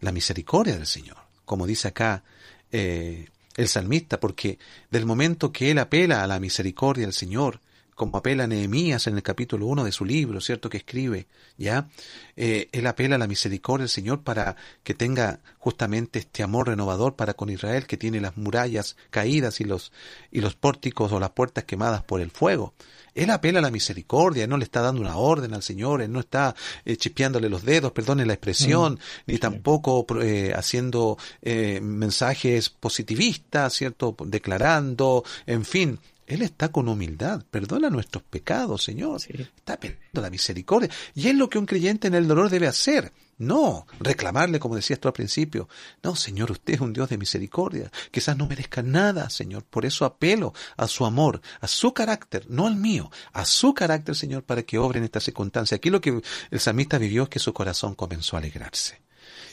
la 0.00 0.12
misericordia 0.12 0.74
del 0.74 0.86
Señor, 0.86 1.16
como 1.46 1.66
dice 1.66 1.88
acá 1.88 2.22
eh, 2.70 3.30
el 3.56 3.68
salmista, 3.68 4.20
porque 4.20 4.58
del 4.90 5.06
momento 5.06 5.50
que 5.50 5.70
él 5.70 5.78
apela 5.78 6.22
a 6.22 6.26
la 6.26 6.38
misericordia 6.38 7.06
del 7.06 7.14
Señor, 7.14 7.60
como 7.94 8.18
apela 8.18 8.46
Nehemías 8.46 9.06
en 9.06 9.16
el 9.16 9.22
capítulo 9.22 9.66
1 9.66 9.84
de 9.84 9.92
su 9.92 10.04
libro, 10.04 10.40
¿cierto? 10.40 10.70
Que 10.70 10.78
escribe, 10.78 11.26
¿ya? 11.58 11.88
Eh, 12.36 12.68
él 12.72 12.86
apela 12.86 13.16
a 13.16 13.18
la 13.18 13.26
misericordia 13.26 13.82
del 13.82 13.90
Señor 13.90 14.22
para 14.22 14.56
que 14.82 14.94
tenga 14.94 15.40
justamente 15.58 16.18
este 16.18 16.42
amor 16.42 16.68
renovador 16.68 17.16
para 17.16 17.34
con 17.34 17.50
Israel, 17.50 17.86
que 17.86 17.96
tiene 17.96 18.20
las 18.20 18.36
murallas 18.36 18.96
caídas 19.10 19.60
y 19.60 19.64
los, 19.64 19.92
y 20.30 20.40
los 20.40 20.54
pórticos 20.54 21.12
o 21.12 21.20
las 21.20 21.30
puertas 21.30 21.64
quemadas 21.64 22.02
por 22.02 22.20
el 22.20 22.30
fuego. 22.30 22.74
Él 23.14 23.30
apela 23.30 23.58
a 23.58 23.62
la 23.62 23.70
misericordia, 23.70 24.46
no 24.46 24.56
le 24.56 24.64
está 24.64 24.80
dando 24.80 25.00
una 25.00 25.16
orden 25.16 25.52
al 25.54 25.62
Señor, 25.62 26.02
él 26.02 26.10
no 26.10 26.20
está 26.20 26.54
eh, 26.84 26.96
chipeándole 26.96 27.48
los 27.48 27.64
dedos, 27.64 27.92
perdone 27.92 28.24
la 28.24 28.32
expresión, 28.32 28.94
mm, 28.94 29.30
ni 29.30 29.38
tampoco 29.38 30.06
eh, 30.20 30.52
haciendo 30.56 31.18
eh, 31.42 31.80
mensajes 31.82 32.70
positivistas, 32.70 33.74
¿cierto? 33.74 34.16
Declarando, 34.24 35.24
en 35.46 35.64
fin, 35.64 35.98
él 36.32 36.42
está 36.42 36.70
con 36.70 36.88
humildad, 36.88 37.44
perdona 37.50 37.90
nuestros 37.90 38.22
pecados, 38.22 38.82
Señor. 38.82 39.20
Está 39.28 39.78
pidiendo 39.78 40.20
la 40.20 40.30
misericordia. 40.30 40.88
Y 41.14 41.28
es 41.28 41.34
lo 41.34 41.50
que 41.50 41.58
un 41.58 41.66
creyente 41.66 42.08
en 42.08 42.14
el 42.14 42.26
dolor 42.26 42.48
debe 42.48 42.66
hacer. 42.66 43.12
No 43.38 43.86
reclamarle, 44.00 44.58
como 44.58 44.76
decías 44.76 44.98
tú 44.98 45.08
al 45.08 45.14
principio. 45.14 45.68
No, 46.02 46.16
Señor, 46.16 46.50
usted 46.50 46.74
es 46.74 46.80
un 46.80 46.92
Dios 46.92 47.08
de 47.10 47.18
misericordia. 47.18 47.90
Quizás 48.10 48.36
no 48.36 48.46
merezca 48.46 48.82
nada, 48.82 49.28
Señor. 49.30 49.64
Por 49.64 49.84
eso 49.84 50.04
apelo 50.04 50.54
a 50.76 50.86
su 50.86 51.04
amor, 51.04 51.42
a 51.60 51.68
su 51.68 51.92
carácter, 51.92 52.46
no 52.48 52.66
al 52.66 52.76
mío, 52.76 53.10
a 53.32 53.44
su 53.44 53.74
carácter, 53.74 54.14
Señor, 54.14 54.44
para 54.44 54.62
que 54.62 54.78
obre 54.78 54.98
en 55.00 55.04
esta 55.04 55.20
circunstancia. 55.20 55.76
Aquí 55.76 55.90
lo 55.90 56.00
que 56.00 56.22
el 56.50 56.60
samita 56.60 56.98
vivió 56.98 57.24
es 57.24 57.28
que 57.28 57.40
su 57.40 57.52
corazón 57.52 57.94
comenzó 57.94 58.36
a 58.36 58.38
alegrarse. 58.38 59.02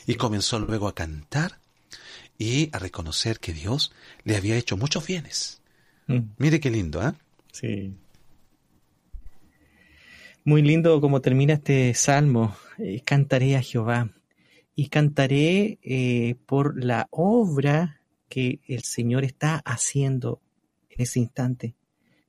Y 0.06 0.14
comenzó 0.14 0.58
luego 0.58 0.88
a 0.88 0.94
cantar 0.94 1.58
y 2.38 2.70
a 2.74 2.78
reconocer 2.78 3.38
que 3.38 3.52
Dios 3.52 3.92
le 4.24 4.36
había 4.36 4.56
hecho 4.56 4.76
muchos 4.78 5.06
bienes 5.06 5.59
Mm. 6.10 6.34
Mire 6.38 6.60
qué 6.60 6.70
lindo, 6.70 7.00
¿eh? 7.06 7.12
Sí. 7.52 7.94
Muy 10.44 10.62
lindo 10.62 11.00
como 11.00 11.20
termina 11.20 11.54
este 11.54 11.94
salmo. 11.94 12.56
Eh, 12.78 13.02
cantaré 13.04 13.56
a 13.56 13.62
Jehová 13.62 14.10
y 14.74 14.88
cantaré 14.88 15.78
eh, 15.82 16.34
por 16.46 16.82
la 16.82 17.06
obra 17.10 18.00
que 18.28 18.60
el 18.66 18.82
Señor 18.82 19.24
está 19.24 19.62
haciendo 19.64 20.40
en 20.88 21.02
ese 21.02 21.20
instante. 21.20 21.74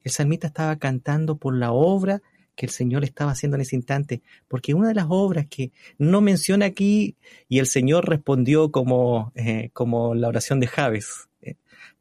El 0.03 0.11
salmista 0.11 0.47
estaba 0.47 0.75
cantando 0.77 1.37
por 1.37 1.55
la 1.55 1.71
obra 1.71 2.21
que 2.55 2.65
el 2.65 2.71
Señor 2.71 3.03
estaba 3.03 3.31
haciendo 3.31 3.55
en 3.55 3.61
ese 3.61 3.75
instante, 3.75 4.21
porque 4.47 4.73
una 4.73 4.89
de 4.89 4.95
las 4.95 5.07
obras 5.09 5.47
que 5.49 5.71
no 5.97 6.21
menciona 6.21 6.65
aquí 6.65 7.15
y 7.47 7.59
el 7.59 7.65
Señor 7.65 8.09
respondió 8.09 8.71
como, 8.71 9.31
eh, 9.35 9.69
como 9.73 10.13
la 10.13 10.27
oración 10.27 10.59
de 10.59 10.67
Javes, 10.67 11.29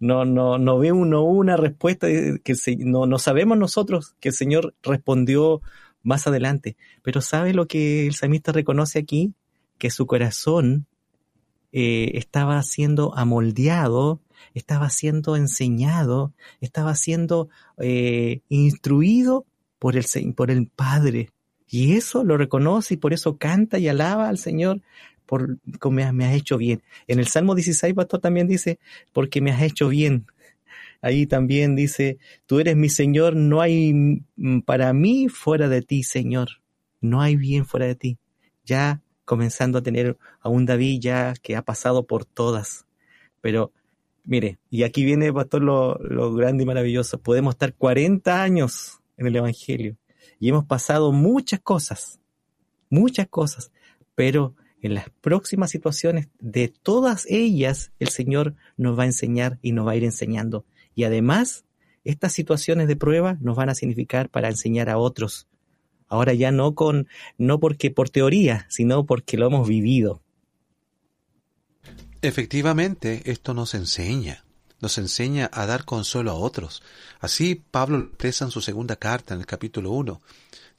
no, 0.00 0.24
no, 0.24 0.58
no 0.58 0.78
ve 0.78 0.92
uno 0.92 1.22
una 1.22 1.56
respuesta 1.56 2.08
que 2.08 2.54
no, 2.78 3.06
no 3.06 3.18
sabemos 3.18 3.58
nosotros 3.58 4.16
que 4.18 4.30
el 4.30 4.34
Señor 4.34 4.74
respondió 4.82 5.60
más 6.02 6.26
adelante. 6.26 6.76
Pero 7.02 7.20
¿sabe 7.20 7.52
lo 7.52 7.66
que 7.66 8.06
el 8.06 8.14
samista 8.14 8.50
reconoce 8.50 8.98
aquí? 8.98 9.34
Que 9.78 9.90
su 9.90 10.06
corazón 10.06 10.86
eh, 11.72 12.12
estaba 12.14 12.62
siendo 12.62 13.16
amoldeado, 13.16 14.20
estaba 14.54 14.88
siendo 14.88 15.36
enseñado, 15.36 16.32
estaba 16.62 16.94
siendo 16.94 17.50
eh, 17.78 18.40
instruido 18.48 19.44
por 19.78 19.96
el, 19.96 20.06
por 20.34 20.50
el 20.50 20.66
Padre. 20.66 21.30
Y 21.68 21.92
eso 21.92 22.24
lo 22.24 22.38
reconoce 22.38 22.94
y 22.94 22.96
por 22.96 23.12
eso 23.12 23.36
canta 23.36 23.78
y 23.78 23.86
alaba 23.86 24.28
al 24.28 24.38
Señor 24.38 24.80
por 25.30 25.58
me, 25.92 26.12
me 26.12 26.24
has 26.26 26.34
hecho 26.34 26.58
bien. 26.58 26.82
En 27.06 27.20
el 27.20 27.28
Salmo 27.28 27.54
16, 27.54 27.94
pastor, 27.94 28.18
también 28.18 28.48
dice, 28.48 28.80
porque 29.12 29.40
me 29.40 29.52
has 29.52 29.62
hecho 29.62 29.88
bien. 29.88 30.26
Ahí 31.02 31.24
también 31.24 31.76
dice, 31.76 32.18
tú 32.46 32.58
eres 32.58 32.74
mi 32.74 32.88
Señor, 32.88 33.36
no 33.36 33.60
hay 33.60 34.24
para 34.66 34.92
mí 34.92 35.28
fuera 35.28 35.68
de 35.68 35.82
ti, 35.82 36.02
Señor. 36.02 36.48
No 37.00 37.22
hay 37.22 37.36
bien 37.36 37.64
fuera 37.64 37.86
de 37.86 37.94
ti. 37.94 38.18
Ya 38.64 39.02
comenzando 39.24 39.78
a 39.78 39.82
tener 39.82 40.18
a 40.40 40.48
un 40.48 40.66
David 40.66 40.98
ya 41.00 41.34
que 41.40 41.54
ha 41.54 41.62
pasado 41.62 42.08
por 42.08 42.24
todas. 42.24 42.86
Pero, 43.40 43.70
mire, 44.24 44.58
y 44.68 44.82
aquí 44.82 45.04
viene, 45.04 45.32
pastor, 45.32 45.62
lo, 45.62 45.94
lo 45.98 46.34
grande 46.34 46.64
y 46.64 46.66
maravilloso. 46.66 47.20
Podemos 47.20 47.54
estar 47.54 47.72
40 47.72 48.42
años 48.42 48.98
en 49.16 49.28
el 49.28 49.36
Evangelio 49.36 49.96
y 50.40 50.48
hemos 50.48 50.64
pasado 50.64 51.12
muchas 51.12 51.60
cosas, 51.60 52.18
muchas 52.88 53.28
cosas, 53.28 53.70
pero 54.16 54.56
en 54.82 54.94
las 54.94 55.10
próximas 55.20 55.70
situaciones, 55.70 56.28
de 56.38 56.68
todas 56.68 57.26
ellas, 57.28 57.92
el 57.98 58.08
Señor 58.08 58.54
nos 58.76 58.98
va 58.98 59.04
a 59.04 59.06
enseñar 59.06 59.58
y 59.62 59.72
nos 59.72 59.86
va 59.86 59.92
a 59.92 59.96
ir 59.96 60.04
enseñando. 60.04 60.64
Y 60.94 61.04
además, 61.04 61.64
estas 62.04 62.32
situaciones 62.32 62.88
de 62.88 62.96
prueba 62.96 63.36
nos 63.40 63.56
van 63.56 63.68
a 63.68 63.74
significar 63.74 64.28
para 64.30 64.48
enseñar 64.48 64.88
a 64.88 64.98
otros. 64.98 65.46
Ahora 66.08 66.34
ya 66.34 66.50
no 66.50 66.74
con, 66.74 67.08
no 67.38 67.60
porque 67.60 67.90
por 67.90 68.10
teoría, 68.10 68.66
sino 68.68 69.06
porque 69.06 69.36
lo 69.36 69.46
hemos 69.46 69.68
vivido. 69.68 70.22
Efectivamente, 72.22 73.22
esto 73.30 73.54
nos 73.54 73.74
enseña, 73.74 74.44
nos 74.80 74.98
enseña 74.98 75.48
a 75.52 75.66
dar 75.66 75.84
consuelo 75.84 76.32
a 76.32 76.34
otros. 76.34 76.82
Así 77.20 77.62
Pablo 77.70 77.98
expresa 77.98 78.44
en 78.44 78.50
su 78.50 78.60
segunda 78.60 78.96
carta, 78.96 79.34
en 79.34 79.40
el 79.40 79.46
capítulo 79.46 79.92
1, 79.92 80.20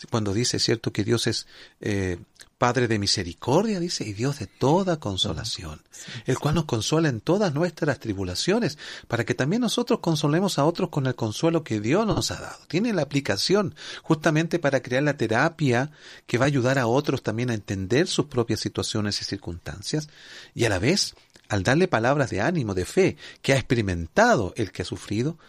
cuando 0.09 0.33
dice, 0.33 0.59
cierto, 0.59 0.91
que 0.91 1.03
Dios 1.03 1.27
es 1.27 1.47
eh, 1.79 2.17
Padre 2.61 2.87
de 2.87 2.99
misericordia, 2.99 3.79
dice, 3.79 4.03
y 4.03 4.13
Dios 4.13 4.37
de 4.37 4.45
toda 4.45 4.99
consolación, 4.99 5.81
el 6.27 6.37
cual 6.37 6.53
nos 6.53 6.65
consuela 6.65 7.09
en 7.09 7.19
todas 7.19 7.55
nuestras 7.55 7.97
tribulaciones, 7.97 8.77
para 9.07 9.25
que 9.25 9.33
también 9.33 9.63
nosotros 9.63 9.97
consolemos 9.99 10.59
a 10.59 10.65
otros 10.65 10.89
con 10.89 11.07
el 11.07 11.15
consuelo 11.15 11.63
que 11.63 11.79
Dios 11.79 12.05
nos 12.05 12.29
ha 12.29 12.39
dado. 12.39 12.59
Tiene 12.67 12.93
la 12.93 13.01
aplicación 13.01 13.73
justamente 14.03 14.59
para 14.59 14.83
crear 14.83 15.01
la 15.01 15.17
terapia 15.17 15.89
que 16.27 16.37
va 16.37 16.45
a 16.45 16.49
ayudar 16.49 16.77
a 16.77 16.85
otros 16.85 17.23
también 17.23 17.49
a 17.49 17.55
entender 17.55 18.05
sus 18.05 18.27
propias 18.27 18.59
situaciones 18.59 19.19
y 19.21 19.23
circunstancias, 19.23 20.07
y 20.53 20.65
a 20.65 20.69
la 20.69 20.77
vez, 20.77 21.15
al 21.49 21.63
darle 21.63 21.87
palabras 21.87 22.29
de 22.29 22.41
ánimo, 22.41 22.75
de 22.75 22.85
fe, 22.85 23.17
que 23.41 23.53
ha 23.53 23.57
experimentado 23.57 24.53
el 24.55 24.71
que 24.71 24.83
ha 24.83 24.85
sufrido, 24.85 25.39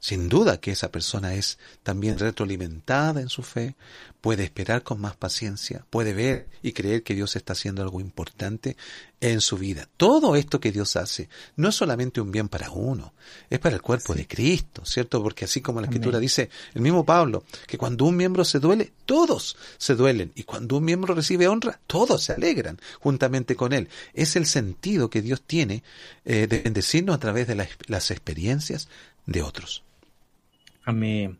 sin 0.00 0.30
duda 0.30 0.60
que 0.60 0.72
esa 0.72 0.90
persona 0.90 1.34
es 1.34 1.58
también 1.82 2.18
retroalimentada 2.18 3.20
en 3.20 3.28
su 3.28 3.42
fe, 3.42 3.76
puede 4.22 4.44
esperar 4.44 4.82
con 4.82 5.00
más 5.00 5.14
paciencia, 5.14 5.84
puede 5.90 6.14
ver 6.14 6.48
y 6.62 6.72
creer 6.72 7.02
que 7.02 7.14
Dios 7.14 7.36
está 7.36 7.52
haciendo 7.52 7.82
algo 7.82 8.00
importante 8.00 8.76
en 9.20 9.42
su 9.42 9.58
vida. 9.58 9.88
Todo 9.98 10.36
esto 10.36 10.58
que 10.58 10.72
Dios 10.72 10.96
hace 10.96 11.28
no 11.56 11.68
es 11.68 11.74
solamente 11.74 12.20
un 12.20 12.32
bien 12.32 12.48
para 12.48 12.70
uno, 12.70 13.12
es 13.50 13.58
para 13.58 13.76
el 13.76 13.82
cuerpo 13.82 14.14
de 14.14 14.26
Cristo, 14.26 14.82
¿cierto? 14.86 15.22
Porque 15.22 15.44
así 15.44 15.60
como 15.60 15.80
la 15.80 15.86
Escritura 15.86 16.18
dice, 16.18 16.48
el 16.74 16.80
mismo 16.80 17.04
Pablo, 17.04 17.44
que 17.66 17.76
cuando 17.76 18.06
un 18.06 18.16
miembro 18.16 18.44
se 18.44 18.58
duele, 18.58 18.92
todos 19.04 19.56
se 19.76 19.94
duelen, 19.94 20.32
y 20.34 20.44
cuando 20.44 20.78
un 20.78 20.84
miembro 20.84 21.14
recibe 21.14 21.46
honra, 21.46 21.78
todos 21.86 22.24
se 22.24 22.32
alegran 22.32 22.78
juntamente 23.00 23.54
con 23.54 23.74
él. 23.74 23.88
Es 24.14 24.36
el 24.36 24.46
sentido 24.46 25.10
que 25.10 25.20
Dios 25.20 25.42
tiene 25.42 25.82
eh, 26.24 26.46
de 26.46 26.58
bendecirnos 26.60 27.16
a 27.16 27.20
través 27.20 27.46
de 27.46 27.68
las 27.86 28.10
experiencias 28.10 28.88
de 29.26 29.42
otros. 29.42 29.82
Amén. 30.90 31.38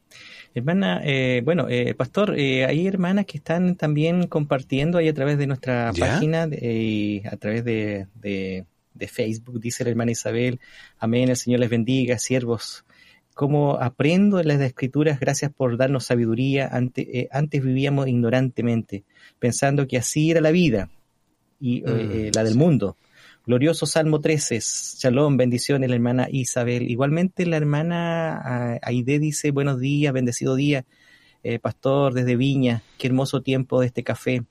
Hermana, 0.55 1.01
eh, 1.05 1.43
bueno, 1.45 1.67
eh, 1.69 1.93
pastor, 1.95 2.39
eh, 2.39 2.67
hay 2.67 2.87
hermanas 2.87 3.27
que 3.27 3.39
están 3.39 3.75
también 3.75 4.29
compartiendo 4.29 4.99
ahí 4.99 5.09
a 5.09 5.15
través 5.15 5.39
de 5.39 5.49
nuestra 5.49 5.93
página 5.99 6.49
y 6.53 7.23
a 7.27 7.37
través 7.37 7.65
de, 7.65 8.07
de, 8.15 8.65
Facebook, 9.09 9.61
dice 9.61 9.83
la 9.83 9.91
hermana 9.91 10.13
Isabel, 10.13 10.61
amén, 11.01 11.31
el 11.31 11.37
Señor 11.37 11.59
les 11.59 11.69
bendiga, 11.71 12.17
siervos. 12.21 12.85
Como 13.35 13.75
aprendo 13.75 14.39
en 14.39 14.47
las 14.47 14.61
escrituras, 14.61 15.19
gracias 15.19 15.51
por 15.51 15.77
darnos 15.77 16.05
sabiduría. 16.05 16.69
Antes, 16.71 17.09
antes 17.33 17.65
vivíamos 17.65 18.07
ignorantemente, 18.07 19.03
pensando 19.41 19.89
que 19.89 19.97
así 19.97 20.31
era 20.31 20.41
la 20.41 20.53
vida 20.53 20.91
y 21.59 21.83
mm, 21.83 22.31
la 22.37 22.45
del 22.45 22.55
mundo 22.55 22.97
Glorioso 23.51 23.85
Salmo 23.85 24.21
13, 24.21 24.61
Shalom, 24.61 25.37
bendiciones 25.37 25.91
la 25.91 25.97
hermana 25.97 26.29
Isabel. 26.31 26.89
Igualmente 26.89 27.45
la 27.47 27.57
hermana 27.57 28.41
ah, 28.45 28.79
Aide 28.81 29.19
dice, 29.19 29.51
buenos 29.51 29.81
días, 29.81 30.13
bendecido 30.13 30.55
día, 30.55 30.85
eh, 31.43 31.59
pastor 31.59 32.15
desde 32.15 32.37
Viña, 32.37 32.85
qué 32.97 33.09
hermoso 33.09 33.43
tiempo 33.43 33.81
de 33.81 33.89
este 33.89 34.05
café. 34.05 34.45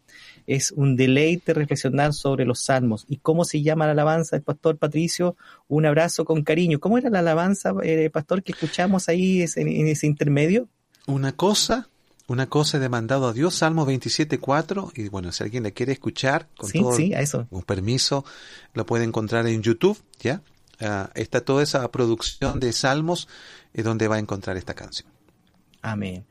Es 0.47 0.73
un 0.73 0.97
deleite 0.97 1.53
reflexionar 1.53 2.11
sobre 2.11 2.43
los 2.43 2.59
salmos. 2.59 3.05
¿Y 3.07 3.19
cómo 3.19 3.45
se 3.45 3.61
llama 3.61 3.85
la 3.85 3.93
alabanza 3.93 4.35
del 4.35 4.43
pastor 4.43 4.77
Patricio? 4.77 5.37
Un 5.69 5.85
abrazo 5.85 6.25
con 6.25 6.43
cariño. 6.43 6.81
¿Cómo 6.81 6.97
era 6.97 7.09
la 7.09 7.19
alabanza, 7.19 7.71
eh, 7.81 8.09
pastor, 8.09 8.43
que 8.43 8.51
escuchamos 8.51 9.07
ahí 9.07 9.45
en 9.55 9.87
ese 9.87 10.07
intermedio? 10.07 10.67
Una 11.07 11.31
cosa 11.31 11.87
una 12.29 12.47
cosa 12.47 12.77
he 12.77 12.79
demandado 12.79 13.27
a 13.27 13.33
Dios, 13.33 13.55
Salmo 13.55 13.85
27.4, 13.85 14.91
y 14.95 15.09
bueno, 15.09 15.31
si 15.31 15.43
alguien 15.43 15.63
le 15.63 15.73
quiere 15.73 15.91
escuchar 15.93 16.47
con 16.57 16.69
Sí, 16.69 16.79
todo 16.79 16.93
sí, 16.95 17.13
a 17.13 17.19
eso. 17.21 17.47
un 17.49 17.63
permiso, 17.63 18.23
lo 18.73 18.85
puede 18.85 19.03
encontrar 19.03 19.47
en 19.47 19.61
YouTube, 19.61 20.01
¿ya? 20.19 20.41
Ah, 20.79 21.09
está 21.15 21.41
toda 21.41 21.61
esa 21.63 21.89
producción 21.91 22.59
de 22.59 22.71
salmos 22.71 23.27
eh, 23.73 23.83
donde 23.83 24.07
va 24.07 24.15
a 24.15 24.19
encontrar 24.19 24.55
esta 24.57 24.73
canción. 24.73 25.09
Amén. 25.81 26.25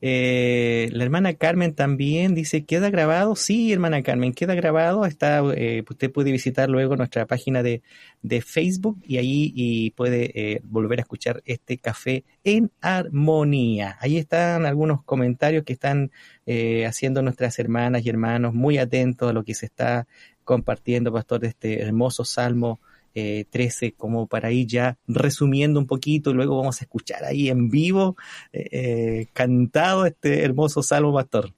Eh, 0.00 0.88
la 0.92 1.04
hermana 1.04 1.34
Carmen 1.34 1.74
también 1.74 2.34
dice, 2.34 2.64
¿queda 2.64 2.90
grabado? 2.90 3.36
Sí, 3.36 3.72
hermana 3.72 4.02
Carmen, 4.02 4.32
queda 4.32 4.54
grabado. 4.54 5.06
Está, 5.06 5.42
eh, 5.54 5.84
usted 5.88 6.10
puede 6.12 6.32
visitar 6.32 6.68
luego 6.68 6.96
nuestra 6.96 7.26
página 7.26 7.62
de, 7.62 7.82
de 8.22 8.40
Facebook 8.40 9.02
y 9.06 9.18
ahí 9.18 9.52
y 9.54 9.90
puede 9.90 10.32
eh, 10.34 10.60
volver 10.64 10.98
a 10.98 11.02
escuchar 11.02 11.42
este 11.44 11.78
café 11.78 12.24
en 12.42 12.70
armonía. 12.80 13.98
Ahí 14.00 14.16
están 14.16 14.66
algunos 14.66 15.02
comentarios 15.04 15.64
que 15.64 15.74
están 15.74 16.10
eh, 16.46 16.86
haciendo 16.86 17.22
nuestras 17.22 17.58
hermanas 17.58 18.04
y 18.04 18.08
hermanos, 18.08 18.54
muy 18.54 18.78
atentos 18.78 19.30
a 19.30 19.32
lo 19.32 19.44
que 19.44 19.54
se 19.54 19.66
está 19.66 20.06
compartiendo, 20.44 21.12
pastor, 21.12 21.40
de 21.40 21.48
este 21.48 21.82
hermoso 21.82 22.24
salmo 22.24 22.80
eh, 23.14 23.44
13, 23.50 23.92
como 23.92 24.26
para 24.26 24.50
ir 24.52 24.66
ya 24.66 24.98
resumiendo 25.06 25.78
un 25.80 25.86
poquito, 25.86 26.30
y 26.30 26.34
luego 26.34 26.56
vamos 26.58 26.80
a 26.80 26.84
escuchar 26.84 27.24
ahí 27.24 27.48
en 27.48 27.68
vivo 27.70 28.16
eh, 28.52 28.68
eh, 28.72 29.26
cantado 29.32 30.06
este 30.06 30.42
hermoso 30.42 30.82
salmo, 30.82 31.14
pastor. 31.14 31.52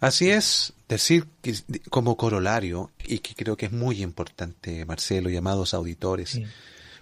Así 0.00 0.30
es, 0.30 0.72
decir 0.88 1.26
que, 1.42 1.54
como 1.90 2.16
corolario, 2.16 2.92
y 3.06 3.18
que 3.18 3.34
creo 3.34 3.56
que 3.56 3.66
es 3.66 3.72
muy 3.72 4.02
importante, 4.02 4.84
Marcelo 4.84 5.28
y 5.30 5.36
amados 5.36 5.74
auditores, 5.74 6.30
Sí. 6.30 6.44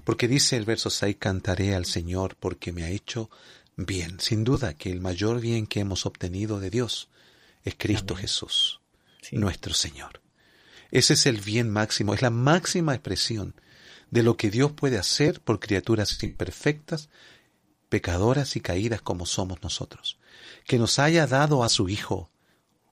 porque 0.05 0.29
dice 0.29 0.57
el 0.57 0.65
verso 0.65 0.89
6, 0.89 1.17
cantaré 1.19 1.75
al 1.75 1.85
Señor 1.85 2.37
porque 2.41 2.73
me 2.73 2.85
ha 2.85 2.89
hecho 2.91 3.29
bien. 3.77 4.19
Sin 4.21 4.45
duda 4.45 4.73
que 4.75 4.91
el 4.91 5.01
mayor 5.01 5.41
bien 5.41 5.67
que 5.67 5.81
hemos 5.81 6.07
obtenido 6.07 6.59
de 6.61 6.71
Dios 6.71 7.11
es 7.65 7.75
Cristo 7.77 8.15
Amén. 8.15 8.23
Jesús, 8.23 8.81
Sí. 9.21 9.37
nuestro 9.37 9.75
Señor. 9.75 10.23
Ese 10.91 11.15
es 11.15 11.27
el 11.27 11.41
bien 11.41 11.71
máximo, 11.71 12.15
es 12.15 12.23
la 12.23 12.31
máxima 12.31 12.95
expresión 12.95 13.55
de 14.11 14.23
lo 14.23 14.37
que 14.37 14.51
Dios 14.51 14.73
puede 14.73 14.99
hacer 14.99 15.41
por 15.41 15.61
criaturas 15.61 16.23
imperfectas, 16.23 17.09
pecadoras 17.89 18.57
y 18.57 18.61
caídas 18.61 19.03
como 19.03 19.27
somos 19.27 19.63
nosotros. 19.63 20.19
Que 20.67 20.79
nos 20.79 20.99
haya 20.99 21.27
dado 21.27 21.65
a 21.65 21.69
su 21.69 21.89
Hijo 21.89 22.31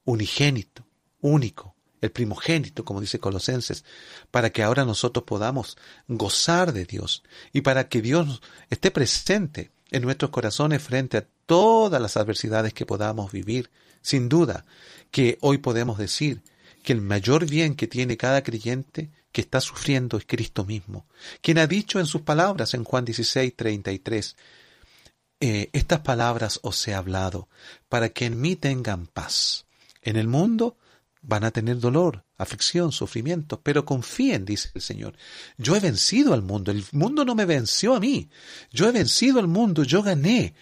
unigénito, 0.05 0.87
único, 1.21 1.75
el 2.01 2.11
primogénito, 2.11 2.85
como 2.85 3.01
dice 3.01 3.19
Colosenses, 3.19 3.85
para 4.31 4.51
que 4.51 4.63
ahora 4.63 4.85
nosotros 4.85 5.25
podamos 5.25 5.79
gozar 6.07 6.73
de 6.73 6.85
Dios 6.85 7.23
y 7.53 7.63
para 7.63 7.89
que 7.89 8.03
Dios 8.03 8.43
esté 8.69 8.91
presente 8.91 9.73
en 9.91 10.03
nuestros 10.03 10.31
corazones 10.31 10.83
frente 10.83 11.17
a 11.17 11.27
todas 11.47 12.03
las 12.03 12.17
adversidades 12.17 12.75
que 12.75 12.85
podamos 12.85 13.33
vivir. 13.33 13.71
Sin 14.03 14.29
duda 14.29 14.67
que 15.11 15.39
hoy 15.41 15.59
podemos 15.59 15.97
decir 15.97 16.43
que 16.85 16.93
el 16.93 17.01
mayor 17.01 17.47
bien 17.47 17.75
que 17.75 17.89
tiene 17.89 18.17
cada 18.17 18.45
creyente 18.45 19.11
que 19.33 19.41
está 19.41 19.61
sufriendo 19.61 20.17
es 20.17 20.25
Cristo 20.27 20.65
mismo, 20.65 21.07
quien 21.41 21.59
ha 21.59 21.67
dicho 21.67 21.99
en 21.99 22.07
sus 22.07 22.23
palabras 22.23 22.75
en 22.75 22.85
Juan 22.85 23.05
16, 23.05 23.57
33, 23.57 24.37
eh, 25.41 25.71
estas 25.73 26.01
palabras 26.01 26.61
os 26.63 26.87
he 26.87 26.95
hablado 26.95 27.49
para 27.89 28.11
que 28.11 28.27
en 28.27 28.41
mí 28.41 28.55
tengan 28.55 29.09
paz. 29.09 29.67
En 30.03 30.17
el 30.17 30.29
mundo 30.29 30.77
van 31.27 31.45
a 31.45 31.51
tener 31.51 31.79
dolor, 31.79 32.25
aflicción, 32.37 32.93
sufrimiento, 32.93 33.61
pero 33.63 33.85
confíen, 33.85 34.45
dice 34.45 34.71
el 34.75 34.83
Señor. 34.83 35.17
Yo 35.57 35.75
he 35.75 35.81
vencido 35.81 36.35
al 36.35 36.43
mundo, 36.43 36.71
el 36.71 36.85
mundo 36.93 37.25
no 37.25 37.35
me 37.35 37.47
venció 37.47 37.95
a 37.95 38.01
mí. 38.01 38.29
Yo 38.71 38.89
he 38.89 38.93
vencido 38.93 39.41
al 39.41 39.49
mundo, 39.49 39.85
yo 39.85 40.03
gané. 40.03 40.55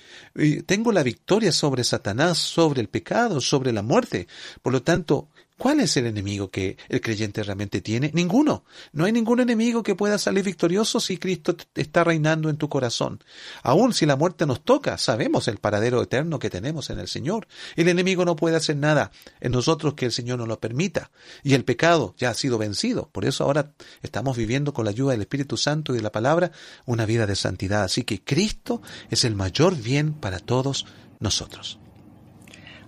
Tengo 0.67 0.93
la 0.93 1.03
victoria 1.03 1.53
sobre 1.53 1.83
Satanás, 1.85 2.39
sobre 2.39 2.81
el 2.81 2.89
pecado, 2.89 3.41
sobre 3.41 3.73
la 3.73 3.83
muerte. 3.83 4.29
Por 4.63 4.73
lo 4.73 4.83
tanto, 4.83 5.29
¿Cuál 5.63 5.79
es 5.79 5.97
el 5.97 6.07
enemigo 6.07 6.51
que 6.51 6.77
el 6.89 7.01
creyente 7.01 7.41
realmente 7.41 7.81
tiene? 7.81 8.11
Ninguno. 8.15 8.65
No 8.91 9.05
hay 9.05 9.13
ningún 9.13 9.39
enemigo 9.39 9.85
que 9.85 9.95
pueda 9.95 10.19
salir 10.19 10.43
victorioso 10.43 10.99
si 10.99 11.19
Cristo 11.19 11.55
está 11.77 12.03
reinando 12.03 12.51
en 12.51 12.57
tu 12.57 12.69
corazón. 12.69 13.23
Aun 13.63 13.95
si 13.95 14.05
la 14.05 14.17
muerte 14.17 14.45
nos 14.45 14.65
toca, 14.65 14.99
sabemos 14.99 15.47
el 15.47 15.59
paradero 15.59 16.03
eterno 16.03 16.41
que 16.41 16.51
tenemos 16.51 16.91
en 16.91 16.99
el 16.99 17.07
Señor. 17.07 17.47
El 17.77 17.87
enemigo 17.87 18.25
no 18.25 18.35
puede 18.35 18.57
hacer 18.57 18.77
nada 18.77 19.13
en 19.39 19.53
nosotros 19.53 19.95
que 19.95 20.07
el 20.07 20.11
Señor 20.11 20.41
no 20.41 20.47
lo 20.47 20.59
permita. 20.59 21.13
Y 21.45 21.55
el 21.55 21.65
pecado 21.65 22.17
ya 22.19 22.31
ha 22.31 22.35
sido 22.35 22.59
vencido. 22.59 23.09
Por 23.13 23.25
eso 23.25 23.45
ahora 23.45 23.71
estamos 24.03 24.37
viviendo 24.37 24.75
con 24.75 24.85
la 24.85 24.91
ayuda 24.91 25.13
del 25.13 25.21
Espíritu 25.21 25.57
Santo 25.57 25.93
y 25.93 25.99
de 25.99 26.03
la 26.03 26.11
palabra 26.11 26.51
una 26.87 27.07
vida 27.07 27.25
de 27.25 27.37
santidad. 27.37 27.85
Así 27.85 28.03
que 28.03 28.25
Cristo 28.25 28.83
es 29.11 29.25
el 29.25 29.37
mayor 29.37 29.77
bien 29.77 30.13
para 30.13 30.41
todos 30.41 30.87
nosotros. 31.21 31.79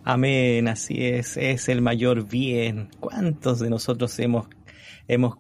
Amén, 0.05 0.69
así 0.69 1.05
es, 1.07 1.37
es 1.39 1.69
el 1.69 1.81
mayor 1.81 2.29
bien. 2.29 2.91
¿Cuántos 3.01 3.59
de 3.61 3.71
nosotros 3.71 4.19
hemos, 4.19 4.47
hemos 5.09 5.39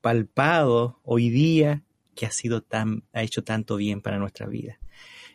palpado 0.00 1.00
hoy 1.04 1.30
día 1.30 1.82
que 2.14 2.26
ha 2.26 2.30
sido 2.30 2.62
tan, 2.62 3.02
ha 3.12 3.22
hecho 3.22 3.42
tanto 3.42 3.76
bien 3.76 4.00
para 4.00 4.18
nuestra 4.18 4.46
vida? 4.46 4.78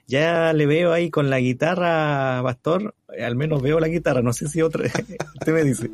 Ya 0.08 0.52
le 0.54 0.66
veo 0.66 0.94
ahí 0.94 1.10
con 1.10 1.30
la 1.30 1.40
guitarra, 1.40 2.42
Pastor, 2.44 2.96
al 3.22 3.36
menos 3.36 3.62
veo 3.62 3.80
la 3.80 3.88
guitarra, 3.88 4.22
no 4.22 4.34
sé 4.34 4.48
si 4.48 4.62
otra, 4.62 4.86
usted 5.40 5.54
me 5.54 5.64
dice. 5.64 5.90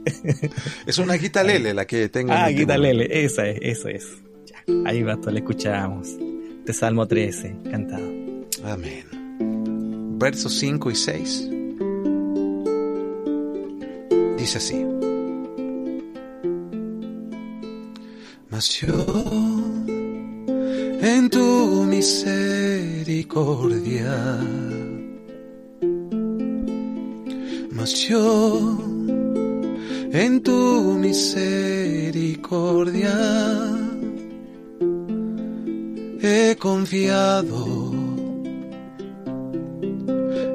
Es 0.86 0.98
una 0.98 1.16
guitalele 1.16 1.74
la 1.74 1.86
que 1.86 2.08
tengo. 2.10 2.32
en 2.32 2.38
Ah, 2.38 2.50
este 2.50 2.62
guitarlele, 2.62 3.26
esa 3.26 3.48
es, 3.48 3.60
eso 3.62 3.90
es. 3.90 4.08
Ya, 4.46 4.64
ahí, 4.86 5.04
Pastor, 5.04 5.34
le 5.34 5.40
escuchamos. 5.40 6.10
De 6.66 6.74
Salmo 6.74 7.08
13, 7.08 7.56
cantado. 7.72 8.08
Amén. 8.64 9.06
Versos 10.20 10.54
5 10.54 10.92
y 10.92 10.96
6. 10.96 11.50
Dice 14.38 14.60
así. 14.60 14.86
Mas 18.50 18.70
yo 18.80 18.94
en 21.02 21.30
tu 21.30 21.84
misericordia, 21.84 24.40
mas 27.72 27.94
yo 28.08 28.78
en 30.12 30.42
tu 30.42 30.98
misericordia 31.00 33.18
he 36.22 36.56
confiado, 36.58 37.92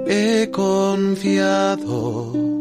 he 0.07 0.51
confiado 0.51 2.51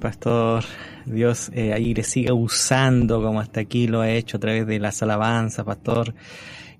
pastor. 0.00 0.64
Dios 1.06 1.50
eh, 1.54 1.72
ahí 1.72 1.94
le 1.94 2.02
siga 2.02 2.34
usando 2.34 3.22
como 3.22 3.40
hasta 3.40 3.60
aquí 3.60 3.86
lo 3.86 4.00
ha 4.00 4.10
hecho 4.10 4.36
a 4.36 4.40
través 4.40 4.66
de 4.66 4.80
las 4.80 5.00
alabanzas, 5.00 5.64
pastor. 5.64 6.12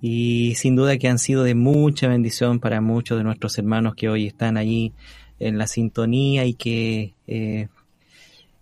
Y 0.00 0.54
sin 0.56 0.74
duda 0.74 0.98
que 0.98 1.08
han 1.08 1.20
sido 1.20 1.44
de 1.44 1.54
mucha 1.54 2.08
bendición 2.08 2.58
para 2.58 2.80
muchos 2.80 3.16
de 3.16 3.22
nuestros 3.22 3.56
hermanos 3.58 3.94
que 3.94 4.08
hoy 4.08 4.26
están 4.26 4.56
allí 4.56 4.92
en 5.38 5.56
la 5.56 5.68
sintonía 5.68 6.46
y 6.46 6.54
que 6.54 7.14
eh, 7.28 7.68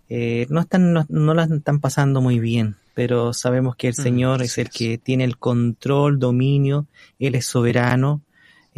eh, 0.09 0.45
no 0.49 0.61
están 0.61 0.93
no, 0.93 1.05
no 1.09 1.33
las 1.33 1.49
están 1.49 1.79
pasando 1.79 2.21
muy 2.21 2.39
bien, 2.39 2.75
pero 2.93 3.33
sabemos 3.33 3.75
que 3.75 3.87
el 3.87 3.95
mm, 3.97 4.03
Señor 4.03 4.41
es 4.43 4.59
el 4.59 4.69
que 4.69 4.99
tiene 4.99 5.23
el 5.23 5.37
control, 5.37 6.19
dominio, 6.19 6.85
Él 7.17 7.33
es 7.33 7.47
soberano 7.47 8.21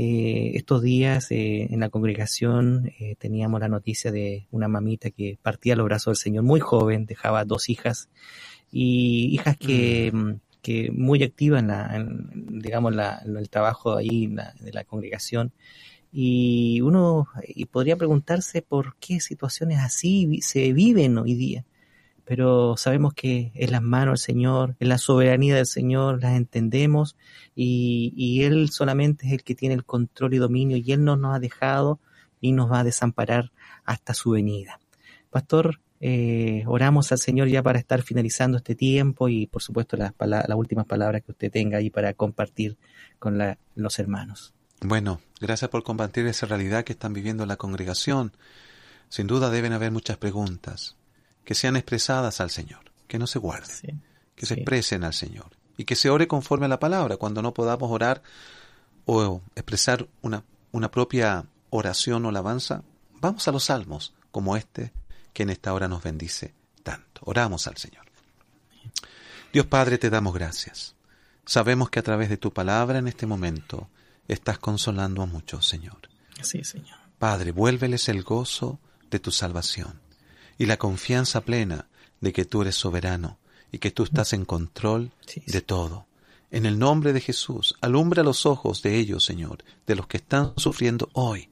eh, 0.02 0.56
estos 0.56 0.82
días 0.82 1.30
eh, 1.30 1.68
en 1.70 1.82
la 1.82 1.90
congregación 1.90 2.90
eh, 3.02 3.18
teníamos 3.20 3.60
la 3.60 3.68
noticia 3.68 4.14
de 4.14 4.48
una 4.50 4.70
mamita 4.70 5.10
que 5.10 5.38
partía 5.42 5.74
a 5.74 5.76
los 5.76 5.84
brazos 5.84 6.18
del 6.18 6.24
Señor 6.24 6.46
muy 6.46 6.62
joven, 6.62 7.06
dejaba 7.06 7.44
dos 7.44 7.68
hijas 7.68 8.08
y 8.72 9.26
hijas 9.34 9.58
que, 9.58 10.10
mm. 10.14 10.18
Mm, 10.18 10.40
que 10.62 10.90
muy 10.92 11.22
activas 11.22 11.60
en, 11.64 11.68
la, 11.68 12.08
digamos, 12.34 12.96
la, 12.96 13.22
en 13.26 13.36
el 13.36 13.50
trabajo 13.50 13.98
ahí 13.98 14.34
de 14.62 14.72
la 14.72 14.86
congregación. 14.86 15.52
Y 16.14 16.80
uno 16.80 17.28
y 17.46 17.66
podría 17.66 17.98
preguntarse 17.98 18.62
por 18.62 18.96
qué 19.02 19.20
situaciones 19.20 19.80
así 19.80 20.40
se 20.42 20.72
viven 20.72 21.18
hoy 21.18 21.34
día 21.34 21.66
pero 22.30 22.78
sabemos 22.78 23.16
que 23.16 23.52
en 23.56 23.72
las 23.72 23.82
manos 23.82 24.20
del 24.22 24.36
Señor, 24.36 24.76
en 24.80 24.90
la 24.90 25.00
soberanía 25.00 25.56
del 25.56 25.66
Señor, 25.66 26.22
las 26.22 26.38
entendemos 26.38 27.16
y, 27.56 28.44
Él 28.44 28.70
solamente 28.70 29.26
es 29.26 29.34
el 29.34 29.44
que 29.44 29.56
tiene 29.56 29.74
el 29.74 29.84
control 29.84 30.36
y 30.36 30.38
dominio 30.38 30.78
y 30.78 30.92
Él 30.92 31.04
no 31.04 31.16
nos 31.16 31.36
ha 31.36 31.40
dejado 31.40 32.00
y 32.40 32.52
nos 32.52 32.72
va 32.72 32.82
a 32.82 32.84
desamparar 32.84 33.52
hasta 33.84 34.14
su 34.14 34.30
venida. 34.30 34.80
Pastor, 35.32 35.82
eh, 36.02 36.66
oramos 36.68 37.12
al 37.12 37.18
Señor 37.18 37.48
ya 37.48 37.64
para 37.64 37.80
estar 37.80 38.04
finalizando 38.04 38.58
este 38.58 38.76
tiempo 38.76 39.28
y 39.28 39.48
por 39.48 39.64
supuesto 39.64 39.98
las, 39.98 40.14
las 40.20 40.56
últimas 40.56 40.86
palabras 40.86 41.24
que 41.24 41.32
usted 41.32 41.52
tenga 41.52 41.80
ahí 41.80 41.90
para 41.90 42.14
compartir 42.14 42.78
con 43.18 43.40
los 43.74 43.98
hermanos. 43.98 44.54
Bueno, 44.82 45.20
gracias 45.42 45.72
por 45.72 45.82
compartir 45.82 46.28
esa 46.28 46.46
realidad 46.46 46.84
que 46.84 46.94
están 46.94 47.12
viviendo 47.12 47.48
la 47.48 47.56
congregación. 47.56 48.34
Sin 49.08 49.26
duda 49.26 49.50
deben 49.50 49.74
haber 49.74 49.90
muchas 49.90 50.18
preguntas 50.18 50.99
que 51.50 51.56
sean 51.56 51.78
expresadas 51.78 52.42
al 52.42 52.52
Señor, 52.52 52.92
que 53.08 53.18
no 53.18 53.26
se 53.26 53.40
guarden, 53.40 54.04
que 54.36 54.46
se 54.46 54.54
expresen 54.54 55.04
al 55.04 55.16
Señor 55.16 55.58
y 55.78 55.86
que 55.86 55.96
se 55.96 56.12
ore 56.12 56.28
conforme 56.28 56.68
a 56.68 56.70
la 56.70 56.80
palabra. 56.80 57.18
Cuando 57.18 57.42
no 57.42 57.56
podamos 57.56 57.90
orar 57.90 58.22
o 59.06 59.42
expresar 59.56 60.08
una, 60.22 60.44
una 60.72 60.92
propia 60.92 61.48
oración 61.72 62.24
o 62.24 62.30
alabanza, 62.30 62.84
vamos 63.20 63.48
a 63.48 63.52
los 63.52 63.64
salmos 63.64 64.14
como 64.30 64.58
este 64.58 64.94
que 65.34 65.42
en 65.42 65.50
esta 65.50 65.74
hora 65.74 65.88
nos 65.88 66.04
bendice 66.04 66.54
tanto. 66.84 67.22
Oramos 67.26 67.66
al 67.66 67.78
Señor. 67.78 68.06
Dios 69.52 69.66
Padre, 69.66 69.98
te 69.98 70.12
damos 70.12 70.36
gracias. 70.36 70.94
Sabemos 71.48 71.90
que 71.90 71.98
a 71.98 72.04
través 72.04 72.30
de 72.30 72.38
tu 72.38 72.54
palabra 72.54 73.00
en 73.00 73.08
este 73.08 73.26
momento 73.26 73.90
estás 74.28 74.60
consolando 74.60 75.24
a 75.24 75.26
muchos, 75.26 75.68
Señor. 75.68 75.98
Sí, 76.44 76.64
Señor. 76.64 77.00
Padre, 77.18 77.54
vuélveles 77.54 78.08
el 78.08 78.22
gozo 78.22 78.80
de 79.10 79.18
tu 79.18 79.32
salvación 79.32 80.09
y 80.60 80.68
la 80.68 80.78
confianza 80.78 81.42
plena 81.42 81.88
de 82.22 82.32
que 82.32 82.46
tú 82.46 82.62
eres 82.62 82.76
soberano 82.76 83.40
y 83.72 83.80
que 83.80 83.90
tú 83.90 84.04
estás 84.04 84.34
en 84.34 84.46
control 84.46 85.12
de 85.48 85.62
todo. 85.62 86.06
En 86.52 86.68
el 86.68 86.78
nombre 86.78 87.14
de 87.14 87.22
Jesús, 87.22 87.76
alumbra 87.82 88.22
los 88.22 88.46
ojos 88.46 88.84
de 88.84 88.98
ellos, 88.98 89.24
Señor, 89.26 89.64
de 89.88 89.96
los 89.96 90.06
que 90.06 90.18
están 90.18 90.54
sufriendo 90.58 91.10
hoy 91.14 91.50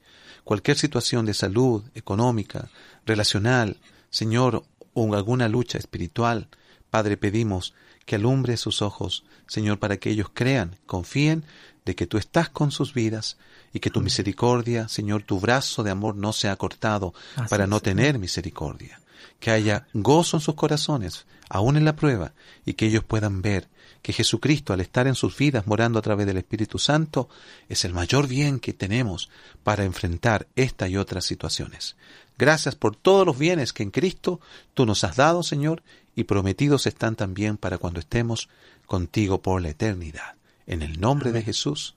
cualquier 0.48 0.78
situación 0.78 1.26
de 1.26 1.34
salud, 1.34 1.84
económica, 1.94 2.70
relacional, 3.04 3.76
Señor, 4.08 4.64
o 4.94 5.14
alguna 5.14 5.46
lucha 5.46 5.76
espiritual. 5.76 6.48
Padre, 6.88 7.18
pedimos 7.18 7.74
que 8.06 8.14
alumbre 8.14 8.56
sus 8.56 8.80
ojos, 8.80 9.24
Señor, 9.46 9.78
para 9.78 9.98
que 9.98 10.08
ellos 10.08 10.30
crean, 10.32 10.78
confíen 10.86 11.44
de 11.88 11.94
que 11.94 12.06
tú 12.06 12.18
estás 12.18 12.50
con 12.50 12.70
sus 12.70 12.92
vidas 12.92 13.38
y 13.72 13.80
que 13.80 13.88
tu 13.88 14.02
misericordia, 14.02 14.88
Señor, 14.88 15.22
tu 15.22 15.40
brazo 15.40 15.82
de 15.82 15.90
amor 15.90 16.16
no 16.16 16.34
se 16.34 16.50
ha 16.50 16.56
cortado 16.56 17.14
para 17.48 17.66
no 17.66 17.80
tener 17.80 18.18
misericordia. 18.18 19.00
Que 19.40 19.52
haya 19.52 19.86
gozo 19.94 20.36
en 20.36 20.42
sus 20.42 20.54
corazones, 20.54 21.24
aún 21.48 21.78
en 21.78 21.86
la 21.86 21.96
prueba, 21.96 22.34
y 22.66 22.74
que 22.74 22.84
ellos 22.84 23.04
puedan 23.04 23.40
ver 23.40 23.68
que 24.02 24.12
Jesucristo, 24.12 24.74
al 24.74 24.82
estar 24.82 25.06
en 25.06 25.14
sus 25.14 25.34
vidas 25.34 25.66
morando 25.66 25.98
a 25.98 26.02
través 26.02 26.26
del 26.26 26.36
Espíritu 26.36 26.78
Santo, 26.78 27.30
es 27.70 27.86
el 27.86 27.94
mayor 27.94 28.28
bien 28.28 28.60
que 28.60 28.74
tenemos 28.74 29.30
para 29.62 29.84
enfrentar 29.84 30.46
esta 30.56 30.88
y 30.88 30.98
otras 30.98 31.24
situaciones. 31.24 31.96
Gracias 32.36 32.74
por 32.74 32.96
todos 32.96 33.24
los 33.24 33.38
bienes 33.38 33.72
que 33.72 33.82
en 33.82 33.90
Cristo 33.90 34.40
tú 34.74 34.84
nos 34.84 35.04
has 35.04 35.16
dado, 35.16 35.42
Señor, 35.42 35.82
y 36.14 36.24
prometidos 36.24 36.86
están 36.86 37.16
también 37.16 37.56
para 37.56 37.78
cuando 37.78 37.98
estemos 37.98 38.50
contigo 38.86 39.40
por 39.40 39.62
la 39.62 39.70
eternidad. 39.70 40.37
En 40.68 40.82
el 40.82 41.00
nombre 41.00 41.32
de 41.32 41.42
Jesús. 41.42 41.96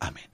Amén. 0.00 0.24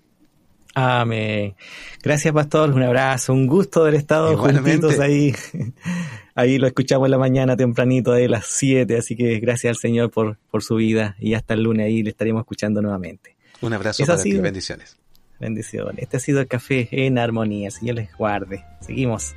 Amén. 0.75 1.55
Gracias, 2.03 2.33
pastor. 2.33 2.71
Un 2.71 2.83
abrazo. 2.83 3.35
Un 3.35 3.47
gusto 3.47 3.83
haber 3.83 3.97
estado 3.97 4.39
juntitos 4.39 4.99
ahí. 5.01 5.35
Ahí 6.35 6.57
lo 6.57 6.67
escuchamos 6.67 7.09
en 7.09 7.11
la 7.11 7.19
mañana 7.19 7.59
tempranito 7.59 8.13
de 8.13 8.27
las 8.27 8.47
7. 8.47 8.97
Así 8.97 9.17
que 9.17 9.39
gracias 9.39 9.73
al 9.73 9.77
Señor 9.77 10.11
por, 10.11 10.39
por 10.51 10.63
su 10.63 10.77
vida. 10.77 11.15
Y 11.19 11.35
hasta 11.35 11.53
el 11.53 11.65
lunes 11.65 11.85
ahí 11.85 12.03
le 12.03 12.09
estaremos 12.09 12.41
escuchando 12.41 12.81
nuevamente. 12.81 13.37
Un 13.61 13.75
abrazo 13.75 14.07
para 14.07 14.23
ti. 14.23 14.33
Bendiciones. 14.39 14.97
Bendiciones. 15.39 15.99
Este 15.99 16.17
ha 16.17 16.21
sido 16.21 16.41
el 16.41 16.47
café 16.47 16.89
en 16.91 17.19
armonía. 17.19 17.71
Señor 17.71 17.97
les 17.97 18.17
guarde. 18.17 18.65
Seguimos. 18.81 19.35